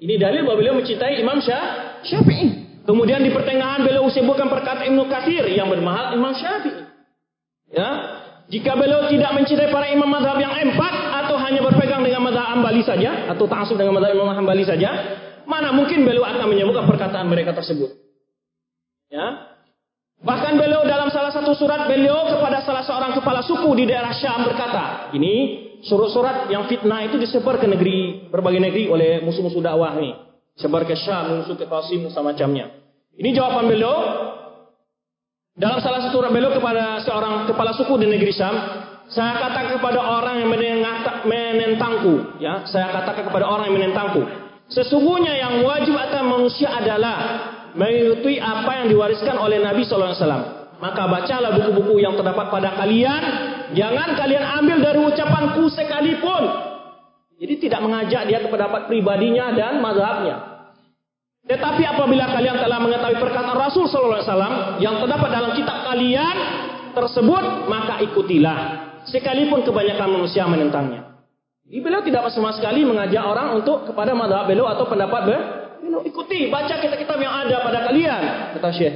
Ini 0.00 0.14
dalil 0.16 0.48
bahwa 0.48 0.58
beliau 0.58 0.74
mencintai 0.80 1.22
Imam 1.22 1.38
Syafi'i. 1.38 2.82
Kemudian 2.82 3.22
di 3.22 3.30
pertengahan 3.30 3.86
beliau 3.86 4.10
sebutkan 4.10 4.50
perkataan 4.50 4.90
Ibnu 4.90 5.06
Katsir 5.06 5.46
yang 5.46 5.70
bermahal 5.70 6.18
Imam 6.18 6.34
Syafi'i. 6.34 6.79
Ya, 7.70 7.88
jika 8.50 8.74
beliau 8.74 9.06
tidak 9.06 9.30
mencintai 9.30 9.70
para 9.70 9.86
imam 9.94 10.10
madhab 10.10 10.36
yang 10.42 10.50
empat 10.50 10.94
atau 11.24 11.38
hanya 11.38 11.62
berpegang 11.62 12.02
dengan 12.02 12.26
madhab 12.26 12.50
Hambali 12.50 12.82
saja 12.82 13.30
atau 13.30 13.46
taksub 13.46 13.78
dengan 13.78 13.94
madhab 13.94 14.10
Imam 14.10 14.26
Hambali 14.34 14.66
saja, 14.66 14.90
mana 15.46 15.70
mungkin 15.70 16.02
beliau 16.02 16.26
akan 16.26 16.50
menyebutkan 16.50 16.84
perkataan 16.90 17.30
mereka 17.30 17.54
tersebut? 17.54 17.94
Ya, 19.10 19.50
Bahkan 20.20 20.52
beliau 20.60 20.84
dalam 20.84 21.08
salah 21.08 21.32
satu 21.32 21.56
surat 21.56 21.88
beliau 21.88 22.28
kepada 22.28 22.60
salah 22.60 22.84
seorang 22.84 23.16
kepala 23.16 23.40
suku 23.40 23.72
di 23.72 23.88
daerah 23.88 24.12
Syam 24.12 24.44
berkata, 24.44 25.08
ini 25.16 25.64
surat-surat 25.80 26.52
yang 26.52 26.68
fitnah 26.68 27.08
itu 27.08 27.16
disebar 27.16 27.56
ke 27.56 27.64
negeri 27.64 28.28
berbagai 28.28 28.60
negeri 28.60 28.84
oleh 28.92 29.24
musuh-musuh 29.24 29.64
dakwah 29.64 29.96
ini, 29.96 30.12
sebar 30.60 30.84
ke 30.84 30.92
Syam, 30.92 31.40
musuh 31.40 31.56
ke 31.56 31.64
Qasim 31.64 32.04
macamnya. 32.12 32.68
Ini 33.16 33.32
jawaban 33.32 33.72
beliau 33.72 33.96
dalam 35.60 35.76
salah 35.84 36.00
satu 36.08 36.24
beliau 36.32 36.56
kepada 36.56 37.04
seorang 37.04 37.44
kepala 37.44 37.76
suku 37.76 38.00
di 38.00 38.08
negeri 38.08 38.32
Syam, 38.32 38.56
saya 39.12 39.36
katakan 39.36 39.76
kepada 39.76 40.00
orang 40.00 40.40
yang 40.40 40.48
menentangku, 40.48 42.40
ya, 42.40 42.64
saya 42.64 42.88
katakan 42.88 43.28
kepada 43.28 43.44
orang 43.44 43.68
yang 43.68 43.76
menentangku, 43.76 44.24
sesungguhnya 44.72 45.36
yang 45.36 45.60
wajib 45.60 45.92
atas 46.00 46.24
manusia 46.24 46.72
adalah 46.72 47.16
mengikuti 47.76 48.40
apa 48.40 48.72
yang 48.80 48.86
diwariskan 48.88 49.36
oleh 49.36 49.60
Nabi 49.60 49.84
SAW. 49.84 50.16
Maka 50.80 51.02
bacalah 51.12 51.52
buku-buku 51.60 52.00
yang 52.00 52.16
terdapat 52.16 52.48
pada 52.48 52.72
kalian. 52.80 53.22
Jangan 53.76 54.16
kalian 54.16 54.44
ambil 54.64 54.80
dari 54.80 55.00
ucapanku 55.12 55.68
sekalipun. 55.68 56.42
Jadi 57.36 57.68
tidak 57.68 57.84
mengajak 57.84 58.24
dia 58.24 58.40
ke 58.40 58.48
pendapat 58.48 58.88
pribadinya 58.88 59.52
dan 59.52 59.84
mazhabnya. 59.84 60.59
Tetapi 61.48 61.82
apabila 61.88 62.30
kalian 62.30 62.60
telah 62.60 62.78
mengetahui 62.78 63.16
perkataan 63.16 63.56
Rasul 63.56 63.88
SAW 63.88 64.80
yang 64.82 65.00
terdapat 65.00 65.30
dalam 65.32 65.52
kitab 65.56 65.88
kalian 65.88 66.36
tersebut, 66.92 67.70
maka 67.70 68.02
ikutilah. 68.04 68.58
Sekalipun 69.08 69.64
kebanyakan 69.64 70.20
manusia 70.20 70.44
menentangnya. 70.44 71.16
Beliau 71.70 72.02
tidak 72.02 72.28
sama 72.34 72.50
sekali 72.52 72.82
mengajak 72.82 73.22
orang 73.22 73.62
untuk 73.62 73.88
kepada 73.88 74.12
madhab 74.12 74.50
beliau 74.50 74.68
atau 74.68 74.84
pendapat 74.90 75.20
beliau 75.24 75.42
ikuti, 76.04 76.48
baca 76.48 76.74
kitab-kitab 76.78 77.18
yang 77.18 77.34
ada 77.46 77.56
pada 77.64 77.78
kalian, 77.88 78.22
kata 78.56 78.70
Syekh. 78.74 78.94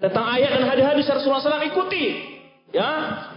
Tentang 0.00 0.26
ayat 0.32 0.56
dan 0.56 0.64
hadis-hadis 0.68 1.06
Rasulullah 1.12 1.44
SAW 1.44 1.68
ikuti. 1.68 2.04
Ya, 2.70 2.88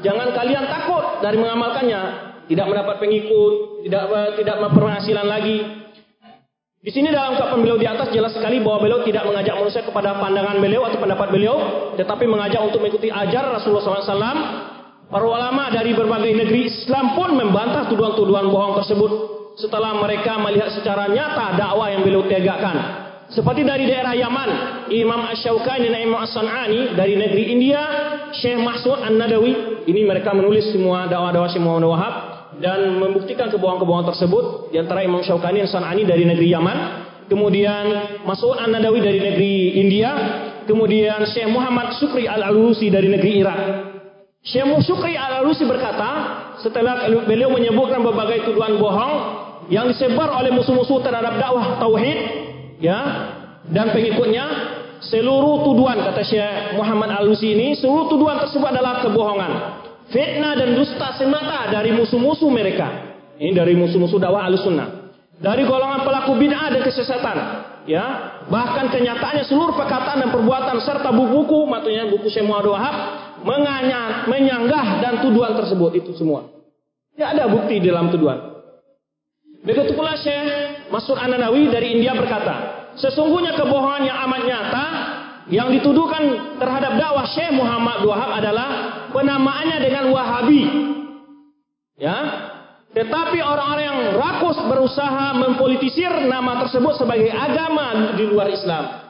jangan 0.06 0.32
kalian 0.32 0.64
takut 0.70 1.20
dari 1.26 1.42
mengamalkannya, 1.42 2.02
tidak 2.48 2.66
mendapat 2.70 2.96
pengikut, 3.02 3.84
tidak 3.84 4.04
tidak 4.38 4.56
penghasilan 4.72 5.28
lagi. 5.28 5.83
Di 6.84 6.92
sini 6.92 7.16
dalam 7.16 7.40
ungkapan 7.40 7.64
beliau 7.64 7.80
di 7.80 7.88
atas 7.88 8.12
jelas 8.12 8.36
sekali 8.36 8.60
bahwa 8.60 8.84
beliau 8.84 9.08
tidak 9.08 9.24
mengajak 9.24 9.56
manusia 9.56 9.88
kepada 9.88 10.20
pandangan 10.20 10.60
beliau 10.60 10.84
atau 10.84 11.00
pendapat 11.00 11.32
beliau, 11.32 11.56
tetapi 11.96 12.28
mengajak 12.28 12.60
untuk 12.60 12.84
mengikuti 12.84 13.08
ajar 13.08 13.56
Rasulullah 13.56 14.04
SAW. 14.04 14.40
Para 15.08 15.24
ulama 15.24 15.72
dari 15.72 15.96
berbagai 15.96 16.36
negeri 16.36 16.68
Islam 16.68 17.16
pun 17.16 17.40
membantah 17.40 17.88
tuduhan-tuduhan 17.88 18.52
bohong 18.52 18.84
tersebut 18.84 19.12
setelah 19.56 19.96
mereka 19.96 20.36
melihat 20.44 20.76
secara 20.76 21.08
nyata 21.08 21.56
dakwah 21.56 21.88
yang 21.88 22.04
beliau 22.04 22.28
tegakkan. 22.28 22.76
Seperti 23.32 23.64
dari 23.64 23.88
daerah 23.88 24.12
Yaman, 24.20 24.50
Imam 24.92 25.24
Ash-Shawqani 25.32 25.88
dan 25.88 26.04
Imam 26.04 26.20
As-San'ani 26.20 27.00
dari 27.00 27.16
negeri 27.16 27.48
India, 27.48 27.82
Syekh 28.36 28.60
Mahsud 28.60 29.00
An-Nadawi. 29.08 29.88
Ini 29.88 30.04
mereka 30.04 30.36
menulis 30.36 30.76
semua 30.76 31.08
dakwah-dakwah 31.08 31.48
Syekh 31.48 31.64
Muhammad 31.64 32.33
dan 32.62 33.02
membuktikan 33.02 33.50
kebohongan-kebohongan 33.50 34.14
tersebut 34.14 34.74
di 34.74 34.78
antara 34.78 35.02
Imam 35.02 35.22
Syawqani 35.24 35.66
dan 35.66 35.70
San'ani 35.70 36.04
dari 36.06 36.28
negeri 36.28 36.54
Yaman, 36.54 36.78
kemudian 37.32 37.86
Mas'ud 38.28 38.58
An-Nadawi 38.58 39.00
dari 39.02 39.20
negeri 39.22 39.56
India, 39.80 40.12
kemudian 40.70 41.26
Syekh 41.30 41.50
Muhammad 41.50 41.98
Sukri 41.98 42.30
Al-Alusi 42.30 42.94
dari 42.94 43.10
negeri 43.10 43.32
Irak. 43.42 43.60
Syekh 44.44 44.68
Sukri 44.84 45.16
Al-Alusi 45.16 45.64
berkata, 45.66 46.10
setelah 46.62 47.10
beliau 47.26 47.50
menyebutkan 47.50 48.04
berbagai 48.04 48.46
tuduhan 48.46 48.78
bohong 48.78 49.16
yang 49.72 49.88
disebar 49.88 50.32
oleh 50.32 50.52
musuh-musuh 50.52 51.00
terhadap 51.04 51.40
dakwah 51.40 51.80
tauhid 51.80 52.20
ya 52.84 53.00
dan 53.72 53.96
pengikutnya 53.96 54.46
seluruh 55.04 55.64
tuduhan 55.68 56.00
kata 56.00 56.24
Syekh 56.24 56.80
Muhammad 56.80 57.16
Al-Lusi 57.16 57.56
ini 57.56 57.76
seluruh 57.80 58.12
tuduhan 58.12 58.40
tersebut 58.44 58.68
adalah 58.68 59.04
kebohongan 59.04 59.52
fitnah 60.14 60.54
dan 60.54 60.78
dusta 60.78 61.18
semata 61.18 61.74
dari 61.74 61.92
musuh-musuh 61.92 62.48
mereka. 62.54 63.18
Ini 63.42 63.52
dari 63.52 63.74
musuh-musuh 63.74 64.22
dakwah 64.22 64.46
Ahlussunnah. 64.46 65.12
Dari 65.42 65.66
golongan 65.66 66.06
pelaku 66.06 66.38
bid'ah 66.38 66.70
dan 66.70 66.82
kesesatan. 66.86 67.38
Ya 67.84 68.40
bahkan 68.48 68.88
kenyataannya 68.88 69.44
seluruh 69.44 69.76
perkataan 69.76 70.24
dan 70.24 70.30
perbuatan 70.32 70.80
serta 70.88 71.12
buku-buku 71.12 71.68
maksudnya 71.68 72.08
buku 72.08 72.32
Syekh 72.32 72.48
Muhammad 72.48 72.96
menganyat, 73.44 74.32
menyanggah 74.32 75.04
dan 75.04 75.20
tuduhan 75.20 75.52
tersebut 75.60 76.00
itu 76.00 76.16
semua. 76.16 76.48
Tidak 77.14 77.28
ada 77.28 77.52
bukti 77.52 77.84
dalam 77.84 78.08
tuduhan. 78.08 78.40
Begitu 79.68 79.92
pula 79.96 80.16
Syekh 80.16 80.88
Masud 80.88 81.20
An-Nanawi 81.20 81.72
dari 81.72 82.00
India 82.00 82.16
berkata, 82.16 82.88
sesungguhnya 83.00 83.56
kebohongan 83.60 84.04
yang 84.08 84.18
amat 84.28 84.42
nyata 84.48 84.86
yang 85.52 85.68
dituduhkan 85.76 86.56
terhadap 86.56 86.96
dakwah 86.96 87.28
Syekh 87.36 87.52
Muhammad 87.52 88.00
Wahab 88.08 88.32
adalah 88.40 88.70
penamaannya 89.14 89.78
dengan 89.80 90.10
Wahabi. 90.10 90.64
Ya, 91.94 92.18
tetapi 92.94 93.42
orang-orang 93.42 93.86
yang 93.86 94.00
rakus 94.18 94.58
berusaha 94.70 95.34
mempolitisir 95.34 96.14
nama 96.30 96.66
tersebut 96.66 96.98
sebagai 97.02 97.34
agama 97.34 98.14
di 98.14 98.24
luar 98.30 98.54
Islam. 98.54 99.04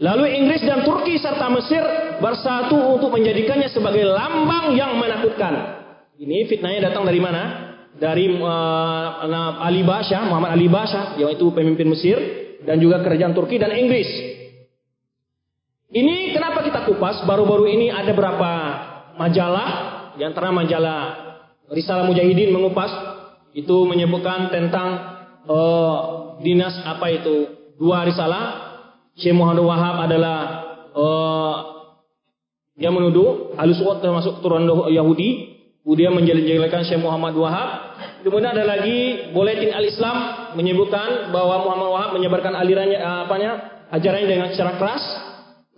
Lalu 0.00 0.32
Inggris 0.32 0.64
dan 0.64 0.84
Turki 0.84 1.20
serta 1.20 1.48
Mesir 1.52 1.84
bersatu 2.24 2.76
untuk 2.96 3.12
menjadikannya 3.12 3.68
sebagai 3.68 4.04
lambang 4.08 4.72
yang 4.72 4.96
menakutkan. 4.96 5.80
Ini 6.16 6.48
fitnahnya 6.48 6.92
datang 6.92 7.08
dari 7.08 7.20
mana? 7.20 7.72
Dari 8.00 8.32
uh, 8.40 9.64
Ali 9.64 9.84
Basha, 9.84 10.24
Muhammad 10.24 10.56
Ali 10.56 10.72
Basha, 10.72 11.16
yang 11.20 11.32
itu 11.32 11.52
pemimpin 11.52 11.88
Mesir 11.88 12.16
dan 12.64 12.80
juga 12.80 13.00
kerajaan 13.04 13.32
Turki 13.32 13.60
dan 13.60 13.72
Inggris. 13.76 14.08
Ini 15.90 16.36
kenapa 16.36 16.64
kita 16.64 16.84
kupas? 16.84 17.24
Baru-baru 17.24 17.66
ini 17.68 17.88
ada 17.88 18.12
berapa 18.12 18.50
majalah, 19.20 19.68
di 20.16 20.24
antara 20.24 20.48
majalah 20.48 21.28
Risalah 21.70 22.02
Mujahidin 22.02 22.50
mengupas 22.50 22.90
itu 23.54 23.86
menyebutkan 23.86 24.50
tentang 24.50 24.88
uh, 25.46 26.34
dinas 26.42 26.74
apa 26.82 27.06
itu 27.14 27.46
dua 27.78 28.02
risalah. 28.02 28.74
Syekh 29.14 29.38
Muhammad 29.38 29.62
Wahab 29.62 30.02
adalah 30.02 30.38
uh, 30.98 31.54
yang 32.74 32.90
menuduh 32.90 33.54
Al-Su'ud 33.54 34.02
termasuk 34.02 34.42
keturunan 34.42 34.90
Yahudi 34.90 35.50
Kemudian 35.80 36.12
menjelek-jelekan 36.12 36.84
Syekh 36.84 37.00
Muhammad 37.00 37.32
Wahab. 37.40 37.96
Kemudian 38.20 38.52
ada 38.52 38.68
lagi 38.68 39.32
Buletin 39.32 39.72
Al-Islam 39.72 40.52
menyebutkan 40.52 41.32
bahwa 41.32 41.64
Muhammad 41.64 41.88
Wahab 41.88 42.10
menyebarkan 42.20 42.52
alirannya 42.52 43.00
eh, 43.00 43.18
apanya 43.24 43.50
ajarannya 43.88 44.28
dengan 44.28 44.48
secara 44.52 44.76
keras. 44.76 45.00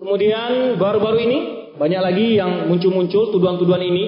Kemudian 0.03 0.74
baru-baru 0.74 1.18
ini 1.22 1.38
banyak 1.77 2.01
lagi 2.01 2.27
yang 2.37 2.68
muncul-muncul 2.68 3.33
tuduhan-tuduhan 3.33 3.83
ini 3.83 4.05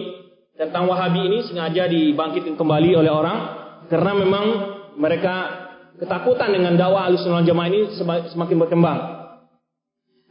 tentang 0.54 0.86
Wahabi 0.86 1.26
ini 1.26 1.38
sengaja 1.48 1.90
dibangkitkan 1.90 2.54
kembali 2.54 2.90
oleh 2.94 3.10
orang 3.10 3.38
karena 3.90 4.12
memang 4.14 4.44
mereka 4.94 5.34
ketakutan 5.98 6.54
dengan 6.54 6.78
dakwah 6.78 7.10
Ahlussunnah 7.10 7.46
Jamaah 7.46 7.68
ini 7.70 7.80
semakin 8.30 8.56
berkembang. 8.58 8.98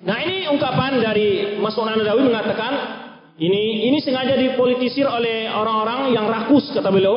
Nah, 0.04 0.18
ini 0.20 0.52
ungkapan 0.52 1.00
dari 1.00 1.60
Mas 1.64 1.80
Nadawi 1.80 2.28
mengatakan 2.28 2.74
ini 3.40 3.88
ini 3.88 4.04
sengaja 4.04 4.36
dipolitisir 4.36 5.08
oleh 5.08 5.48
orang-orang 5.50 6.12
yang 6.12 6.28
rakus 6.28 6.70
kata 6.76 6.92
beliau. 6.92 7.16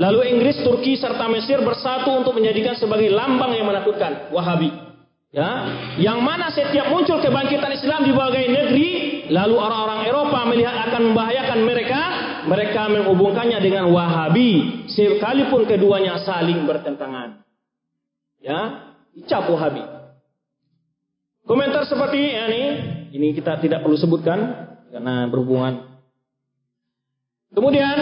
Lalu 0.00 0.32
Inggris, 0.32 0.64
Turki 0.64 0.96
serta 0.96 1.28
Mesir 1.28 1.60
bersatu 1.60 2.16
untuk 2.16 2.32
menjadikan 2.32 2.72
sebagai 2.80 3.12
lambang 3.12 3.52
yang 3.52 3.68
menakutkan 3.68 4.32
Wahabi. 4.32 4.72
Ya, 5.32 5.48
yang 5.96 6.20
mana 6.20 6.52
setiap 6.52 6.92
muncul 6.92 7.16
kebangkitan 7.16 7.72
Islam 7.72 8.04
di 8.04 8.12
berbagai 8.12 8.52
negeri, 8.52 8.90
lalu 9.30 9.54
orang-orang 9.54 10.00
Eropa 10.08 10.40
melihat 10.48 10.76
akan 10.88 11.12
membahayakan 11.12 11.58
mereka, 11.62 12.02
mereka 12.48 12.82
menghubungkannya 12.90 13.58
dengan 13.62 13.92
Wahabi, 13.92 14.82
sekalipun 14.90 15.68
keduanya 15.68 16.18
saling 16.24 16.66
bertentangan. 16.66 17.44
Ya, 18.42 18.60
dicap 19.14 19.46
Wahabi. 19.46 19.84
Komentar 21.46 21.86
seperti 21.86 22.18
ini, 22.18 22.62
ini 23.14 23.28
kita 23.34 23.58
tidak 23.62 23.82
perlu 23.82 23.98
sebutkan 23.98 24.38
karena 24.90 25.26
berhubungan. 25.30 25.92
Kemudian 27.52 27.96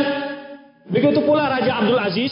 begitu 0.87 1.27
pula 1.27 1.51
Raja 1.51 1.83
Abdul 1.83 1.99
Aziz 1.99 2.31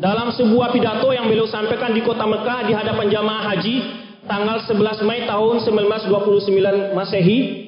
dalam 0.00 0.32
sebuah 0.32 0.72
pidato 0.72 1.12
yang 1.12 1.28
beliau 1.28 1.44
sampaikan 1.44 1.92
di 1.92 2.00
kota 2.00 2.24
Mekah 2.24 2.64
di 2.64 2.72
hadapan 2.72 3.12
jamaah 3.12 3.44
haji 3.52 3.76
tanggal 4.24 4.64
11 4.64 5.04
Mei 5.04 5.28
tahun 5.28 5.60
1929 5.68 6.96
Masehi 6.96 7.59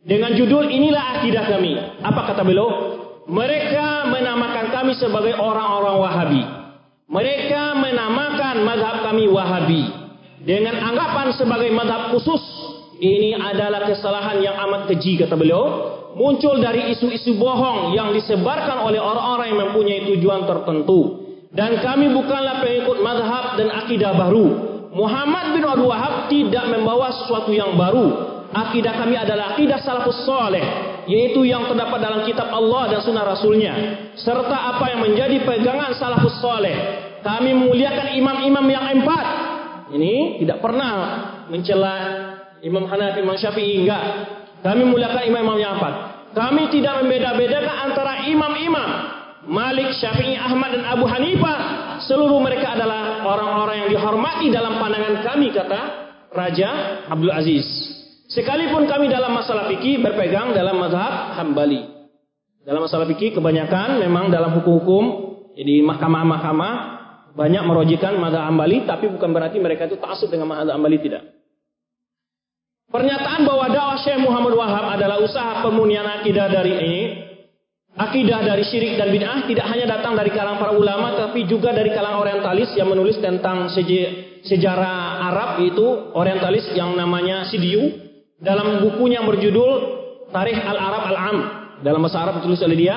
dengan 0.00 0.32
judul 0.32 0.64
inilah 0.72 1.20
akidah 1.20 1.44
kami. 1.44 1.76
Apa 2.00 2.32
kata 2.32 2.40
beliau? 2.40 2.68
Mereka 3.28 4.08
menamakan 4.08 4.72
kami 4.72 4.96
sebagai 4.96 5.36
orang-orang 5.36 5.96
Wahabi. 6.00 6.42
Mereka 7.10 7.62
menamakan 7.76 8.56
madhab 8.64 8.96
kami 9.04 9.28
Wahabi 9.28 9.82
dengan 10.40 10.80
anggapan 10.80 11.36
sebagai 11.36 11.68
madhab 11.74 12.16
khusus. 12.16 12.40
Ini 13.00 13.32
adalah 13.40 13.88
kesalahan 13.88 14.44
yang 14.44 14.56
amat 14.68 14.88
keji 14.92 15.20
kata 15.20 15.32
beliau. 15.36 15.64
Muncul 16.16 16.60
dari 16.60 16.90
isu-isu 16.92 17.38
bohong 17.38 17.96
yang 17.96 18.12
disebarkan 18.12 18.82
oleh 18.84 19.00
orang-orang 19.00 19.46
yang 19.52 19.60
mempunyai 19.68 20.00
tujuan 20.16 20.44
tertentu. 20.44 21.28
Dan 21.50 21.80
kami 21.82 22.12
bukanlah 22.12 22.62
pengikut 22.62 22.98
madhab 23.02 23.58
dan 23.58 23.68
akidah 23.72 24.14
baru. 24.14 24.46
Muhammad 24.90 25.54
bin 25.54 25.62
Abdul 25.66 25.86
Wahab 25.86 26.26
tidak 26.30 26.66
membawa 26.66 27.14
sesuatu 27.14 27.54
yang 27.54 27.78
baru. 27.78 28.29
Akidah 28.50 28.98
kami 28.98 29.14
adalah 29.14 29.54
akidah 29.54 29.78
salafus 29.78 30.26
soleh. 30.26 30.62
Yaitu 31.06 31.46
yang 31.46 31.70
terdapat 31.70 32.02
dalam 32.02 32.26
kitab 32.26 32.50
Allah 32.50 32.90
dan 32.90 32.98
sunnah 33.02 33.22
Rasulnya. 33.22 33.74
Serta 34.18 34.74
apa 34.74 34.90
yang 34.90 35.06
menjadi 35.06 35.42
pegangan 35.46 35.94
salafus 35.94 36.38
soleh. 36.42 36.74
Kami 37.22 37.54
memuliakan 37.54 38.16
imam-imam 38.18 38.66
yang 38.66 38.84
empat. 38.98 39.26
Ini 39.90 40.42
tidak 40.42 40.58
pernah 40.62 40.92
mencela 41.46 41.94
Imam 42.62 42.86
Hanafi, 42.90 43.22
Imam 43.22 43.38
Syafi'i. 43.38 43.86
Enggak. 43.86 44.04
Kami 44.66 44.82
memuliakan 44.82 45.22
imam-imam 45.30 45.58
yang 45.58 45.72
empat. 45.78 45.94
Kami 46.34 46.70
tidak 46.74 47.06
membeda-bedakan 47.06 47.76
antara 47.90 48.26
imam-imam. 48.26 48.90
Malik, 49.50 49.94
Syafi'i, 49.98 50.38
Ahmad 50.38 50.74
dan 50.74 50.84
Abu 50.90 51.06
Hanifah 51.06 51.58
seluruh 52.06 52.42
mereka 52.42 52.74
adalah 52.74 53.22
orang-orang 53.26 53.86
yang 53.86 53.90
dihormati 53.94 54.46
dalam 54.50 54.78
pandangan 54.82 55.22
kami 55.22 55.54
kata 55.54 55.80
Raja 56.34 56.68
Abdul 57.10 57.34
Aziz. 57.34 57.66
Sekalipun 58.30 58.86
kami 58.86 59.10
dalam 59.10 59.34
masalah 59.34 59.66
fikih 59.66 59.98
berpegang 59.98 60.54
dalam 60.54 60.78
mazhab 60.78 61.34
Hambali. 61.34 61.82
Dalam 62.62 62.86
masalah 62.86 63.10
fikih 63.10 63.34
kebanyakan 63.34 63.98
memang 63.98 64.30
dalam 64.30 64.54
hukum-hukum 64.54 65.34
jadi 65.58 65.82
mahkamah-mahkamah 65.82 66.74
banyak 67.34 67.62
merojikan 67.66 68.14
mazhab 68.22 68.46
Hambali 68.46 68.86
tapi 68.86 69.10
bukan 69.10 69.34
berarti 69.34 69.58
mereka 69.58 69.90
itu 69.90 69.98
taksub 69.98 70.30
dengan 70.30 70.46
mazhab 70.46 70.78
Hambali 70.78 71.02
tidak. 71.02 71.26
Pernyataan 72.90 73.46
bahwa 73.46 73.66
dakwah 73.70 73.98
Syekh 73.98 74.18
Muhammad 74.22 74.54
Wahab 74.54 74.98
adalah 74.98 75.18
usaha 75.22 75.62
pemunian 75.66 76.06
akidah 76.06 76.46
dari 76.50 76.74
ini 76.74 77.02
Akidah 77.90 78.46
dari 78.46 78.62
syirik 78.62 78.94
dan 78.94 79.10
bid'ah 79.10 79.50
tidak 79.50 79.66
hanya 79.66 79.98
datang 79.98 80.14
dari 80.14 80.30
kalangan 80.30 80.62
para 80.62 80.72
ulama 80.78 81.18
tapi 81.18 81.42
juga 81.50 81.74
dari 81.74 81.90
kalangan 81.90 82.22
orientalis 82.22 82.70
yang 82.78 82.86
menulis 82.86 83.18
tentang 83.18 83.66
sejarah 84.46 85.26
Arab 85.26 85.50
itu 85.66 86.14
orientalis 86.14 86.70
yang 86.78 86.94
namanya 86.94 87.50
Sidiu 87.50 88.09
dalam 88.40 88.80
bukunya 88.82 89.20
yang 89.20 89.28
berjudul 89.28 89.72
Tarikh 90.32 90.58
Al-Arab 90.58 91.02
Al-Am. 91.12 91.38
Dalam 91.80 92.00
bahasa 92.04 92.24
Arab 92.24 92.40
ditulis 92.40 92.60
oleh 92.64 92.76
dia. 92.76 92.96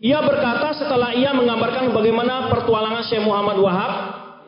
Ia 0.00 0.20
berkata 0.20 0.74
setelah 0.76 1.16
ia 1.16 1.32
menggambarkan 1.32 1.94
bagaimana 1.94 2.50
pertualangan 2.52 3.06
Syekh 3.08 3.24
Muhammad 3.24 3.56
Wahab 3.62 3.92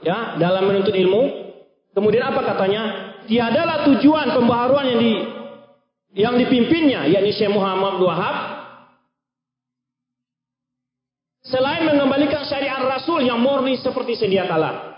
ya 0.04 0.36
dalam 0.36 0.68
menuntut 0.68 0.92
ilmu. 0.92 1.52
Kemudian 1.96 2.28
apa 2.28 2.44
katanya? 2.44 2.82
Tiadalah 3.24 3.88
tujuan 3.88 4.36
pembaharuan 4.36 4.84
yang 4.90 5.00
di 5.00 5.12
yang 6.16 6.34
dipimpinnya 6.36 7.08
yakni 7.08 7.32
Syekh 7.32 7.52
Muhammad 7.52 8.00
Wahab 8.00 8.56
Selain 11.46 11.86
mengembalikan 11.86 12.42
syariat 12.42 12.82
Rasul 12.82 13.22
yang 13.22 13.38
murni 13.38 13.78
seperti 13.78 14.18
sedia 14.18 14.50
kala. 14.50 14.95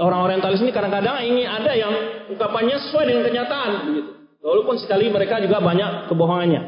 Orang 0.00 0.24
orientalis 0.24 0.64
ini 0.64 0.72
kadang-kadang 0.72 1.20
ingin 1.20 1.44
ada 1.44 1.72
yang 1.76 1.92
ungkapannya 2.32 2.76
sesuai 2.88 3.04
dengan 3.04 3.22
kenyataan. 3.28 3.70
Begitu. 3.92 4.10
Walaupun 4.40 4.76
sekali 4.80 5.12
mereka 5.12 5.40
juga 5.44 5.60
banyak 5.60 6.08
kebohongannya. 6.08 6.62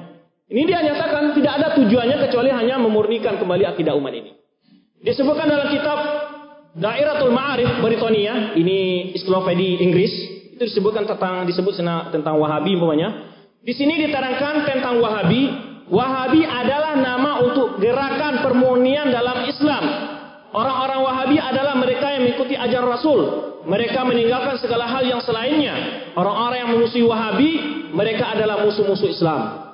Ini 0.47 0.63
dia 0.69 0.85
nyatakan 0.85 1.33
tidak 1.33 1.53
ada 1.59 1.69
tujuannya 1.81 2.17
kecuali 2.29 2.53
hanya 2.53 2.77
memurnikan 2.77 3.41
kembali 3.41 3.65
akidah 3.67 3.97
umat 3.97 4.13
ini. 4.15 4.37
Disebutkan 5.01 5.49
dalam 5.49 5.69
kitab 5.73 5.99
Dairatul 6.77 7.33
Ma'arif 7.33 7.81
Britania, 7.81 8.53
ini 8.53 9.11
ensiklopedi 9.17 9.81
Inggris, 9.81 10.13
itu 10.57 10.63
disebutkan 10.63 11.09
tentang 11.09 11.49
disebut 11.49 11.73
tentang 12.13 12.37
Wahabi 12.37 12.77
umpamanya. 12.77 13.33
Di 13.65 13.73
sini 13.73 13.97
diterangkan 14.07 14.69
tentang 14.69 15.01
Wahabi 15.01 15.67
Wahabi 15.87 16.43
adalah 16.43 16.99
nama 16.99 17.39
untuk 17.47 17.79
gerakan 17.79 18.43
permurnian 18.43 19.15
dalam 19.15 19.47
Islam. 19.47 19.85
Orang-orang 20.57 21.01
Wahabi 21.05 21.37
adalah 21.37 21.77
mereka 21.77 22.17
yang 22.17 22.25
mengikuti 22.25 22.57
ajar 22.57 22.81
Rasul. 22.81 23.21
Mereka 23.69 24.01
meninggalkan 24.09 24.57
segala 24.57 24.89
hal 24.89 25.05
yang 25.05 25.21
selainnya. 25.21 26.09
Orang-orang 26.17 26.65
yang 26.65 26.71
memusuhi 26.73 27.05
Wahabi, 27.05 27.51
mereka 27.93 28.33
adalah 28.33 28.65
musuh-musuh 28.65 29.05
Islam. 29.05 29.69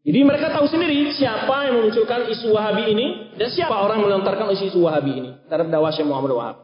Jadi 0.00 0.22
mereka 0.22 0.48
tahu 0.54 0.64
sendiri 0.70 1.12
siapa 1.12 1.68
yang 1.68 1.82
memunculkan 1.82 2.24
isu 2.30 2.56
Wahabi 2.56 2.88
ini 2.88 3.06
dan 3.36 3.52
siapa 3.52 3.76
orang 3.76 4.00
melontarkan 4.00 4.48
isu-isu 4.56 4.80
Wahabi 4.80 5.12
ini 5.12 5.30
terhadap 5.44 5.68
dakwah 5.68 5.92
Syekh 5.92 6.08
Muhammad 6.08 6.32
Wahab. 6.32 6.56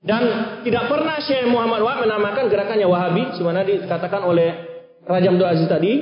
Dan 0.00 0.22
tidak 0.64 0.88
pernah 0.88 1.20
Syekh 1.20 1.44
Muhammad 1.52 1.84
Wahab 1.84 2.08
menamakan 2.08 2.48
gerakannya 2.48 2.88
Wahabi, 2.88 3.22
sebagaimana 3.36 3.60
dikatakan 3.68 4.24
oleh 4.24 4.48
Raja 5.04 5.28
Abdul 5.28 5.48
Aziz 5.52 5.68
tadi, 5.68 5.92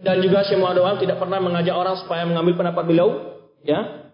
dan 0.00 0.24
juga 0.24 0.40
Syekh 0.46 0.56
Muhammad 0.56 1.04
tidak 1.04 1.20
pernah 1.20 1.36
mengajak 1.36 1.76
orang 1.76 2.00
supaya 2.00 2.24
mengambil 2.24 2.64
pendapat 2.64 2.84
beliau, 2.88 3.08
ya. 3.60 4.07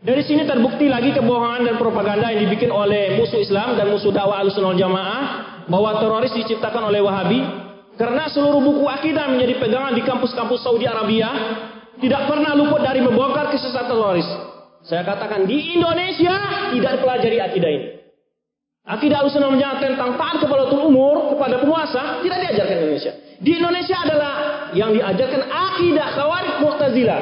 Dari 0.00 0.24
sini 0.24 0.48
terbukti 0.48 0.88
lagi 0.88 1.12
kebohongan 1.12 1.68
dan 1.68 1.76
propaganda 1.76 2.32
yang 2.32 2.48
dibikin 2.48 2.72
oleh 2.72 3.20
musuh 3.20 3.36
Islam 3.36 3.76
dan 3.76 3.92
musuh 3.92 4.08
dakwah 4.08 4.40
Ahlussunnah 4.40 4.72
Jamaah 4.72 5.24
bahwa 5.68 6.00
teroris 6.00 6.32
diciptakan 6.32 6.88
oleh 6.88 7.04
Wahabi 7.04 7.40
karena 8.00 8.24
seluruh 8.32 8.64
buku 8.64 8.88
akidah 8.88 9.28
menjadi 9.28 9.60
pegangan 9.60 9.92
di 9.92 10.00
kampus-kampus 10.00 10.64
Saudi 10.64 10.88
Arabia 10.88 11.28
tidak 12.00 12.32
pernah 12.32 12.56
luput 12.56 12.80
dari 12.80 13.04
membongkar 13.04 13.52
kesesatan 13.52 13.92
teroris. 13.92 14.24
Saya 14.88 15.04
katakan 15.04 15.44
di 15.44 15.76
Indonesia 15.76 16.32
tidak 16.72 16.96
dipelajari 16.96 17.36
akidah 17.44 17.68
ini. 17.68 17.88
Akidah 18.88 19.20
Ahlussunnah 19.20 19.52
Jamaah 19.52 19.84
tentang 19.84 20.16
taat 20.16 20.40
kepada 20.40 20.64
umur 20.80 21.36
kepada 21.36 21.60
penguasa 21.60 22.24
tidak 22.24 22.48
diajarkan 22.48 22.72
di 22.72 22.82
Indonesia. 22.88 23.12
Di 23.36 23.50
Indonesia 23.52 23.96
adalah 24.00 24.32
yang 24.72 24.96
diajarkan 24.96 25.44
akidah 25.44 26.08
Khawarij 26.16 26.54
Mu'tazilah. 26.64 27.20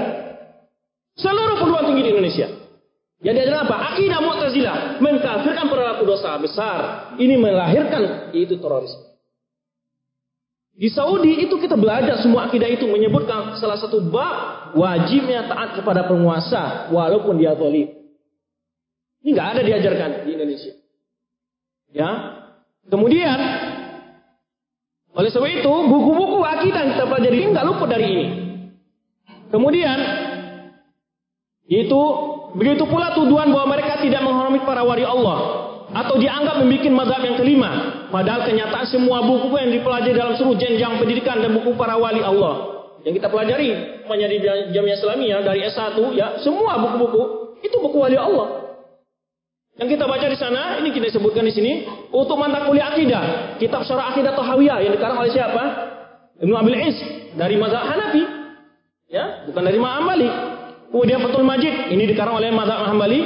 Seluruh 1.18 1.58
perguruan 1.58 1.90
tinggi 1.90 2.06
di 2.06 2.10
Indonesia. 2.14 2.67
Yang 3.18 3.34
diajarkan 3.42 3.62
apa? 3.66 3.76
Akidah 3.94 4.18
Mu'tazilah 4.22 4.76
mengkafirkan 5.02 5.66
pelaku 5.66 6.02
dosa 6.06 6.38
besar. 6.38 6.78
Ini 7.18 7.34
melahirkan 7.34 8.30
itu 8.30 8.54
terorisme. 8.62 9.10
Di 10.78 10.86
Saudi 10.94 11.42
itu 11.42 11.58
kita 11.58 11.74
belajar 11.74 12.22
semua 12.22 12.46
akidah 12.46 12.70
itu 12.70 12.86
menyebutkan 12.86 13.58
salah 13.58 13.74
satu 13.74 13.98
bab 13.98 14.70
wajibnya 14.78 15.50
taat 15.50 15.74
kepada 15.74 16.06
penguasa 16.06 16.86
walaupun 16.94 17.42
dia 17.42 17.58
zalim. 17.58 17.90
Ini 19.26 19.28
nggak 19.34 19.48
ada 19.58 19.62
diajarkan 19.66 20.10
di 20.22 20.30
Indonesia. 20.38 20.72
Ya. 21.90 22.10
Kemudian 22.86 23.38
oleh 25.18 25.34
sebab 25.34 25.50
itu, 25.50 25.66
buku-buku 25.66 26.38
akidah 26.46 26.94
kita 26.94 27.04
pelajari 27.10 27.36
ini 27.42 27.50
nggak 27.50 27.66
luput 27.66 27.90
dari 27.90 28.06
ini. 28.06 28.26
Kemudian, 29.50 29.98
itu 31.66 32.02
begitu 32.56 32.84
pula 32.88 33.12
tuduhan 33.12 33.52
bahwa 33.52 33.76
mereka 33.76 34.00
tidak 34.00 34.24
menghormati 34.24 34.64
para 34.64 34.80
wali 34.86 35.04
Allah 35.04 35.38
atau 35.88 36.20
dianggap 36.20 36.60
membuat 36.60 36.92
mazhab 36.92 37.20
yang 37.24 37.36
kelima. 37.40 37.70
Padahal 38.08 38.44
kenyataan 38.48 38.86
semua 38.88 39.24
buku 39.24 39.52
yang 39.56 39.72
dipelajari 39.72 40.16
dalam 40.16 40.34
seluruh 40.36 40.56
jenjang 40.56 40.96
pendidikan 41.00 41.40
dan 41.40 41.52
buku 41.52 41.76
para 41.76 41.96
wali 41.96 42.20
Allah 42.24 42.78
yang 43.06 43.14
kita 43.14 43.30
pelajari 43.30 44.02
menjadi 44.04 44.34
jamiah 44.74 44.96
Islamiyah 44.98 45.40
dari 45.46 45.60
S1 45.64 45.96
ya 46.18 46.42
semua 46.42 46.76
buku-buku 46.82 47.22
itu 47.62 47.76
buku 47.78 47.96
wali 47.98 48.18
Allah. 48.18 48.68
Yang 49.78 49.94
kita 49.94 50.10
baca 50.10 50.26
di 50.26 50.34
sana, 50.34 50.62
ini 50.82 50.90
kita 50.90 51.06
sebutkan 51.14 51.46
di 51.46 51.54
sini, 51.54 51.86
untuk 52.10 52.34
mata 52.34 52.66
kuliah 52.66 52.90
akidah, 52.90 53.54
kitab 53.62 53.86
syarah 53.86 54.10
akidah 54.10 54.34
Tahawiyah 54.34 54.82
yang 54.82 54.90
dikarang 54.98 55.22
oleh 55.22 55.30
siapa? 55.30 55.62
Ibnu 56.42 56.50
Abil 56.58 56.78
Is 56.82 56.98
dari 57.38 57.54
mazhab 57.54 57.86
Hanafi. 57.86 58.26
Ya, 59.06 59.46
bukan 59.46 59.62
dari 59.62 59.78
Imam 59.78 59.94
Hambali. 60.02 60.57
Kemudian 60.88 61.20
Fathul 61.20 61.44
Majid 61.44 61.92
ini 61.92 62.08
dikarang 62.08 62.40
oleh 62.40 62.48
mazhab 62.48 62.88
Hambali 62.88 63.20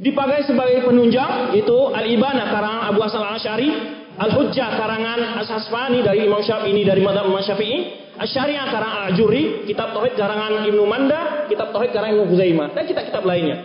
dipakai 0.00 0.48
sebagai 0.48 0.84
penunjang 0.84 1.52
itu 1.52 1.92
Al-Ibana 1.92 2.48
karangan 2.48 2.82
Abu 2.88 3.00
Hasan 3.04 3.20
Al-Asy'ari, 3.20 3.68
Al-Hujjah 4.16 4.80
karangan 4.80 5.44
As-Hasfani 5.44 6.00
dari 6.00 6.24
Imam 6.24 6.40
Syafi'i 6.40 6.82
dari 6.88 7.04
mazhab 7.04 7.28
Imam 7.28 7.44
Syafi'i, 7.44 7.78
Asy-Syari'ah 8.16 8.66
karangan 8.72 9.00
Al-Juri, 9.12 9.68
kitab 9.68 9.92
tauhid 9.92 10.16
karangan 10.16 10.64
Ibnu 10.64 10.82
Manda, 10.88 11.44
kitab 11.52 11.68
tauhid 11.76 11.92
karangan 11.92 12.16
Ibnu 12.16 12.32
Huzaimah 12.32 12.68
dan 12.72 12.84
kitab-kitab 12.88 13.22
lainnya. 13.28 13.56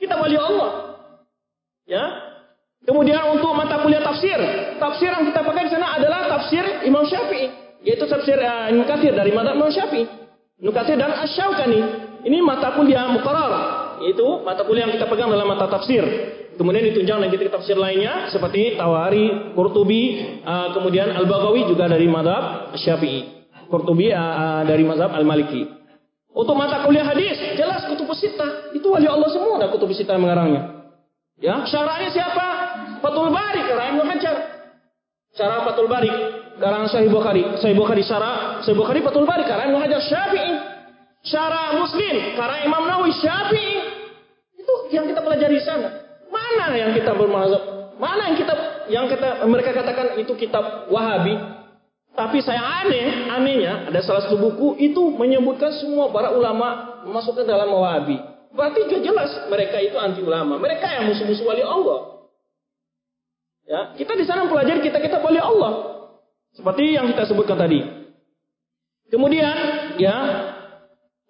Kita 0.00 0.16
wali 0.16 0.36
Allah. 0.40 0.96
Ya. 1.84 2.04
Kemudian 2.80 3.20
untuk 3.36 3.52
mata 3.52 3.84
kuliah 3.84 4.00
tafsir, 4.00 4.40
tafsir 4.80 5.12
yang 5.12 5.28
kita 5.28 5.44
pakai 5.44 5.68
di 5.68 5.70
sana 5.76 6.00
adalah 6.00 6.24
tafsir 6.32 6.64
Imam 6.88 7.04
Syafi'i, 7.04 7.52
yaitu 7.84 8.08
tafsir 8.08 8.40
uh, 8.40 8.72
dari 9.12 9.30
mazhab 9.36 9.60
Imam 9.60 9.68
Syafi'i. 9.68 10.20
Ibnu 10.60 10.76
Katsir 10.76 11.00
dan 11.00 11.16
Asy-Syaukani. 11.16 12.09
Ini 12.20 12.38
mata 12.44 12.76
kuliah 12.76 13.08
muqarrar, 13.12 13.52
yaitu 14.04 14.44
mata 14.44 14.64
kuliah 14.64 14.88
yang 14.88 14.94
kita 14.96 15.08
pegang 15.08 15.32
dalam 15.32 15.48
mata 15.48 15.68
tafsir. 15.68 16.04
Kemudian 16.60 16.84
ditunjang 16.92 17.24
dengan 17.24 17.32
kitab 17.32 17.56
tafsir 17.56 17.72
lainnya 17.72 18.28
seperti 18.28 18.76
Tawari, 18.76 19.56
Qurtubi, 19.56 20.20
uh, 20.44 20.76
kemudian 20.76 21.08
Al-Baghawi 21.16 21.72
juga 21.72 21.88
dari 21.88 22.04
mazhab 22.04 22.76
Syafi'i. 22.76 23.48
Qurtubi 23.72 24.12
uh, 24.12 24.20
uh, 24.20 24.62
dari 24.68 24.84
mazhab 24.84 25.16
Al-Maliki. 25.16 25.64
Untuk 26.30 26.54
mata 26.54 26.84
kuliah 26.84 27.08
hadis, 27.08 27.56
jelas 27.56 27.88
kutubus 27.88 28.20
sita. 28.20 28.70
Itu 28.76 28.92
wali 28.92 29.08
Allah 29.08 29.32
semua 29.32 29.56
ada 29.56 29.72
kutubus 29.72 29.96
sita 29.96 30.14
mengarangnya. 30.20 30.92
Ya, 31.40 31.64
syarahnya 31.64 32.12
siapa? 32.12 32.46
Fathul 33.00 33.32
Bari 33.32 33.60
karang 33.64 33.96
Ibnu 33.96 34.04
Hajar. 34.04 34.36
Syarah 35.32 35.64
Fathul 35.64 35.88
Bari 35.88 36.12
karang 36.60 36.86
Sahih 36.92 37.08
Bukhari. 37.08 37.42
Sahih 37.56 37.72
Bukhari 37.72 38.04
syarah 38.04 38.60
Sahih 38.60 38.76
Bukhari 38.76 39.00
Fathul 39.00 39.24
Bari 39.24 39.48
karang 39.48 39.72
Ibnu 39.72 39.80
Hajar 39.80 40.00
Syafi'i. 40.04 40.69
Syarah 41.20 41.76
Muslim 41.76 42.36
karang 42.36 42.64
Imam 42.64 42.82
Nawawi 42.88 43.12
Syafi'i. 43.20 43.76
Itu 44.56 44.74
yang 44.92 45.04
kita 45.08 45.20
pelajari 45.20 45.60
di 45.60 45.64
sana. 45.64 45.88
Mana 46.32 46.72
yang 46.76 46.96
kita 46.96 47.12
bermazhab? 47.12 47.96
Mana 48.00 48.32
yang 48.32 48.36
kita 48.40 48.54
yang 48.88 49.04
kita 49.08 49.44
mereka 49.44 49.76
katakan 49.76 50.16
itu 50.16 50.32
kitab 50.36 50.88
Wahabi? 50.88 51.36
Tapi 52.10 52.42
saya 52.42 52.60
aneh, 52.84 53.30
anehnya 53.30 53.88
ada 53.88 54.00
salah 54.02 54.26
satu 54.26 54.36
buku 54.36 54.76
itu 54.82 55.14
menyebutkan 55.14 55.70
semua 55.78 56.10
para 56.10 56.34
ulama 56.34 57.00
masuk 57.06 57.40
ke 57.40 57.42
dalam 57.44 57.70
Wahabi. 57.70 58.18
Berarti 58.50 58.90
juga 58.90 58.98
jelas 59.04 59.30
mereka 59.46 59.78
itu 59.78 59.94
anti 59.94 60.20
ulama. 60.24 60.58
Mereka 60.58 60.86
yang 60.90 61.04
musuh-musuh 61.06 61.46
wali 61.46 61.62
Allah. 61.62 61.98
Ya, 63.70 63.80
kita 63.94 64.18
di 64.18 64.26
sana 64.26 64.42
mempelajari 64.42 64.82
kita 64.82 64.98
kita 64.98 65.22
wali 65.22 65.38
Allah. 65.38 66.02
Seperti 66.58 66.98
yang 66.98 67.06
kita 67.14 67.30
sebutkan 67.30 67.54
tadi. 67.54 67.78
Kemudian, 69.06 69.54
ya, 70.02 70.18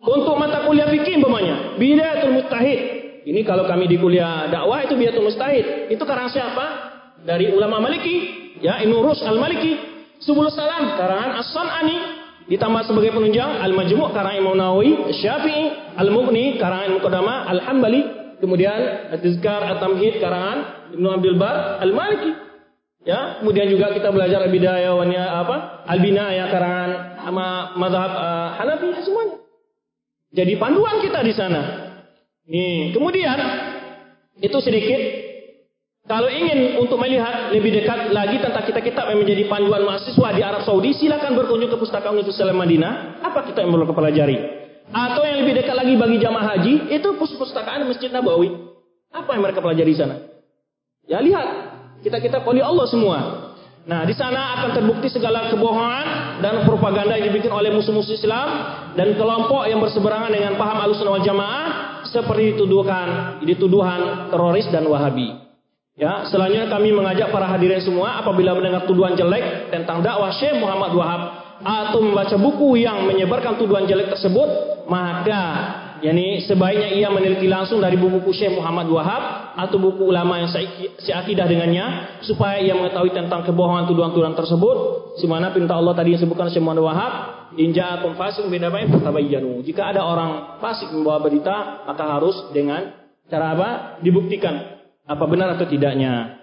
untuk 0.00 0.34
mata 0.40 0.64
kuliah 0.64 0.88
fikih 0.88 1.20
umpamanya, 1.20 1.76
bidayatul 1.76 2.32
mustahid. 2.32 2.80
Ini 3.20 3.44
kalau 3.44 3.68
kami 3.68 3.84
di 3.84 4.00
kuliah 4.00 4.48
dakwah 4.48 4.80
itu 4.80 4.96
bidayatul 4.96 5.28
mustahid. 5.28 5.92
Itu 5.92 6.08
karena 6.08 6.32
siapa? 6.32 6.66
Dari 7.20 7.52
ulama 7.52 7.84
Maliki, 7.84 8.16
ya, 8.64 8.80
Ibnu 8.80 8.96
Rus 9.04 9.20
Al-Maliki. 9.20 9.92
Subul 10.20 10.52
Salam 10.52 11.00
karangan 11.00 11.40
As-San'ani 11.40 11.96
ditambah 12.48 12.84
sebagai 12.84 13.16
penunjang 13.16 13.60
Al-Majmu' 13.60 14.12
karangan 14.12 14.36
Imam 14.36 14.56
Nawawi, 14.56 15.16
Syafi'i, 15.16 15.96
Al-Mughni 15.96 16.60
karangan 16.60 17.00
Muqaddamah 17.00 17.48
Al-Hambali, 17.56 18.00
kemudian 18.36 19.08
At-Tizkar 19.16 19.64
At-Tamhid 19.64 20.20
karangan 20.20 20.92
Ibnu 20.92 21.08
Abdul 21.08 21.40
Bar 21.40 21.80
Al-Maliki. 21.80 22.36
Ya, 23.00 23.40
kemudian 23.40 23.64
juga 23.72 23.96
kita 23.96 24.12
belajar 24.12 24.44
Al-Bidayah 24.44 24.92
apa? 25.40 25.88
Al-Binayah 25.88 26.46
karangan 26.52 26.90
sama 27.24 27.46
mazhab 27.80 28.12
uh, 28.12 28.48
Hanafi 28.60 28.92
semuanya. 29.00 29.39
Jadi 30.30 30.52
panduan 30.56 31.02
kita 31.02 31.20
di 31.26 31.34
sana. 31.34 31.62
Nih, 32.46 32.94
kemudian 32.94 33.38
itu 34.38 34.58
sedikit 34.62 35.00
kalau 36.10 36.26
ingin 36.26 36.80
untuk 36.82 36.98
melihat 36.98 37.54
lebih 37.54 37.70
dekat 37.70 38.10
lagi 38.10 38.42
tentang 38.42 38.66
kita-kita 38.66 39.14
yang 39.14 39.22
menjadi 39.22 39.46
panduan 39.46 39.86
mahasiswa 39.86 40.28
di 40.34 40.42
Arab 40.42 40.62
Saudi, 40.66 40.90
silakan 40.96 41.38
berkunjung 41.38 41.70
ke 41.70 41.78
Pustakaan 41.78 42.18
Universitas 42.18 42.50
Madinah. 42.50 43.22
Apa 43.22 43.46
kita 43.46 43.62
yang 43.62 43.70
perlu 43.70 43.94
pelajari? 43.94 44.38
Atau 44.90 45.22
yang 45.22 45.46
lebih 45.46 45.62
dekat 45.62 45.76
lagi 45.78 45.94
bagi 45.94 46.18
jamaah 46.18 46.46
haji, 46.56 46.90
itu 46.90 47.08
pustakaan 47.14 47.86
Masjid 47.86 48.10
Nabawi. 48.10 48.50
Apa 49.14 49.38
yang 49.38 49.42
mereka 49.46 49.62
pelajari 49.62 49.94
di 49.94 49.98
sana? 49.98 50.18
Ya 51.06 51.22
lihat, 51.22 51.46
kita-kita 52.02 52.42
oleh 52.42 52.62
Allah 52.62 52.86
semua. 52.90 53.18
Nah, 53.88 54.04
di 54.04 54.12
sana 54.12 54.60
akan 54.60 54.76
terbukti 54.76 55.08
segala 55.08 55.48
kebohongan 55.48 56.06
dan 56.44 56.68
propaganda 56.68 57.16
yang 57.16 57.32
dibikin 57.32 57.48
oleh 57.48 57.72
musuh-musuh 57.72 58.12
Islam 58.12 58.48
dan 58.92 59.16
kelompok 59.16 59.64
yang 59.64 59.80
berseberangan 59.80 60.28
dengan 60.28 60.60
paham 60.60 60.84
Ahlussunnah 60.84 61.16
wal 61.16 61.24
Jamaah 61.24 61.66
seperti 62.04 62.56
dituduhkan, 62.56 63.40
dituduhan 63.40 64.28
teroris 64.28 64.68
dan 64.68 64.84
Wahabi. 64.84 65.32
Ya, 65.96 66.28
selanjutnya 66.28 66.68
kami 66.68 66.92
mengajak 66.92 67.28
para 67.32 67.48
hadirin 67.48 67.80
semua 67.80 68.20
apabila 68.20 68.56
mendengar 68.56 68.88
tuduhan 68.88 69.16
jelek 69.16 69.72
tentang 69.72 70.00
dakwah 70.00 70.32
Syekh 70.32 70.56
Muhammad 70.60 70.92
Wahab 70.96 71.22
atau 71.60 72.00
membaca 72.00 72.36
buku 72.40 72.80
yang 72.80 73.04
menyebarkan 73.04 73.60
tuduhan 73.60 73.84
jelek 73.84 74.12
tersebut, 74.16 74.48
maka 74.88 75.44
yakni 76.00 76.44
sebaiknya 76.44 76.88
ia 76.96 77.08
meneliti 77.12 77.48
langsung 77.48 77.80
dari 77.80 77.96
buku-buku 77.96 78.32
Syekh 78.32 78.56
Muhammad 78.56 78.88
Wahab 78.88 79.56
atau 79.56 79.76
buku 79.76 80.08
ulama 80.08 80.40
yang 80.40 80.50
seakidah 81.00 81.46
dengannya 81.48 82.20
supaya 82.24 82.60
ia 82.60 82.72
mengetahui 82.76 83.12
tentang 83.12 83.44
kebohongan 83.44 83.88
tuduhan-tuduhan 83.88 84.36
tersebut. 84.36 84.76
Semana 85.20 85.52
perintah 85.52 85.76
Allah 85.76 85.92
tadi 85.92 86.16
yang 86.16 86.24
disebutkan 86.24 86.48
Syekh 86.48 86.64
Muhammad 86.64 86.84
Wahab, 86.86 87.12
inja 87.60 88.00
fasik 88.16 88.48
beda 88.48 88.72
baik 88.72 88.94
fatabayyanu. 88.94 89.60
Jika 89.66 89.92
ada 89.92 90.06
orang 90.06 90.62
fasik 90.62 90.88
membawa 90.92 91.20
berita, 91.20 91.84
maka 91.84 92.04
harus 92.18 92.36
dengan 92.54 92.96
cara 93.28 93.46
apa? 93.52 93.68
Dibuktikan 94.00 94.54
apa 95.04 95.24
benar 95.26 95.58
atau 95.58 95.66
tidaknya. 95.66 96.40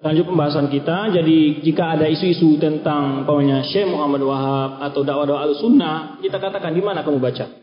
Lanjut 0.00 0.32
pembahasan 0.32 0.72
kita. 0.72 1.12
Jadi 1.12 1.60
jika 1.60 1.92
ada 1.92 2.08
isu-isu 2.08 2.56
tentang 2.56 3.28
pokoknya 3.28 3.68
Syekh 3.68 3.84
Muhammad 3.84 4.24
Wahab 4.24 4.70
atau 4.80 5.04
dakwah-dakwah 5.04 5.44
al-sunnah, 5.44 6.16
kita 6.24 6.40
katakan 6.40 6.72
di 6.72 6.80
mana 6.80 7.04
kamu 7.04 7.20
baca? 7.20 7.59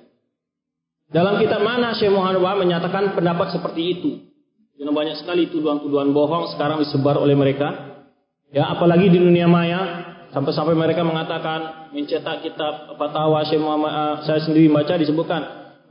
Dalam 1.08 1.40
kitab 1.40 1.64
mana 1.64 1.96
Syekh 1.96 2.12
Muhammad 2.12 2.44
Wahab 2.44 2.60
menyatakan 2.68 3.16
pendapat 3.16 3.56
seperti 3.56 3.82
itu? 3.96 4.12
Karena 4.76 4.92
banyak 4.92 5.16
sekali 5.24 5.48
tuduhan-tuduhan 5.50 6.12
bohong 6.12 6.54
sekarang 6.54 6.84
disebar 6.84 7.18
oleh 7.18 7.34
mereka. 7.34 8.00
Ya, 8.52 8.68
apalagi 8.72 9.12
di 9.12 9.20
dunia 9.20 9.48
maya 9.48 9.80
sampai-sampai 10.36 10.76
mereka 10.76 11.08
mengatakan 11.08 11.92
mencetak 11.96 12.44
kitab 12.44 13.00
fatwa 13.00 13.42
Syekh 13.48 13.64
Muhammad 13.64 13.92
uh, 13.92 14.16
saya 14.28 14.44
sendiri 14.44 14.68
baca 14.68 15.00
disebutkan 15.00 15.42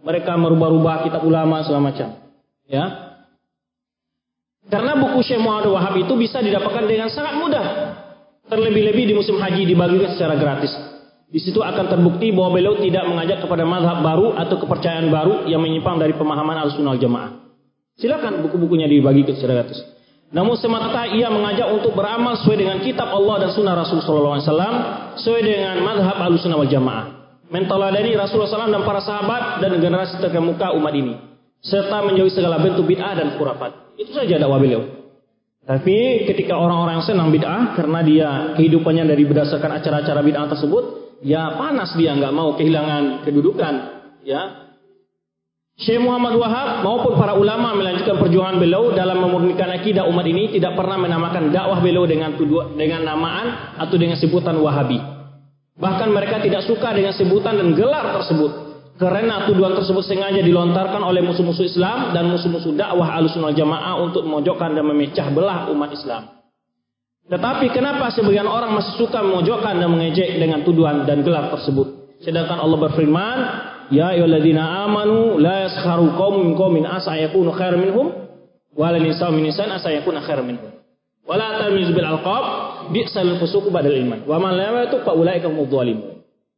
mereka 0.04 0.36
merubah-rubah 0.36 1.08
kitab 1.08 1.24
ulama 1.24 1.64
segala 1.64 1.92
macam. 1.92 2.08
Ya, 2.68 3.06
karena 4.66 4.98
buku 4.98 5.22
Syekh 5.22 5.38
Muhammad 5.38 5.70
Wahab 5.70 5.94
itu 5.94 6.12
bisa 6.18 6.42
didapatkan 6.42 6.84
dengan 6.90 7.06
sangat 7.10 7.38
mudah. 7.38 7.66
Terlebih-lebih 8.46 9.10
di 9.10 9.14
musim 9.14 9.38
haji 9.38 9.62
dibagikan 9.66 10.14
secara 10.14 10.34
gratis. 10.38 10.70
Di 11.26 11.42
situ 11.42 11.58
akan 11.58 11.90
terbukti 11.90 12.30
bahwa 12.30 12.54
beliau 12.54 12.78
tidak 12.78 13.02
mengajak 13.10 13.42
kepada 13.42 13.66
mazhab 13.66 13.98
baru 13.98 14.38
atau 14.38 14.62
kepercayaan 14.62 15.10
baru 15.10 15.50
yang 15.50 15.58
menyimpang 15.58 15.98
dari 15.98 16.14
pemahaman 16.14 16.54
al-sunnah 16.54 16.94
jamaah. 16.94 17.50
Silakan 17.98 18.46
buku-bukunya 18.46 18.86
dibagikan 18.86 19.34
secara 19.34 19.64
gratis. 19.64 19.82
Namun 20.30 20.54
semata 20.58 21.06
ia 21.10 21.26
mengajak 21.30 21.66
untuk 21.70 21.98
beramal 21.98 22.38
sesuai 22.42 22.58
dengan 22.58 22.78
kitab 22.82 23.10
Allah 23.10 23.46
dan 23.46 23.50
sunnah 23.54 23.74
Rasulullah 23.78 24.38
SAW, 24.42 24.74
sesuai 25.18 25.42
dengan 25.42 25.82
mazhab 25.82 26.18
al-sunnah 26.18 26.58
wal 26.62 26.70
jamaah. 26.70 27.04
Mentoladani 27.46 28.14
Rasulullah 28.18 28.50
SAW 28.50 28.74
dan 28.74 28.82
para 28.82 29.02
sahabat 29.02 29.62
dan 29.62 29.78
generasi 29.78 30.18
terkemuka 30.18 30.74
umat 30.78 30.94
ini. 30.94 31.14
Serta 31.62 32.02
menjauhi 32.02 32.30
segala 32.30 32.58
bentuk 32.62 32.86
bid'ah 32.86 33.14
dan 33.18 33.38
khurafat. 33.38 33.98
Itu 33.98 34.14
saja 34.14 34.38
dakwah 34.38 34.58
beliau. 34.58 34.82
Tapi 35.66 36.26
ketika 36.26 36.58
orang-orang 36.58 37.02
senang 37.06 37.30
bid'ah 37.34 37.74
karena 37.74 38.00
dia 38.02 38.28
kehidupannya 38.54 39.06
dari 39.06 39.26
berdasarkan 39.26 39.78
acara-acara 39.78 40.20
bid'ah 40.26 40.46
tersebut, 40.54 41.05
ya 41.22 41.56
panas 41.56 41.94
dia 41.96 42.12
nggak 42.16 42.34
mau 42.34 42.56
kehilangan 42.56 43.24
kedudukan, 43.24 43.74
ya. 44.24 44.66
Syekh 45.76 46.00
Muhammad 46.00 46.40
Wahab 46.40 46.88
maupun 46.88 47.20
para 47.20 47.36
ulama 47.36 47.76
melanjutkan 47.76 48.16
perjuangan 48.16 48.56
beliau 48.56 48.96
dalam 48.96 49.20
memurnikan 49.20 49.68
akidah 49.68 50.08
umat 50.08 50.24
ini 50.24 50.56
tidak 50.56 50.72
pernah 50.72 50.96
menamakan 50.96 51.52
dakwah 51.52 51.84
beliau 51.84 52.08
dengan 52.08 52.32
tuduh, 52.32 52.72
dengan 52.80 53.04
namaan 53.04 53.76
atau 53.76 53.92
dengan 54.00 54.16
sebutan 54.16 54.56
Wahabi. 54.56 54.96
Bahkan 55.76 56.08
mereka 56.08 56.40
tidak 56.40 56.64
suka 56.64 56.96
dengan 56.96 57.12
sebutan 57.12 57.60
dan 57.60 57.76
gelar 57.76 58.16
tersebut. 58.16 58.64
Karena 58.96 59.44
tuduhan 59.44 59.76
tersebut 59.76 60.08
sengaja 60.08 60.40
dilontarkan 60.40 61.04
oleh 61.04 61.20
musuh-musuh 61.20 61.68
Islam 61.68 62.16
dan 62.16 62.32
musuh-musuh 62.32 62.72
dakwah 62.72 63.12
alusunal 63.12 63.52
jamaah 63.52 64.00
untuk 64.00 64.24
memojokkan 64.24 64.72
dan 64.72 64.88
memecah 64.88 65.28
belah 65.28 65.68
umat 65.68 65.92
Islam. 65.92 66.35
Tetapi 67.26 67.74
kenapa 67.74 68.14
sebagian 68.14 68.46
orang 68.46 68.78
masih 68.78 69.02
suka 69.02 69.18
memojokkan 69.18 69.82
dan 69.82 69.90
mengejek 69.90 70.38
dengan 70.38 70.62
tuduhan 70.62 71.02
dan 71.02 71.26
gelar 71.26 71.50
tersebut? 71.50 72.18
Sedangkan 72.22 72.62
Allah 72.62 72.78
berfirman, 72.78 73.38
Ya 73.90 74.14
ayyuhalladzina 74.14 74.86
amanu 74.86 75.38
la 75.38 75.66
yaskharu 75.70 76.14
qaumun 76.18 76.50
min 76.50 76.54
qaumin 76.58 76.84
asa 76.86 77.14
yakunu 77.18 77.54
khairan 77.54 77.82
minhum 77.82 78.10
wa 78.74 78.86
la 78.90 78.98
nisa'u 78.98 79.30
min 79.30 79.50
nisa'in 79.50 79.74
asa 79.74 79.94
yakunu 79.94 80.22
minhum. 80.42 80.70
Wa 81.26 81.34
la 81.34 81.58
talmizu 81.62 81.94
bil 81.94 82.06
alqab 82.06 82.44
bi'sal 82.94 83.38
fusuqu 83.42 83.70
ba'dal 83.70 83.98
iman. 84.06 84.22
Wa 84.26 84.38
man 84.38 84.54
lam 84.54 84.74
yatub 84.86 85.02
fa 85.02 85.14
ulaika 85.14 85.50
humudz 85.50 86.14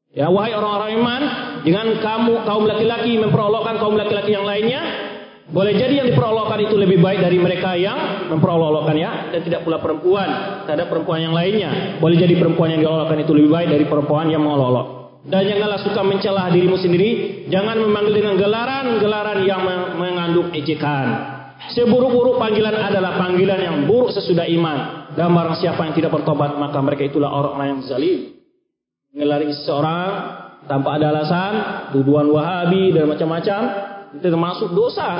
Ya, 0.08 0.32
wahai 0.32 0.56
orang-orang 0.56 0.90
iman, 1.04 1.22
dengan 1.68 2.00
kamu 2.00 2.48
kaum 2.48 2.64
laki-laki 2.64 3.20
memperolokkan 3.20 3.76
kaum 3.76 3.92
laki-laki 3.92 4.32
yang 4.32 4.48
lainnya, 4.48 4.80
boleh 5.48 5.72
jadi 5.72 6.04
yang 6.04 6.08
diperolokkan 6.12 6.60
itu 6.60 6.76
lebih 6.76 7.00
baik 7.00 7.24
dari 7.24 7.40
mereka 7.40 7.72
yang 7.72 8.28
memperolokkan 8.28 8.96
ya, 8.96 9.32
dan 9.32 9.40
tidak 9.40 9.64
pula 9.64 9.80
perempuan 9.80 10.28
terhadap 10.68 10.92
perempuan 10.92 11.24
yang 11.24 11.32
lainnya. 11.32 11.96
Boleh 11.96 12.20
jadi 12.20 12.36
perempuan 12.36 12.76
yang 12.76 12.84
diolokkan 12.84 13.16
itu 13.16 13.32
lebih 13.32 13.50
baik 13.52 13.68
dari 13.72 13.84
perempuan 13.88 14.28
yang 14.28 14.44
mengolok. 14.44 14.98
Dan 15.24 15.44
janganlah 15.44 15.80
suka 15.80 16.00
mencelah 16.04 16.52
dirimu 16.52 16.76
sendiri, 16.76 17.10
jangan 17.48 17.80
memanggil 17.80 18.20
dengan 18.20 18.36
gelaran-gelaran 18.36 19.38
yang 19.44 19.60
mengandung 19.96 20.52
ejekan. 20.52 21.36
Seburuk-buruk 21.74 22.38
panggilan 22.38 22.76
adalah 22.76 23.18
panggilan 23.18 23.60
yang 23.60 23.76
buruk 23.88 24.14
sesudah 24.14 24.46
iman. 24.46 25.10
Dan 25.18 25.34
barang 25.34 25.58
siapa 25.58 25.82
yang 25.84 25.94
tidak 25.96 26.14
bertobat, 26.14 26.54
maka 26.54 26.78
mereka 26.78 27.02
itulah 27.08 27.28
orang-orang 27.28 27.76
yang 27.76 27.80
zalim 27.88 28.38
ngelari 29.18 29.50
seseorang 29.50 30.10
tanpa 30.68 31.00
ada 31.00 31.10
alasan, 31.10 31.52
tuduhan 31.96 32.28
wahabi 32.28 32.92
dan 32.92 33.08
macam-macam, 33.08 33.60
termasuk 34.16 34.72
dosa. 34.72 35.10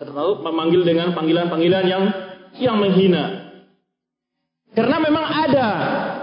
Termasuk 0.00 0.42
memanggil 0.42 0.82
dengan 0.82 1.14
panggilan-panggilan 1.14 1.84
yang 1.86 2.02
yang 2.58 2.76
menghina. 2.78 3.44
Karena 4.74 4.98
memang 4.98 5.22
ada, 5.22 5.68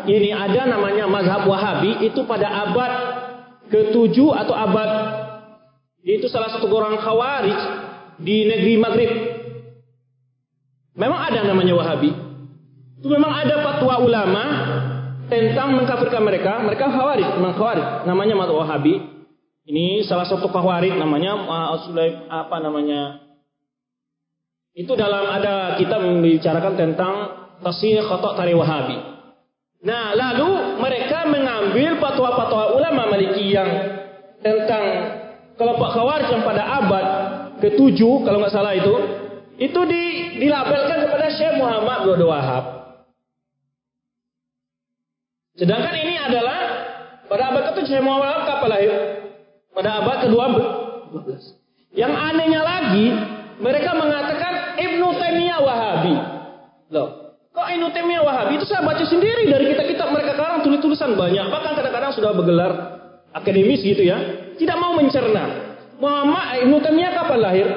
ini 0.04 0.36
ada 0.36 0.68
namanya 0.68 1.08
mazhab 1.08 1.48
wahabi 1.48 2.04
itu 2.04 2.28
pada 2.28 2.68
abad 2.68 2.92
ke-7 3.72 4.20
atau 4.20 4.52
abad 4.52 4.90
itu 6.04 6.28
salah 6.28 6.52
satu 6.52 6.68
orang 6.68 7.00
khawarij 7.00 7.60
di 8.20 8.44
negeri 8.44 8.76
Maghrib. 8.76 9.12
Memang 11.00 11.20
ada 11.32 11.48
namanya 11.48 11.80
wahabi. 11.80 12.12
Itu 13.00 13.08
memang 13.08 13.32
ada 13.32 13.64
fatwa 13.64 14.04
ulama 14.04 14.44
tentang 15.32 15.80
mengkafirkan 15.80 16.22
mereka, 16.22 16.60
mereka 16.60 16.92
khawarij, 16.92 17.40
memang 17.40 17.56
khawarij. 17.56 17.88
Namanya 18.04 18.36
Mat 18.36 18.52
Wahabi. 18.52 19.21
Ini 19.62 20.02
salah 20.10 20.26
satu 20.26 20.50
khawarij 20.50 20.98
namanya 20.98 21.38
uh, 21.38 21.78
Sulaim, 21.86 22.26
apa 22.26 22.58
namanya? 22.58 23.22
Itu 24.74 24.98
dalam 24.98 25.30
ada 25.30 25.78
kita 25.78 26.02
membicarakan 26.02 26.74
tentang 26.74 27.14
tasih 27.62 28.02
khotok 28.10 28.34
tari 28.34 28.58
Wahabi. 28.58 28.98
Nah, 29.86 30.18
lalu 30.18 30.82
mereka 30.82 31.30
mengambil 31.30 32.02
fatwa-fatwa 32.02 32.74
ulama 32.74 33.14
Maliki 33.14 33.54
yang 33.54 33.70
tentang 34.42 34.86
kelompok 35.58 35.94
khawarij 35.94 36.30
yang 36.34 36.42
pada 36.42 36.64
abad 36.82 37.06
ke-7 37.62 38.02
kalau 38.26 38.42
nggak 38.42 38.54
salah 38.54 38.74
itu 38.74 38.94
itu 39.62 39.78
di, 39.86 40.04
dilabelkan 40.42 41.06
kepada 41.06 41.30
Syekh 41.38 41.62
Muhammad 41.62 42.10
bin 42.10 42.26
Wahab. 42.26 42.66
Sedangkan 45.54 45.94
ini 46.02 46.18
adalah 46.18 46.60
pada 47.30 47.54
abad 47.54 47.62
ke-7 47.70 47.86
Syekh 47.86 48.02
Muhammad 48.02 48.50
kapan 48.50 48.70
lahir? 48.74 49.21
Pada 49.72 50.04
abad 50.04 50.28
ke-12. 50.28 51.62
Yang 51.96 52.14
anehnya 52.16 52.62
lagi, 52.64 53.08
mereka 53.60 53.92
mengatakan 53.96 54.80
Ibnu 54.80 55.08
Taimiyah 55.16 55.60
Wahabi. 55.64 56.16
Loh, 56.92 57.08
kok 57.52 57.68
Ibnu 57.68 57.88
Taimiyah 57.92 58.24
Wahabi? 58.24 58.60
Itu 58.60 58.68
saya 58.68 58.84
baca 58.84 59.04
sendiri 59.04 59.48
dari 59.48 59.72
kitab-kitab 59.76 60.08
mereka 60.12 60.36
sekarang 60.36 60.60
tulis-tulisan 60.64 61.16
banyak. 61.16 61.46
Bahkan 61.48 61.72
kadang-kadang 61.78 62.12
sudah 62.16 62.32
bergelar 62.36 62.72
akademis 63.32 63.84
gitu 63.84 64.04
ya. 64.04 64.18
Tidak 64.60 64.78
mau 64.80 64.96
mencerna. 64.96 65.76
Muhammad 66.00 66.68
Ibnu 66.68 66.78
Taimiyah 66.84 67.12
kapan 67.16 67.40
lahir? 67.40 67.68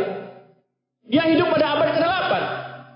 Dia 1.05 1.29
hidup 1.31 1.53
pada 1.53 1.79
abad 1.79 1.89
ke-8. 1.95 2.33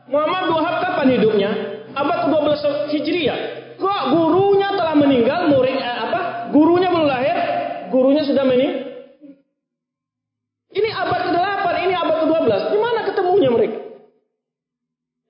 Muhammad 0.09 0.45
Wahab 0.49 0.77
kapan 0.81 1.07
hidupnya? 1.21 1.51
Abad 1.93 2.27
ke-12 2.27 2.63
Hijriah. 2.97 3.39
Kok 3.79 4.03
gurunya 4.11 4.75
telah 4.75 4.97
meninggal, 4.97 5.53
murid 5.53 5.77
eh, 5.77 5.99
apa? 6.09 6.51
Gurunya 6.51 6.89
belum 6.91 7.07
lahir, 7.07 7.37
gurunya 7.93 8.25
sudah 8.25 8.43
meninggal. 8.43 8.88
Ini 10.69 10.89
abad 10.93 11.21
ke-8, 11.33 11.65
ini 11.89 11.95
abad 11.97 12.17
ke-12. 12.29 12.53
Di 12.69 12.79
mana 12.79 13.01
ketemunya 13.09 13.49
mereka? 13.49 13.79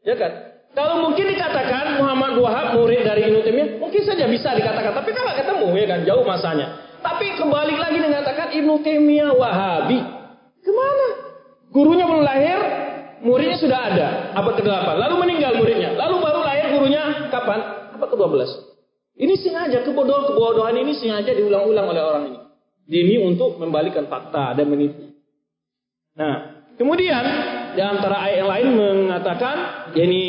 Ya 0.03 0.15
kan? 0.19 0.33
Kalau 0.75 1.03
mungkin 1.03 1.25
dikatakan 1.31 1.99
Muhammad 1.99 2.39
Wahab 2.39 2.67
murid 2.79 3.03
dari 3.03 3.31
Ibnu 3.31 3.43
Taimiyah, 3.43 3.83
mungkin 3.83 4.03
saja 4.03 4.27
bisa 4.27 4.55
dikatakan, 4.55 4.95
tapi 4.95 5.11
kalau 5.15 5.33
ketemu 5.35 5.67
ya 5.75 5.87
kan 5.87 6.01
jauh 6.07 6.25
masanya. 6.27 6.67
Tapi 6.99 7.39
kembali 7.39 7.75
lagi 7.79 7.99
dikatakan 8.03 8.49
Ibnu 8.53 8.75
Taimiyah 8.83 9.31
Wahabi. 9.35 9.99
Ke 10.63 10.71
mana? 10.75 11.09
Gurunya 11.71 12.05
belum 12.07 12.23
lahir, 12.27 12.59
muridnya 13.23 13.59
sudah 13.59 13.81
ada, 13.95 14.09
abad 14.35 14.55
ke-8. 14.59 14.87
Lalu 14.99 15.15
meninggal 15.23 15.53
muridnya. 15.59 15.95
Lalu 15.95 16.15
baru 16.19 16.41
lahir 16.43 16.67
gurunya 16.75 17.03
kapan? 17.31 17.59
Apa 17.95 18.07
ke-12? 18.11 18.69
Ini 19.19 19.35
sengaja 19.35 19.83
kebodohan-kebodohan 19.83 20.79
ini 20.79 20.95
sengaja 20.95 21.35
diulang-ulang 21.35 21.87
oleh 21.91 22.03
orang 22.03 22.25
ini. 22.31 22.39
Demi 22.89 23.17
untuk 23.19 23.59
membalikan 23.59 24.07
fakta 24.07 24.55
dan 24.55 24.71
menipu. 24.71 25.08
Nah, 26.19 26.67
kemudian 26.75 27.25
di 27.79 27.83
antara 27.83 28.27
ayat 28.27 28.43
yang 28.43 28.51
lain 28.51 28.69
mengatakan 28.75 29.57
yakni 29.95 30.25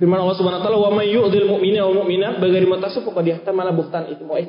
firman 0.00 0.24
Allah 0.24 0.36
Subhanahu 0.40 0.64
wa 0.64 0.64
taala 0.64 0.80
wa 0.80 0.90
may 0.96 1.12
yu'dhil 1.12 1.44
mu'mina 1.44 1.84
wa 1.84 2.00
mu'minat 2.00 2.40
bagairi 2.40 2.64
mutasaff 2.64 3.04
faqad 3.04 3.28
yahtamala 3.28 3.76
buhtan 3.76 4.08
itu 4.08 4.24
wa. 4.24 4.40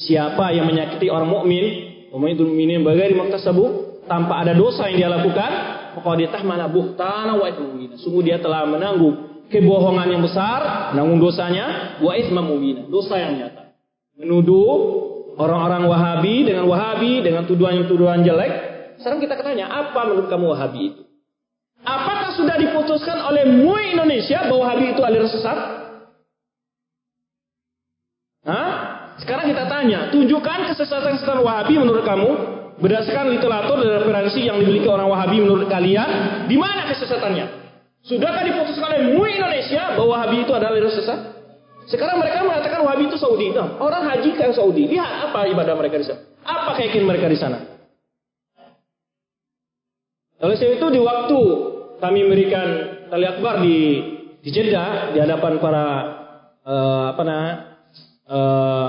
Siapa 0.00 0.52
yang 0.52 0.68
menyakiti 0.68 1.08
orang 1.08 1.28
mukmin, 1.28 1.64
mu'minul 2.12 2.52
mu'minin 2.52 2.84
bagairi 2.84 3.16
mutasabu 3.16 4.00
tanpa 4.04 4.44
ada 4.44 4.52
dosa 4.52 4.88
yang 4.92 5.08
dia 5.08 5.10
lakukan, 5.12 5.50
faqad 5.96 6.18
yahtamala 6.20 6.68
buhtana 6.68 7.32
wa 7.40 7.44
ithman 7.48 7.68
mubina. 7.76 7.94
Sungguh 7.96 8.22
dia 8.28 8.36
telah 8.40 8.68
menanggung 8.68 9.48
kebohongan 9.50 10.08
yang 10.08 10.22
besar, 10.22 10.92
nanggung 10.92 11.20
dosanya, 11.20 11.96
wa 12.00 12.12
mubina, 12.44 12.84
dosa 12.86 13.16
yang 13.16 13.40
nyata. 13.40 13.72
Menuduh 14.20 14.76
orang-orang 15.40 15.88
Wahabi 15.88 16.44
dengan 16.44 16.68
Wahabi 16.68 17.24
dengan 17.24 17.48
tuduhan-tuduhan 17.48 18.20
jelek. 18.20 18.69
Sekarang 19.00 19.16
kita 19.16 19.32
katanya, 19.32 19.72
apa 19.72 20.00
menurut 20.04 20.28
kamu 20.28 20.44
Wahabi 20.52 20.80
itu? 20.92 21.02
Apakah 21.80 22.36
sudah 22.36 22.60
diputuskan 22.60 23.16
oleh 23.24 23.48
MUI 23.48 23.96
Indonesia 23.96 24.44
bahwa 24.44 24.68
Wahabi 24.68 24.92
itu 24.92 25.00
aliran 25.00 25.30
sesat? 25.32 25.58
Hah? 28.44 28.70
Sekarang 29.24 29.48
kita 29.48 29.64
tanya, 29.64 30.12
tunjukkan 30.12 30.68
kesesatan-kesesatan 30.76 31.40
Wahabi 31.40 31.80
menurut 31.80 32.04
kamu 32.04 32.28
berdasarkan 32.80 33.32
literatur 33.32 33.80
dan 33.80 34.04
referensi 34.04 34.44
yang 34.44 34.60
dimiliki 34.60 34.84
orang 34.84 35.08
Wahabi 35.08 35.48
menurut 35.48 35.64
kalian, 35.72 36.44
di 36.44 36.60
mana 36.60 36.84
kesesatannya? 36.92 37.72
Sudahkah 38.04 38.44
diputuskan 38.44 38.84
oleh 38.84 39.16
MUI 39.16 39.40
Indonesia 39.40 39.96
bahwa 39.96 40.20
Wahabi 40.20 40.44
itu 40.44 40.52
adalah 40.52 40.76
aliran 40.76 40.92
sesat? 40.92 41.20
Sekarang 41.88 42.20
mereka 42.20 42.44
mengatakan 42.44 42.84
Wahabi 42.84 43.08
itu 43.08 43.16
Saudi. 43.16 43.48
Nah, 43.56 43.80
orang 43.80 44.04
haji 44.12 44.36
ke 44.36 44.44
Saudi. 44.52 44.92
Lihat 44.92 45.32
apa 45.32 45.48
ibadah 45.48 45.72
mereka 45.72 45.96
di 45.96 46.04
sana. 46.04 46.20
Apa 46.44 46.76
keyakinan 46.76 47.08
mereka 47.08 47.26
di 47.28 47.40
sana. 47.40 47.69
Oleh 50.40 50.56
sebab 50.56 50.72
itu 50.80 50.86
di 50.88 51.00
waktu 51.00 51.40
kami 52.00 52.18
memberikan 52.24 52.68
tali 53.12 53.26
akbar 53.28 53.60
di 53.60 53.76
di 54.40 54.48
Jeddah 54.48 55.12
di 55.12 55.20
hadapan 55.20 55.60
para 55.60 55.86
uh, 56.64 57.04
apa 57.12 57.22
namanya 57.28 57.54
uh, 58.24 58.88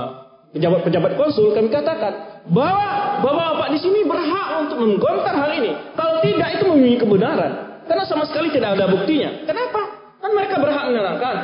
pejabat-pejabat 0.56 1.12
konsul 1.20 1.52
kami 1.52 1.68
katakan 1.68 2.44
bahwa 2.48 3.20
bapak-bapak 3.20 3.68
di 3.76 3.78
sini 3.84 4.00
berhak 4.08 4.48
untuk 4.64 4.80
menggontar 4.80 5.34
hal 5.36 5.52
ini. 5.52 5.72
Kalau 5.92 6.24
tidak 6.24 6.48
itu 6.56 6.64
memiliki 6.72 7.04
kebenaran. 7.04 7.84
Karena 7.84 8.04
sama 8.08 8.24
sekali 8.24 8.48
tidak 8.48 8.78
ada 8.78 8.88
buktinya. 8.88 9.44
Kenapa? 9.44 9.80
Kan 10.22 10.30
mereka 10.32 10.56
berhak 10.56 10.84
menerangkan. 10.88 11.36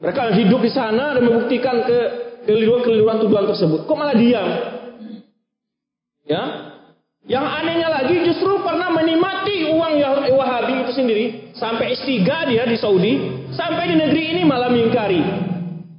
Mereka 0.00 0.20
hidup 0.40 0.60
di 0.64 0.72
sana 0.72 1.12
dan 1.12 1.22
membuktikan 1.28 1.84
ke 1.84 1.98
keliruan-keliruan 2.48 3.20
tuduhan 3.20 3.44
tersebut. 3.52 3.84
Kok 3.84 3.96
malah 3.98 4.16
diam? 4.16 4.48
Ya. 6.24 6.69
Yang 7.28 7.46
anehnya 7.46 7.88
lagi 7.92 8.16
justru 8.24 8.64
pernah 8.64 8.88
menikmati 8.96 9.68
uang 9.68 9.92
Wahabi 10.40 10.88
itu 10.88 10.92
sendiri 10.96 11.24
sampai 11.52 11.92
istiga 11.92 12.48
dia 12.48 12.64
di 12.64 12.80
Saudi, 12.80 13.44
sampai 13.52 13.92
di 13.92 13.96
negeri 14.00 14.22
ini 14.36 14.42
malah 14.48 14.72
mengingkari. 14.72 15.20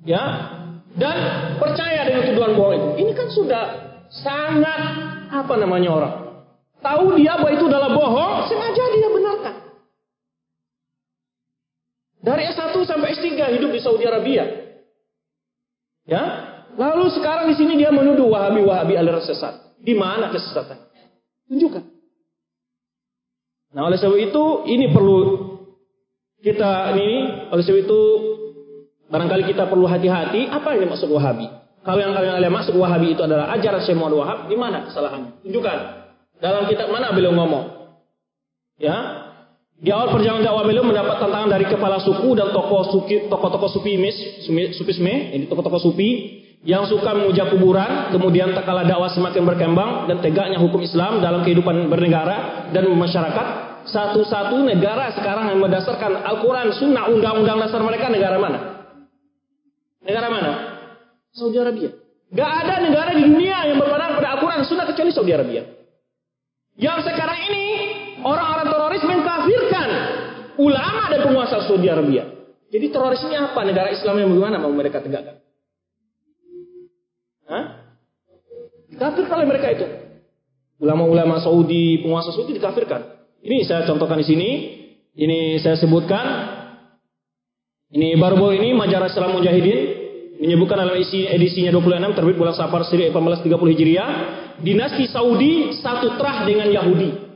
Ya. 0.01 0.57
Dan 0.91 1.15
percaya 1.61 2.09
dengan 2.09 2.25
tuduhan 2.25 2.57
bohong 2.57 2.73
itu. 2.73 2.89
Ini 3.05 3.11
kan 3.13 3.27
sudah 3.31 3.63
sangat 4.11 4.81
apa 5.31 5.53
namanya 5.55 5.89
orang? 5.93 6.15
Tahu 6.81 7.15
dia 7.21 7.37
bahwa 7.37 7.53
itu 7.53 7.65
adalah 7.69 7.93
bohong, 7.93 8.49
sengaja 8.49 8.83
dia 8.91 9.07
benarkan. 9.13 9.55
Dari 12.21 12.43
S1 12.53 12.73
sampai 12.85 13.17
S3 13.17 13.29
hidup 13.57 13.69
di 13.69 13.79
Saudi 13.81 14.03
Arabia. 14.09 14.45
Ya. 16.05 16.23
Lalu 16.75 17.13
sekarang 17.13 17.49
di 17.51 17.55
sini 17.55 17.77
dia 17.77 17.93
menuduh 17.93 18.25
Wahabi-Wahabi 18.25 18.97
aliran 18.97 19.21
sesat. 19.21 19.77
Di 19.81 19.93
mana 19.97 20.29
kesesatan? 20.33 20.90
Tunjukkan. 21.51 21.83
Nah, 23.75 23.91
oleh 23.91 23.99
sebab 23.99 24.15
itu 24.15 24.43
ini 24.71 24.87
perlu 24.95 25.19
kita 26.39 26.95
ini 26.95 27.09
oleh 27.51 27.63
sebab 27.63 27.79
itu 27.83 27.99
barangkali 29.11 29.43
kita 29.51 29.67
perlu 29.67 29.83
hati-hati 29.83 30.47
apa 30.47 30.75
yang 30.75 30.87
dimaksud 30.87 31.11
Wahabi. 31.11 31.47
Kalau 31.81 31.99
yang 31.99 32.15
kalian 32.15 32.53
maksud 32.55 32.71
Wahabi 32.79 33.17
itu 33.17 33.21
adalah 33.27 33.51
ajaran 33.51 33.83
Syekh 33.83 33.99
Wahab, 33.99 34.47
di 34.47 34.55
mana 34.55 34.87
kesalahannya? 34.87 35.43
Tunjukkan. 35.43 35.77
Dalam 36.39 36.71
kitab 36.71 36.87
mana 36.87 37.11
beliau 37.11 37.35
ngomong? 37.35 37.93
Ya, 38.81 38.97
di 39.81 39.89
awal 39.89 40.13
perjalanan 40.13 40.45
dakwah 40.45 40.65
beliau 40.65 40.85
mendapat 40.85 41.17
tantangan 41.17 41.49
dari 41.49 41.65
kepala 41.65 41.97
suku 42.01 42.37
dan 42.37 42.53
tokoh 42.53 42.85
suki, 42.85 43.29
tokoh-tokoh 43.29 43.69
sufi 43.69 43.97
mis, 43.97 44.13
sufisme, 44.77 45.33
ini 45.33 45.49
tokoh-tokoh 45.49 45.81
sufi. 45.81 46.09
Yang 46.61 46.85
suka 46.85 47.17
memuja 47.17 47.49
kuburan, 47.49 48.13
kemudian 48.13 48.53
tak 48.53 48.69
kalah 48.69 48.85
dakwah 48.85 49.09
semakin 49.09 49.49
berkembang 49.49 50.05
dan 50.05 50.21
tegaknya 50.21 50.61
hukum 50.61 50.77
Islam 50.85 51.17
dalam 51.17 51.41
kehidupan 51.41 51.89
bernegara 51.89 52.69
dan 52.69 52.85
masyarakat. 52.85 53.47
Satu-satu 53.81 54.61
negara 54.61 55.09
sekarang 55.17 55.49
yang 55.49 55.57
berdasarkan 55.57 56.21
Al-Quran, 56.21 56.69
Sunnah, 56.77 57.09
Undang-Undang 57.09 57.65
dasar 57.65 57.81
mereka 57.81 58.13
negara 58.13 58.37
mana? 58.37 58.59
Negara 60.05 60.27
mana? 60.29 60.51
Saudi 61.33 61.57
Arabia. 61.57 61.89
Gak 62.29 62.51
ada 62.61 62.77
negara 62.85 63.17
di 63.17 63.25
dunia 63.25 63.65
yang 63.65 63.81
berpegang 63.81 64.21
pada 64.21 64.37
Al-Quran, 64.37 64.61
Sunnah 64.69 64.85
kecuali 64.85 65.09
Saudi 65.09 65.33
Arabia. 65.33 65.65
Yang 66.77 67.09
sekarang 67.09 67.39
ini 67.49 67.65
orang-orang 68.21 68.69
teroris 68.69 69.01
mengkafirkan 69.01 69.89
ulama 70.61 71.09
dan 71.09 71.19
penguasa 71.25 71.65
Saudi 71.65 71.89
Arabia. 71.89 72.29
Jadi 72.69 72.85
teroris 72.93 73.25
ini 73.25 73.33
apa? 73.33 73.65
Negara 73.65 73.89
Islam 73.89 74.21
yang 74.21 74.29
bagaimana 74.29 74.61
mau 74.61 74.71
mereka 74.71 75.01
tegakkan? 75.01 75.40
Hah? 77.51 77.65
Dikafirkan 78.87 79.35
oleh 79.43 79.49
mereka 79.51 79.67
itu. 79.75 79.85
Ulama-ulama 80.79 81.43
Saudi, 81.43 81.99
penguasa 81.99 82.31
Saudi 82.31 82.55
dikafirkan. 82.55 83.21
Ini 83.43 83.67
saya 83.67 83.83
contohkan 83.83 84.17
di 84.23 84.25
sini. 84.25 84.49
Ini 85.11 85.59
saya 85.59 85.75
sebutkan. 85.75 86.25
Ini 87.91 88.15
baru-baru 88.15 88.55
ini 88.55 88.71
majalah 88.71 89.11
Islam 89.11 89.35
Mujahidin 89.35 89.99
menyebutkan 90.41 90.79
dalam 90.79 90.97
isi 90.97 91.27
edisinya 91.27 91.75
26 91.75 92.17
terbit 92.17 92.35
bulan 92.39 92.55
Safar 92.57 92.81
1830 92.87 93.45
Hijriah, 93.77 94.09
dinasti 94.63 95.05
Saudi 95.11 95.75
satu 95.77 96.17
terah 96.17 96.47
dengan 96.47 96.71
Yahudi. 96.71 97.29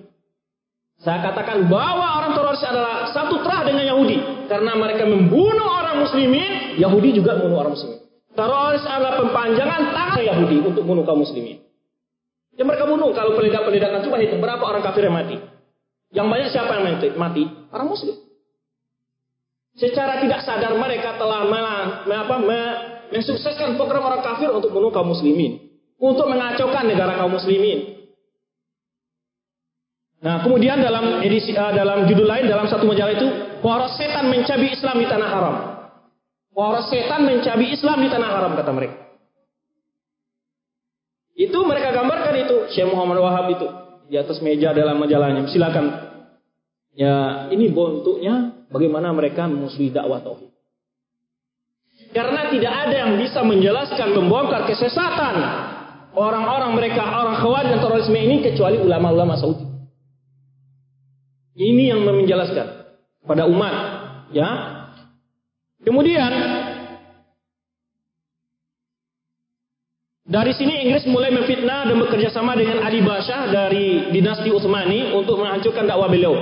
Saya 0.98 1.22
katakan 1.22 1.70
bahwa 1.70 2.24
orang 2.24 2.34
teroris 2.34 2.66
adalah 2.66 3.14
satu 3.14 3.46
terah 3.46 3.62
dengan 3.68 3.84
Yahudi 3.94 4.48
karena 4.50 4.74
mereka 4.74 5.06
membunuh 5.06 5.70
orang 5.70 6.02
muslimin, 6.02 6.82
Yahudi 6.82 7.14
juga 7.14 7.38
membunuh 7.38 7.62
orang 7.62 7.78
muslimin. 7.78 8.05
Teroris 8.36 8.84
adalah 8.84 9.16
pempanjangan 9.24 9.96
tangan 9.96 10.20
Yahudi 10.20 10.60
untuk 10.60 10.84
bunuh 10.84 11.08
kaum 11.08 11.24
muslimin. 11.24 11.64
Yang 12.56 12.68
mereka 12.68 12.86
bunuh 12.88 13.12
kalau 13.16 13.36
peledak-peledakan 13.36 14.04
coba 14.04 14.18
hitung 14.20 14.44
berapa 14.44 14.64
orang 14.64 14.84
kafir 14.84 15.08
yang 15.08 15.16
mati. 15.16 15.40
Yang 16.12 16.28
banyak 16.28 16.50
siapa 16.52 16.72
yang 16.76 16.86
mati? 17.16 17.44
Orang 17.72 17.88
muslim. 17.92 18.16
Secara 19.76 20.24
tidak 20.24 20.40
sadar 20.48 20.72
mereka 20.80 21.20
telah 21.20 21.48
apa, 21.48 22.36
mensukseskan 23.12 23.76
program 23.76 24.08
orang 24.08 24.24
kafir 24.24 24.48
untuk 24.52 24.72
bunuh 24.72 24.92
kaum 24.92 25.12
muslimin. 25.12 25.68
Untuk 26.00 26.28
mengacaukan 26.28 26.88
negara 26.88 27.20
kaum 27.20 27.36
muslimin. 27.36 27.96
Nah, 30.24 30.42
kemudian 30.42 30.80
dalam 30.80 31.22
edisi 31.22 31.52
uh, 31.54 31.76
dalam 31.76 32.08
judul 32.08 32.26
lain 32.26 32.48
dalam 32.48 32.66
satu 32.72 32.88
majalah 32.88 33.14
itu, 33.14 33.28
poros 33.60 33.94
setan 34.00 34.32
mencabi 34.32 34.72
Islam 34.72 34.96
di 34.98 35.08
tanah 35.12 35.30
haram. 35.30 35.56
Poros 36.56 36.88
setan 36.88 37.28
mencabi 37.28 37.76
Islam 37.76 38.00
di 38.00 38.08
tanah 38.08 38.32
haram 38.32 38.56
kata 38.56 38.72
mereka. 38.72 38.96
Itu 41.36 41.68
mereka 41.68 41.92
gambarkan 41.92 42.36
itu 42.48 42.56
Syekh 42.72 42.88
Muhammad 42.88 43.20
Wahab 43.20 43.52
itu 43.52 43.68
di 44.08 44.16
atas 44.16 44.40
meja 44.40 44.72
dalam 44.72 44.96
majalahnya. 44.96 45.52
Silakan. 45.52 46.16
Ya, 46.96 47.52
ini 47.52 47.68
bentuknya 47.76 48.66
bagaimana 48.72 49.12
mereka 49.12 49.52
memusuhi 49.52 49.92
dakwah 49.92 50.24
tauhid. 50.24 50.56
Karena 52.16 52.48
tidak 52.48 52.72
ada 52.72 52.96
yang 52.96 53.20
bisa 53.20 53.44
menjelaskan 53.44 54.16
membongkar 54.16 54.64
kesesatan 54.72 55.36
orang-orang 56.16 56.72
mereka 56.80 57.04
orang 57.04 57.36
khawarij 57.44 57.76
dan 57.76 57.80
terorisme 57.84 58.16
ini 58.16 58.40
kecuali 58.40 58.80
ulama-ulama 58.80 59.36
Saudi. 59.36 59.68
Ini 61.56 61.96
yang 61.96 62.04
menjelaskan 62.04 62.68
pada 63.24 63.44
umat, 63.48 63.76
ya. 64.32 64.75
Kemudian 65.84 66.32
dari 70.26 70.52
sini 70.58 70.88
Inggris 70.88 71.06
mulai 71.06 71.30
memfitnah 71.30 71.86
dan 71.86 72.02
bekerja 72.02 72.34
sama 72.34 72.58
dengan 72.58 72.82
Ali 72.82 73.04
Basha 73.04 73.52
dari 73.52 74.10
dinasti 74.10 74.50
Utsmani 74.50 75.14
untuk 75.14 75.38
menghancurkan 75.38 75.86
dakwah 75.86 76.10
beliau. 76.10 76.34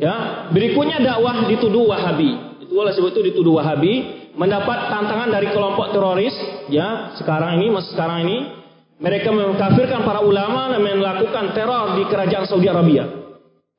Ya, 0.00 0.48
berikutnya 0.48 1.02
dakwah 1.02 1.44
dituduh 1.50 1.90
Wahabi. 1.90 2.64
Itu 2.64 2.72
oleh 2.80 2.94
sebab 2.96 3.12
itu 3.12 3.20
dituduh 3.34 3.60
Wahabi 3.60 4.24
mendapat 4.38 4.88
tantangan 4.88 5.28
dari 5.28 5.52
kelompok 5.52 5.92
teroris. 5.92 6.32
Ya, 6.72 7.12
sekarang 7.20 7.60
ini 7.60 7.68
masih 7.68 7.92
sekarang 7.92 8.24
ini 8.24 8.38
mereka 9.00 9.28
mengkafirkan 9.32 10.00
para 10.04 10.24
ulama 10.24 10.72
dan 10.72 10.80
melakukan 10.80 11.52
teror 11.52 12.00
di 12.00 12.08
kerajaan 12.08 12.48
Saudi 12.48 12.72
Arabia. 12.72 13.04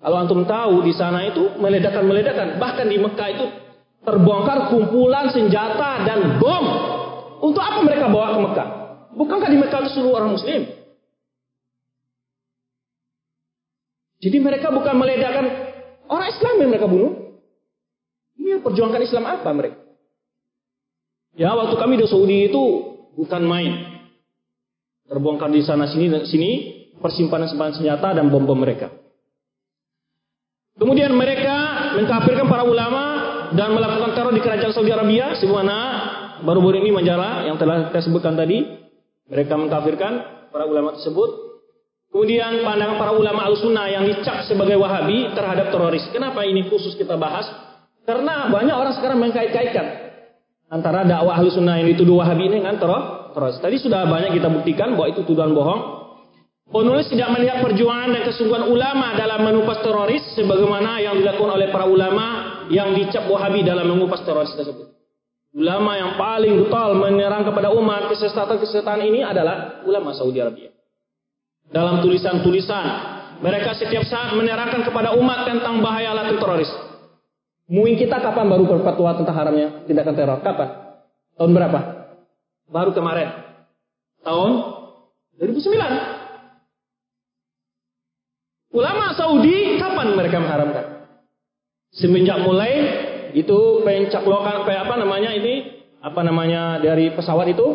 Kalau 0.02 0.18
antum 0.18 0.42
tahu 0.50 0.82
di 0.82 0.94
sana 0.98 1.26
itu 1.30 1.58
meledakan-meledakan, 1.62 2.58
bahkan 2.58 2.89
di 2.89 2.98
Mekah 2.98 3.30
itu 3.30 3.46
terbongkar 4.02 4.74
kumpulan 4.74 5.30
senjata 5.30 6.06
dan 6.06 6.41
bom. 6.41 6.66
Untuk 7.41 7.62
apa 7.62 7.82
mereka 7.82 8.06
bawa 8.06 8.38
ke 8.38 8.39
Mekah? 8.41 8.70
Bukankah 9.18 9.49
di 9.49 9.58
Mekah 9.58 9.80
itu 9.82 9.89
seluruh 9.97 10.22
orang 10.22 10.38
Muslim? 10.38 10.62
Jadi 14.22 14.38
mereka 14.38 14.70
bukan 14.70 14.93
meledakkan 14.93 15.45
orang 16.06 16.28
Islam 16.30 16.54
yang 16.62 16.70
mereka 16.70 16.86
bunuh. 16.86 17.41
Ini 18.38 18.62
perjuangkan 18.62 19.02
Islam 19.02 19.26
apa 19.26 19.49
mereka? 19.49 19.82
Ya 21.34 21.49
waktu 21.58 21.74
kami 21.82 21.97
di 21.97 22.06
Saudi 22.06 22.45
itu 22.45 22.64
bukan 23.18 23.41
main. 23.49 23.74
Terbongkar 25.10 25.49
di 25.49 25.66
sana 25.66 25.89
sini 25.89 26.14
dan 26.14 26.30
sini 26.30 26.49
persimpanan-simpanan 27.02 27.82
senjata 27.82 28.14
dan 28.14 28.30
bom-bom 28.30 28.62
mereka. 28.62 28.93
Kemudian 30.78 31.12
mereka 31.18 31.89
mengkafirkan 31.97 32.47
para 32.47 32.64
ulama 32.64 33.04
dan 33.52 33.76
melakukan 33.76 34.16
teror 34.16 34.32
di 34.32 34.41
kerajaan 34.43 34.72
Saudi 34.72 34.91
Arabia 34.91 35.36
sebagaimana 35.36 35.78
baru-baru 36.43 36.84
ini 36.84 36.91
majalah 36.95 37.45
yang 37.45 37.60
telah 37.60 37.91
saya 37.91 38.04
sebutkan 38.04 38.36
tadi 38.39 38.64
mereka 39.28 39.56
mengkafirkan 39.56 40.47
para 40.52 40.68
ulama 40.68 40.95
tersebut. 40.95 41.52
Kemudian 42.12 42.68
pandangan 42.68 42.99
para 42.99 43.16
ulama 43.16 43.47
al-sunnah 43.47 43.88
yang 43.88 44.04
dicap 44.04 44.43
sebagai 44.43 44.76
wahabi 44.76 45.32
terhadap 45.32 45.72
teroris. 45.72 46.04
Kenapa 46.12 46.43
ini 46.43 46.68
khusus 46.68 46.99
kita 46.99 47.16
bahas? 47.16 47.47
Karena 48.04 48.52
banyak 48.52 48.76
orang 48.76 48.91
sekarang 48.99 49.24
mengkait-kaitkan 49.24 50.12
antara 50.68 51.08
dakwah 51.08 51.39
al-sunnah 51.39 51.80
yang 51.80 51.88
dituduh 51.95 52.20
wahabi 52.20 52.52
ini 52.52 52.60
dengan 52.60 52.76
teror 52.76 53.32
teroris. 53.32 53.64
Tadi 53.64 53.80
sudah 53.80 54.04
banyak 54.12 54.36
kita 54.36 54.52
buktikan 54.52 54.99
bahwa 54.99 55.08
itu 55.08 55.24
tuduhan 55.24 55.56
bohong. 55.56 56.04
Penulis 56.72 57.08
tidak 57.12 57.32
melihat 57.36 57.64
perjuangan 57.64 58.16
dan 58.16 58.22
kesungguhan 58.28 58.64
ulama 58.68 59.16
dalam 59.16 59.43
menumpas 59.43 59.80
teroris 59.84 60.24
sebagaimana 60.36 60.99
yang 61.04 61.20
dilakukan 61.20 61.60
oleh 61.60 61.68
para 61.72 61.84
ulama 61.88 62.51
yang 62.72 62.95
dicap 62.95 63.28
wahabi 63.28 63.67
dalam 63.67 63.91
mengupas 63.91 64.24
teroris 64.24 64.55
tersebut. 64.55 64.95
Ulama 65.51 65.99
yang 65.99 66.15
paling 66.15 66.63
brutal 66.63 66.95
menyerang 66.95 67.43
kepada 67.43 67.76
umat 67.76 68.07
kesesatan-kesesatan 68.07 69.03
ini 69.03 69.19
adalah 69.19 69.84
ulama 69.84 70.15
Saudi 70.15 70.39
Arabia. 70.39 70.72
Dalam 71.67 71.99
tulisan-tulisan, 71.99 72.86
mereka 73.43 73.76
setiap 73.76 74.07
saat 74.07 74.32
menerangkan 74.32 74.88
kepada 74.88 75.12
umat 75.20 75.43
tentang 75.43 75.83
bahaya 75.83 76.16
latin 76.16 76.39
teroris. 76.39 76.71
Muin 77.71 78.00
kita 78.00 78.20
kapan 78.20 78.47
baru 78.47 78.63
berfatwa 78.67 79.16
tentang 79.20 79.36
haramnya 79.36 79.83
tindakan 79.87 80.16
teror? 80.16 80.39
Kapan? 80.43 80.70
Tahun 81.36 81.51
berapa? 81.51 81.79
Baru 82.71 82.91
kemarin. 82.96 83.32
Tahun 84.24 84.51
2009. 85.39 86.21
Ulama 88.71 89.16
Saudi 89.16 89.79
kapan 89.79 90.16
mereka 90.16 90.39
mengharamkan? 90.39 90.91
Semenjak 91.92 92.39
mulai 92.39 92.72
itu 93.36 93.84
pencaklokan 93.84 94.63
kayak 94.63 94.88
apa 94.88 94.96
namanya 94.96 95.32
ini 95.36 95.84
apa 96.00 96.22
namanya 96.24 96.80
dari 96.80 97.12
pesawat 97.12 97.51
itu 97.51 97.68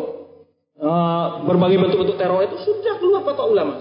uh, 0.81 1.45
berbagai 1.45 1.77
bentuk-bentuk 1.77 2.17
teror 2.17 2.41
itu 2.45 2.57
sudah 2.65 2.97
keluar 2.97 3.21
fatwa 3.21 3.45
ulama. 3.45 3.75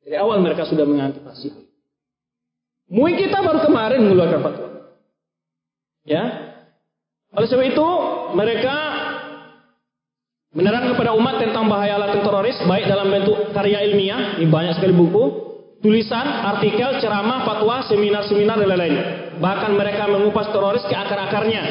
Dari 0.00 0.16
awal 0.16 0.40
mereka 0.40 0.64
sudah 0.64 0.88
mengantisipasi. 0.88 1.52
Mungkin 2.90 3.28
kita 3.28 3.44
baru 3.44 3.60
kemarin 3.62 4.08
mengeluarkan 4.08 4.40
fatwa. 4.40 4.68
Ya. 6.08 6.24
Oleh 7.30 7.46
sebab 7.46 7.62
itu 7.62 7.88
mereka 8.34 8.76
menerangkan 10.50 10.98
kepada 10.98 11.14
umat 11.14 11.38
tentang 11.38 11.70
bahaya 11.70 11.94
laten 11.94 12.26
teroris 12.26 12.58
baik 12.66 12.90
dalam 12.90 13.06
bentuk 13.06 13.54
karya 13.54 13.86
ilmiah, 13.86 14.40
ini 14.42 14.50
banyak 14.50 14.74
sekali 14.74 14.90
buku, 14.90 15.49
tulisan, 15.80 16.26
artikel, 16.56 17.00
ceramah, 17.00 17.44
fatwa, 17.44 17.84
seminar-seminar 17.88 18.60
dan 18.60 18.68
lain-lain. 18.68 18.96
Bahkan 19.40 19.70
mereka 19.76 20.04
mengupas 20.08 20.52
teroris 20.52 20.84
ke 20.84 20.94
akar-akarnya. 20.94 21.62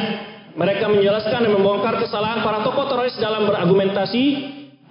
Mereka 0.58 0.92
menjelaskan 0.92 1.46
dan 1.46 1.52
membongkar 1.56 2.02
kesalahan 2.02 2.44
para 2.44 2.66
tokoh 2.66 2.90
teroris 2.90 3.16
dalam 3.22 3.48
berargumentasi 3.48 4.24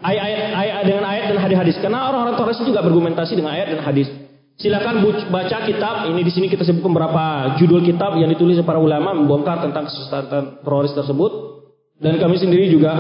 ayat-ayat 0.01 0.55
ayat 0.55 0.77
dengan 0.87 1.05
ayat 1.05 1.25
dan 1.35 1.39
hadis-hadis. 1.43 1.77
Karena 1.83 2.09
orang-orang 2.09 2.39
teroris 2.39 2.63
juga 2.63 2.81
berargumentasi 2.81 3.33
dengan 3.37 3.53
ayat 3.53 3.75
dan 3.75 3.83
hadis. 3.85 4.09
Silakan 4.59 5.03
baca 5.31 5.59
kitab. 5.67 6.11
Ini 6.11 6.21
di 6.23 6.33
sini 6.35 6.47
kita 6.51 6.67
sebutkan 6.67 6.91
beberapa 6.91 7.55
judul 7.63 7.85
kitab 7.85 8.19
yang 8.19 8.31
ditulis 8.31 8.59
para 8.67 8.79
ulama 8.79 9.15
membongkar 9.15 9.63
tentang 9.63 9.87
kesesatan 9.87 10.63
teroris 10.63 10.95
tersebut. 10.95 11.31
Dan 11.99 12.19
kami 12.23 12.39
sendiri 12.39 12.71
juga 12.71 12.95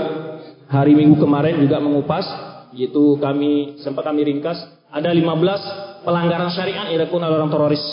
hari 0.66 0.94
Minggu 0.94 1.22
kemarin 1.22 1.62
juga 1.62 1.78
mengupas, 1.78 2.26
yaitu 2.74 3.14
kami 3.22 3.78
sempat 3.80 4.06
kami 4.06 4.26
ringkas 4.26 4.58
ada 4.90 5.12
15 5.12 5.87
pelanggaran 6.02 6.50
syariat 6.52 6.86
dilakukan 6.90 7.24
oleh 7.24 7.36
orang 7.38 7.52
teroris. 7.52 7.84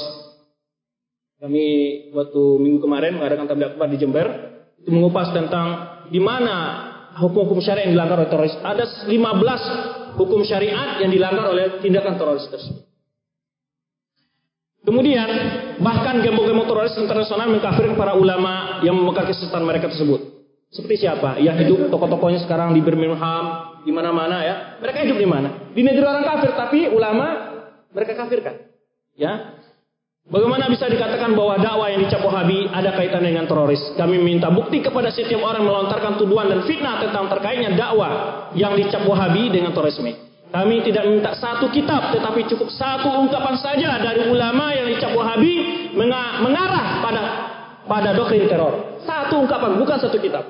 Kami 1.35 1.65
waktu 2.15 2.41
minggu 2.57 2.79
kemarin 2.81 3.19
mengadakan 3.19 3.45
tabligh 3.45 3.69
akbar 3.75 3.87
di 3.91 3.97
Jember 3.99 4.27
itu 4.81 4.89
mengupas 4.89 5.29
tentang 5.35 5.67
di 6.09 6.17
mana 6.21 6.55
hukum-hukum 7.19 7.59
syariat 7.59 7.87
yang 7.89 7.95
dilanggar 7.99 8.17
oleh 8.23 8.31
teroris. 8.31 8.55
Ada 8.59 9.07
15 9.07 10.17
hukum 10.19 10.41
syariat 10.47 10.99
yang 11.03 11.11
dilanggar 11.11 11.45
oleh 11.51 11.79
tindakan 11.83 12.15
teroris 12.15 12.47
tersebut. 12.49 12.85
Kemudian 14.85 15.29
bahkan 15.81 16.21
gembong-gembong 16.21 16.69
teroris 16.69 16.93
internasional 16.93 17.49
mengkafirkan 17.49 17.97
para 17.97 18.13
ulama 18.13 18.79
yang 18.85 18.93
memegang 18.93 19.25
kesesatan 19.25 19.65
mereka 19.65 19.89
tersebut. 19.89 20.35
Seperti 20.69 21.07
siapa? 21.07 21.41
Yang 21.41 21.65
hidup 21.65 21.79
tokoh-tokohnya 21.89 22.45
sekarang 22.45 22.77
di 22.77 22.85
Birmingham, 22.85 23.75
di 23.81 23.89
mana-mana 23.89 24.45
ya. 24.45 24.55
Mereka 24.81 24.97
hidup 25.09 25.17
di 25.17 25.27
mana? 25.29 25.49
Di 25.73 25.81
negeri 25.81 26.05
orang 26.05 26.25
kafir, 26.25 26.51
tapi 26.53 26.89
ulama 26.89 27.44
mereka 27.95 28.11
kafirkan. 28.19 28.55
Ya. 29.15 29.55
Bagaimana 30.25 30.67
bisa 30.67 30.89
dikatakan 30.89 31.37
bahwa 31.37 31.61
dakwah 31.61 31.87
yang 31.87 32.01
dicap 32.01 32.19
Wahabi 32.25 32.65
ada 32.73 32.97
kaitan 32.97 33.21
dengan 33.21 33.45
teroris? 33.45 33.79
Kami 33.93 34.17
minta 34.19 34.49
bukti 34.49 34.81
kepada 34.81 35.13
setiap 35.13 35.39
orang 35.39 35.63
melontarkan 35.63 36.17
tuduhan 36.17 36.49
dan 36.49 36.65
fitnah 36.65 36.97
tentang 36.97 37.29
terkaitnya 37.29 37.77
dakwah 37.77 38.11
yang 38.57 38.73
dicap 38.73 39.05
Wahabi 39.05 39.53
dengan 39.53 39.71
terorisme. 39.71 40.11
Kami 40.49 40.81
tidak 40.81 41.05
minta 41.07 41.31
satu 41.37 41.69
kitab, 41.69 42.09
tetapi 42.09 42.41
cukup 42.51 42.73
satu 42.73 43.11
ungkapan 43.21 43.55
saja 43.61 44.01
dari 44.01 44.25
ulama 44.25 44.73
yang 44.73 44.89
dicap 44.91 45.13
Wahabi 45.13 45.53
mengarah 46.41 47.05
pada 47.05 47.23
pada 47.85 48.09
doktrin 48.17 48.49
teror. 48.49 48.97
Satu 49.05 49.45
ungkapan, 49.45 49.77
bukan 49.77 49.97
satu 50.01 50.17
kitab. 50.17 50.41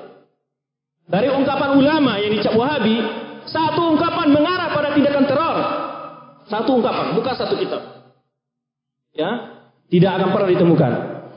Dari 1.06 1.28
ungkapan 1.30 1.76
ulama 1.76 2.16
yang 2.16 2.32
dicap 2.32 2.56
Wahabi, 2.56 2.96
satu 3.44 3.92
ungkapan 3.92 4.32
mengarah 4.32 4.72
pada 4.72 4.96
tindakan 4.96 5.24
teror. 5.28 5.56
Satu 6.46 6.78
ungkapan, 6.78 7.18
bukan 7.18 7.34
satu 7.34 7.54
kitab. 7.58 7.82
Ya, 9.16 9.30
tidak 9.90 10.10
akan 10.20 10.28
pernah 10.30 10.48
ditemukan. 10.54 10.92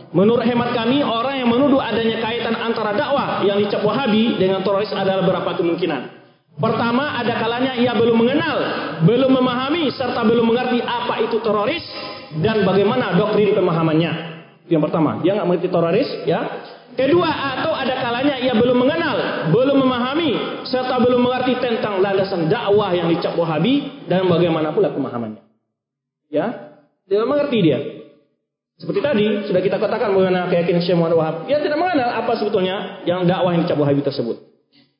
Menurut 0.10 0.42
hemat 0.42 0.74
kami, 0.74 1.06
orang 1.06 1.38
yang 1.38 1.50
menuduh 1.50 1.78
adanya 1.78 2.18
kaitan 2.18 2.58
antara 2.58 2.98
dakwah 2.98 3.46
yang 3.46 3.62
dicap 3.62 3.86
Wahabi 3.86 4.42
dengan 4.42 4.66
teroris 4.66 4.90
adalah 4.90 5.22
beberapa 5.22 5.54
kemungkinan. 5.54 6.02
Pertama, 6.60 7.16
ada 7.16 7.40
kalanya 7.40 7.78
ia 7.78 7.94
belum 7.96 8.20
mengenal, 8.20 8.58
belum 9.06 9.32
memahami, 9.32 9.94
serta 9.96 10.26
belum 10.28 10.50
mengerti 10.50 10.82
apa 10.84 11.24
itu 11.24 11.40
teroris 11.40 11.86
dan 12.42 12.66
bagaimana 12.68 13.16
doktrin 13.16 13.54
pemahamannya. 13.54 14.12
Yang 14.68 14.82
pertama, 14.90 15.22
dia 15.24 15.38
nggak 15.40 15.48
mengerti 15.48 15.70
teroris, 15.72 16.10
ya. 16.26 16.42
Kedua, 17.00 17.32
atau 17.32 17.72
ada 17.72 17.96
kalanya 17.96 18.36
ia 18.44 18.52
belum 18.52 18.84
mengenal, 18.84 19.48
belum 19.56 19.88
memahami, 19.88 20.36
serta 20.68 21.00
belum 21.00 21.24
mengerti 21.24 21.56
tentang 21.64 22.04
landasan 22.04 22.52
dakwah 22.52 22.92
yang 22.92 23.08
dicap 23.08 23.40
Wahabi 23.40 24.04
dan 24.12 24.28
bagaimana 24.28 24.76
pula 24.76 24.92
pemahamannya. 24.92 25.40
Ya, 26.28 26.76
tidak 27.08 27.24
mengerti 27.24 27.58
dia. 27.64 27.80
Seperti 28.76 29.00
tadi 29.00 29.28
sudah 29.48 29.64
kita 29.64 29.80
katakan 29.80 30.12
mengenai 30.12 30.52
keyakinan 30.52 30.84
Syekh 30.84 31.00
Muhammad 31.00 31.16
Wahab, 31.16 31.36
dia 31.48 31.64
tidak 31.64 31.80
mengenal 31.80 32.20
apa 32.20 32.36
sebetulnya 32.36 33.00
yang 33.08 33.24
dakwah 33.24 33.56
yang 33.56 33.64
dicap 33.64 33.80
Wahabi 33.80 34.04
tersebut. 34.04 34.36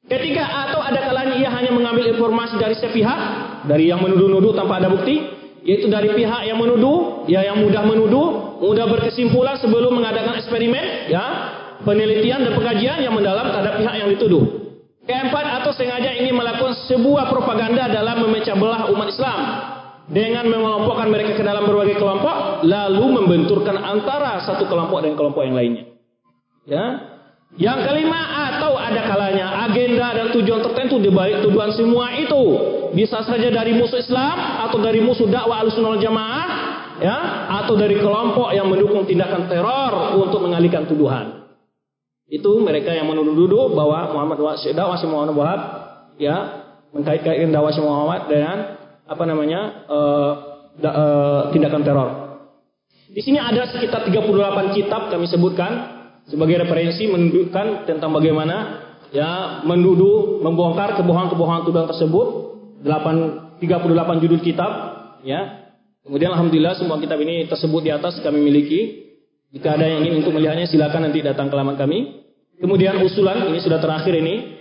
Ketiga, 0.08 0.48
atau 0.48 0.80
ada 0.80 1.04
kalanya 1.04 1.36
ia 1.36 1.52
hanya 1.52 1.76
mengambil 1.76 2.16
informasi 2.16 2.56
dari 2.56 2.80
sepihak, 2.80 3.20
dari 3.68 3.92
yang 3.92 4.00
menuduh-nuduh 4.00 4.56
tanpa 4.56 4.80
ada 4.80 4.88
bukti, 4.88 5.20
yaitu 5.68 5.92
dari 5.92 6.16
pihak 6.16 6.48
yang 6.48 6.56
menuduh, 6.56 7.28
ya 7.28 7.44
yang 7.44 7.60
mudah 7.60 7.84
menuduh, 7.84 8.56
mudah 8.64 8.88
berkesimpulan 8.88 9.60
sebelum 9.60 10.00
mengadakan 10.00 10.40
eksperimen, 10.40 11.12
ya 11.12 11.59
penelitian 11.84 12.44
dan 12.44 12.54
pengajian 12.56 13.00
yang 13.04 13.14
mendalam 13.16 13.52
terhadap 13.52 13.80
pihak 13.80 13.96
yang 13.96 14.10
dituduh. 14.12 14.44
Keempat, 15.10 15.46
atau 15.62 15.72
sengaja 15.74 16.14
ingin 16.22 16.38
melakukan 16.38 16.78
sebuah 16.86 17.34
propaganda 17.34 17.90
dalam 17.90 18.22
memecah 18.30 18.54
belah 18.54 18.94
umat 18.94 19.10
Islam 19.10 19.40
dengan 20.10 20.46
mengelompokkan 20.50 21.10
mereka 21.10 21.38
ke 21.38 21.44
dalam 21.46 21.66
berbagai 21.66 21.98
kelompok 21.98 22.66
lalu 22.66 23.06
membenturkan 23.18 23.78
antara 23.78 24.42
satu 24.46 24.70
kelompok 24.70 25.02
dengan 25.02 25.18
kelompok 25.18 25.42
yang 25.46 25.58
lainnya. 25.58 25.86
Ya. 26.70 26.86
Yang 27.58 27.90
kelima 27.90 28.22
atau 28.54 28.78
ada 28.78 29.10
kalanya 29.10 29.66
agenda 29.66 30.14
dan 30.14 30.28
tujuan 30.38 30.62
tertentu 30.62 31.02
di 31.02 31.10
balik 31.10 31.42
tuduhan 31.42 31.74
semua 31.74 32.14
itu 32.14 32.42
bisa 32.94 33.26
saja 33.26 33.50
dari 33.50 33.74
musuh 33.74 33.98
Islam 33.98 34.70
atau 34.70 34.78
dari 34.78 35.02
musuh 35.02 35.26
dakwah 35.26 35.66
Ahlussunnah 35.66 35.98
Jamaah 35.98 36.50
ya 37.02 37.18
atau 37.66 37.74
dari 37.74 37.98
kelompok 37.98 38.54
yang 38.54 38.70
mendukung 38.70 39.02
tindakan 39.10 39.50
teror 39.50 40.22
untuk 40.22 40.46
mengalihkan 40.46 40.86
tuduhan. 40.86 41.39
Itu 42.30 42.62
mereka 42.62 42.94
yang 42.94 43.10
menuduh-nuduh 43.10 43.74
bahwa 43.74 44.14
Muhammad 44.14 44.38
dakwah 44.74 44.98
Muhammad 45.10 45.34
Wahab 45.34 45.62
ya 46.22 46.36
mengkait-kaitkan 46.94 47.50
dakwah 47.50 47.74
Muhammad 47.82 48.22
dengan 48.30 48.58
apa 49.10 49.24
namanya 49.26 49.62
uh, 49.90 50.32
da, 50.78 50.90
uh, 50.94 51.42
tindakan 51.50 51.82
teror. 51.82 52.10
Di 53.10 53.26
sini 53.26 53.42
ada 53.42 53.66
sekitar 53.66 54.06
38 54.06 54.78
kitab 54.78 55.10
kami 55.10 55.26
sebutkan 55.26 56.00
sebagai 56.30 56.62
referensi 56.62 57.10
menunjukkan 57.10 57.90
tentang 57.90 58.14
bagaimana 58.14 58.86
ya 59.10 59.66
menuduh, 59.66 60.46
membongkar 60.46 60.94
kebohongan-kebohongan 61.02 61.66
tuduhan 61.66 61.90
tersebut. 61.90 62.28
8 62.86 63.60
38 63.60 64.24
judul 64.24 64.40
kitab 64.40 64.72
ya. 65.26 65.68
Kemudian 66.06 66.32
alhamdulillah 66.32 66.80
semua 66.80 66.96
kitab 67.02 67.20
ini 67.20 67.50
tersebut 67.50 67.82
di 67.84 67.92
atas 67.92 68.22
kami 68.24 68.40
miliki. 68.40 69.09
Jika 69.50 69.76
ada 69.78 69.86
yang 69.90 70.06
ingin 70.06 70.22
untuk 70.22 70.38
melihatnya 70.38 70.70
silakan 70.70 71.10
nanti 71.10 71.26
datang 71.26 71.50
ke 71.50 71.56
laman 71.58 71.74
kami. 71.74 72.22
Kemudian 72.60 73.02
usulan 73.02 73.50
ini 73.50 73.60
sudah 73.64 73.80
terakhir 73.82 74.14
ini 74.14 74.60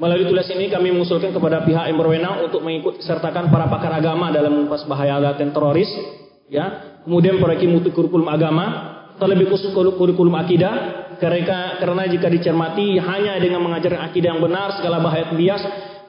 Melalui 0.00 0.32
tulis 0.32 0.48
ini 0.48 0.72
kami 0.72 0.96
mengusulkan 0.96 1.28
kepada 1.28 1.60
pihak 1.60 1.92
yang 1.92 2.00
berwenang 2.00 2.48
untuk 2.48 2.64
mengikut 2.64 3.04
sertakan 3.04 3.52
para 3.52 3.68
pakar 3.68 3.92
agama 4.00 4.32
dalam 4.32 4.56
mengupas 4.56 4.88
bahaya 4.88 5.20
dan 5.36 5.52
teroris, 5.52 5.92
ya. 6.48 6.96
Kemudian 7.04 7.36
perbaiki 7.36 7.68
mutu 7.68 7.92
kurikulum 7.92 8.24
agama, 8.32 8.64
terlebih 9.20 9.52
khusus 9.52 9.76
kurikulum 9.76 10.32
akidah, 10.40 11.04
karena, 11.20 11.76
karena 11.76 12.02
jika 12.08 12.32
dicermati 12.32 12.96
hanya 12.96 13.36
dengan 13.44 13.60
mengajar 13.60 14.00
akidah 14.08 14.32
yang 14.32 14.40
benar 14.40 14.72
segala 14.80 15.04
bahaya 15.04 15.28
bias, 15.36 15.62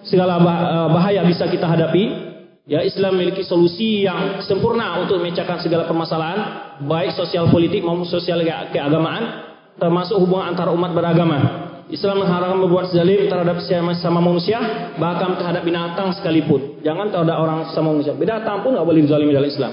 segala 0.08 0.40
eh, 0.40 0.88
bahaya 0.95 1.28
bisa 1.28 1.52
kita 1.52 1.68
hadapi. 1.68 2.31
Ya, 2.72 2.88
Islam 2.88 3.19
memiliki 3.19 3.43
solusi 3.43 4.07
yang 4.07 4.39
sempurna 4.48 4.95
untuk 5.03 5.19
memecahkan 5.19 5.60
segala 5.60 5.84
permasalahan, 5.91 6.39
baik 6.88 7.19
sosial 7.19 7.52
politik 7.52 7.84
maupun 7.84 8.07
sosial 8.07 8.39
keagamaan, 8.72 9.43
termasuk 9.76 10.15
hubungan 10.15 10.56
antara 10.56 10.72
umat 10.72 10.95
beragama. 10.95 11.68
Islam 11.91 12.23
mengharamkan 12.23 12.64
berbuat 12.64 12.95
zalim 12.95 13.27
terhadap 13.27 13.60
sama 13.99 14.23
manusia, 14.23 14.64
bahkan 14.95 15.35
terhadap 15.35 15.68
binatang 15.68 16.15
sekalipun. 16.15 16.80
Jangan 16.80 17.11
terhadap 17.11 17.35
orang 17.43 17.60
sama 17.76 17.91
manusia. 17.91 18.15
Binatang 18.15 18.64
pun 18.64 18.72
nggak 18.72 18.88
boleh 18.88 19.03
dizalimi 19.03 19.35
dalam 19.35 19.52
Islam. 19.52 19.72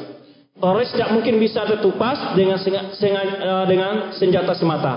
Teroris 0.58 0.90
tidak 0.90 1.14
mungkin 1.14 1.34
bisa 1.38 1.62
tertupas 1.70 2.34
dengan 2.34 2.58
eh, 2.58 3.64
dengan 3.70 4.10
senjata 4.10 4.58
semata. 4.58 4.94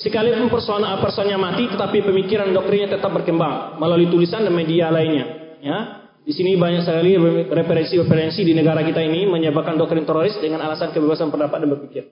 Sekalipun 0.00 0.48
persona 0.48 0.96
personnya 1.04 1.36
mati, 1.36 1.68
tetapi 1.68 2.00
pemikiran 2.00 2.48
doktrinnya 2.56 2.96
tetap 2.96 3.12
berkembang 3.12 3.76
melalui 3.76 4.08
tulisan 4.08 4.40
dan 4.40 4.56
media 4.56 4.88
lainnya. 4.88 5.24
Ya, 5.60 6.05
di 6.26 6.34
sini 6.34 6.58
banyak 6.58 6.82
sekali 6.82 7.14
referensi-referensi 7.46 8.42
di 8.42 8.50
negara 8.50 8.82
kita 8.82 8.98
ini 8.98 9.30
menyebabkan 9.30 9.78
doktrin 9.78 10.02
teroris 10.02 10.34
dengan 10.42 10.58
alasan 10.66 10.90
kebebasan 10.90 11.30
pendapat 11.30 11.62
dan 11.62 11.70
berpikir. 11.70 12.02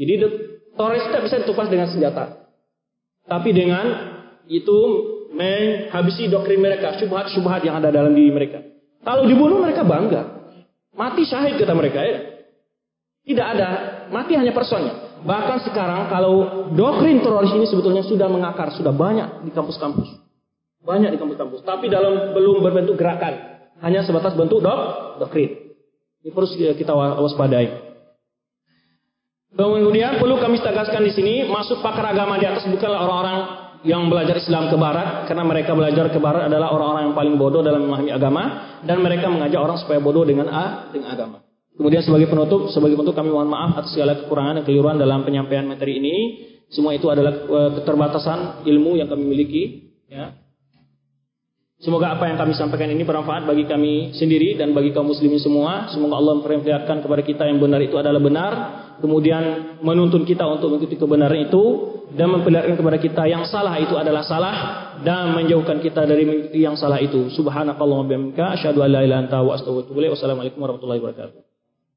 Jadi 0.00 0.12
teroris 0.72 1.04
tidak 1.12 1.22
bisa 1.28 1.36
ditupas 1.44 1.68
dengan 1.68 1.92
senjata. 1.92 2.48
Tapi 3.28 3.52
dengan 3.52 3.84
itu 4.48 4.78
menghabisi 5.36 6.32
doktrin 6.32 6.56
mereka, 6.56 6.96
syubhat-syubhat 7.04 7.60
yang 7.60 7.76
ada 7.76 7.92
dalam 7.92 8.16
diri 8.16 8.32
mereka. 8.32 8.64
Kalau 9.04 9.28
dibunuh 9.28 9.60
mereka 9.60 9.84
bangga. 9.84 10.40
Mati 10.96 11.28
syahid 11.28 11.60
kata 11.60 11.76
mereka 11.76 12.00
ya. 12.00 12.18
Tidak 13.28 13.44
ada, 13.44 13.68
mati 14.08 14.40
hanya 14.40 14.56
personnya. 14.56 15.20
Bahkan 15.20 15.68
sekarang 15.68 16.08
kalau 16.08 16.64
doktrin 16.72 17.20
teroris 17.20 17.52
ini 17.52 17.68
sebetulnya 17.68 18.08
sudah 18.08 18.24
mengakar, 18.32 18.72
sudah 18.72 18.96
banyak 18.96 19.44
di 19.44 19.52
kampus-kampus. 19.52 20.16
Banyak 20.80 21.12
di 21.12 21.18
kampus-kampus. 21.20 21.60
Tapi 21.60 21.92
dalam 21.92 22.32
belum 22.32 22.64
berbentuk 22.64 22.96
gerakan. 22.96 23.49
Hanya 23.80 24.04
sebatas 24.04 24.36
bentuk 24.36 24.60
dok, 24.60 24.78
doktrin. 25.20 25.72
Ini 26.20 26.36
harus 26.36 26.52
kita 26.52 26.92
waspadai. 26.92 27.90
Kemudian 29.50 30.20
perlu 30.20 30.36
kami 30.38 30.60
tegaskan 30.62 31.02
di 31.02 31.12
sini, 31.16 31.34
masuk 31.48 31.82
pakar 31.82 32.12
agama 32.12 32.38
di 32.38 32.46
atas 32.46 32.68
bukanlah 32.68 33.00
orang-orang 33.02 33.38
yang 33.82 34.06
belajar 34.12 34.36
Islam 34.36 34.68
ke 34.68 34.76
barat, 34.76 35.26
karena 35.26 35.42
mereka 35.42 35.72
belajar 35.72 36.06
ke 36.12 36.20
barat 36.20 36.52
adalah 36.52 36.70
orang-orang 36.70 37.10
yang 37.10 37.16
paling 37.16 37.34
bodoh 37.40 37.64
dalam 37.64 37.88
memahami 37.88 38.12
agama, 38.12 38.42
dan 38.84 39.00
mereka 39.00 39.32
mengajak 39.32 39.58
orang 39.58 39.80
supaya 39.80 39.98
bodoh 39.98 40.22
dengan 40.22 40.52
a 40.52 40.92
dengan 40.92 41.16
agama. 41.16 41.38
Kemudian 41.80 42.04
sebagai 42.04 42.28
penutup, 42.28 42.68
sebagai 42.68 43.00
penutup 43.00 43.16
kami 43.16 43.32
mohon 43.32 43.48
maaf 43.48 43.80
atas 43.80 43.96
segala 43.96 44.20
kekurangan 44.20 44.60
dan 44.60 44.64
keliruan 44.68 45.00
dalam 45.00 45.24
penyampaian 45.24 45.64
materi 45.64 45.96
ini. 45.96 46.16
Semua 46.68 46.92
itu 46.92 47.08
adalah 47.08 47.32
eh, 47.32 47.70
keterbatasan 47.80 48.68
ilmu 48.68 49.00
yang 49.00 49.08
kami 49.08 49.24
miliki. 49.24 49.62
Ya. 50.12 50.36
Semoga 51.80 52.12
apa 52.12 52.28
yang 52.28 52.36
kami 52.36 52.52
sampaikan 52.52 52.92
ini 52.92 53.08
bermanfaat 53.08 53.48
bagi 53.48 53.64
kami 53.64 54.12
sendiri 54.12 54.52
dan 54.52 54.76
bagi 54.76 54.92
kaum 54.92 55.08
muslimin 55.08 55.40
semua. 55.40 55.88
Semoga 55.88 56.20
Allah 56.20 56.36
memperlihatkan 56.36 57.00
kepada 57.00 57.24
kita 57.24 57.48
yang 57.48 57.56
benar 57.56 57.80
itu 57.80 57.96
adalah 57.96 58.20
benar. 58.20 58.52
Kemudian 59.00 59.76
menuntun 59.80 60.28
kita 60.28 60.44
untuk 60.44 60.76
mengikuti 60.76 61.00
kebenaran 61.00 61.48
itu. 61.48 61.96
Dan 62.12 62.36
memperlihatkan 62.36 62.76
kepada 62.76 62.98
kita 63.00 63.22
yang 63.32 63.48
salah 63.48 63.80
itu 63.80 63.96
adalah 63.96 64.20
salah. 64.28 64.56
Dan 65.00 65.32
menjauhkan 65.32 65.80
kita 65.80 66.04
dari 66.04 66.52
yang 66.52 66.76
salah 66.76 67.00
itu. 67.00 67.32
Subhanakallahumma 67.32 68.12
bihamdika. 68.12 68.60
Asyadu 68.60 68.84
an 68.84 68.90
la 68.92 69.00
ilaha 69.00 69.24
anta 69.24 69.40
wa 69.40 69.56
astaghfiruka 69.56 70.12
Wassalamualaikum 70.12 70.60
warahmatullahi 70.60 71.00
wabarakatuh. 71.00 71.49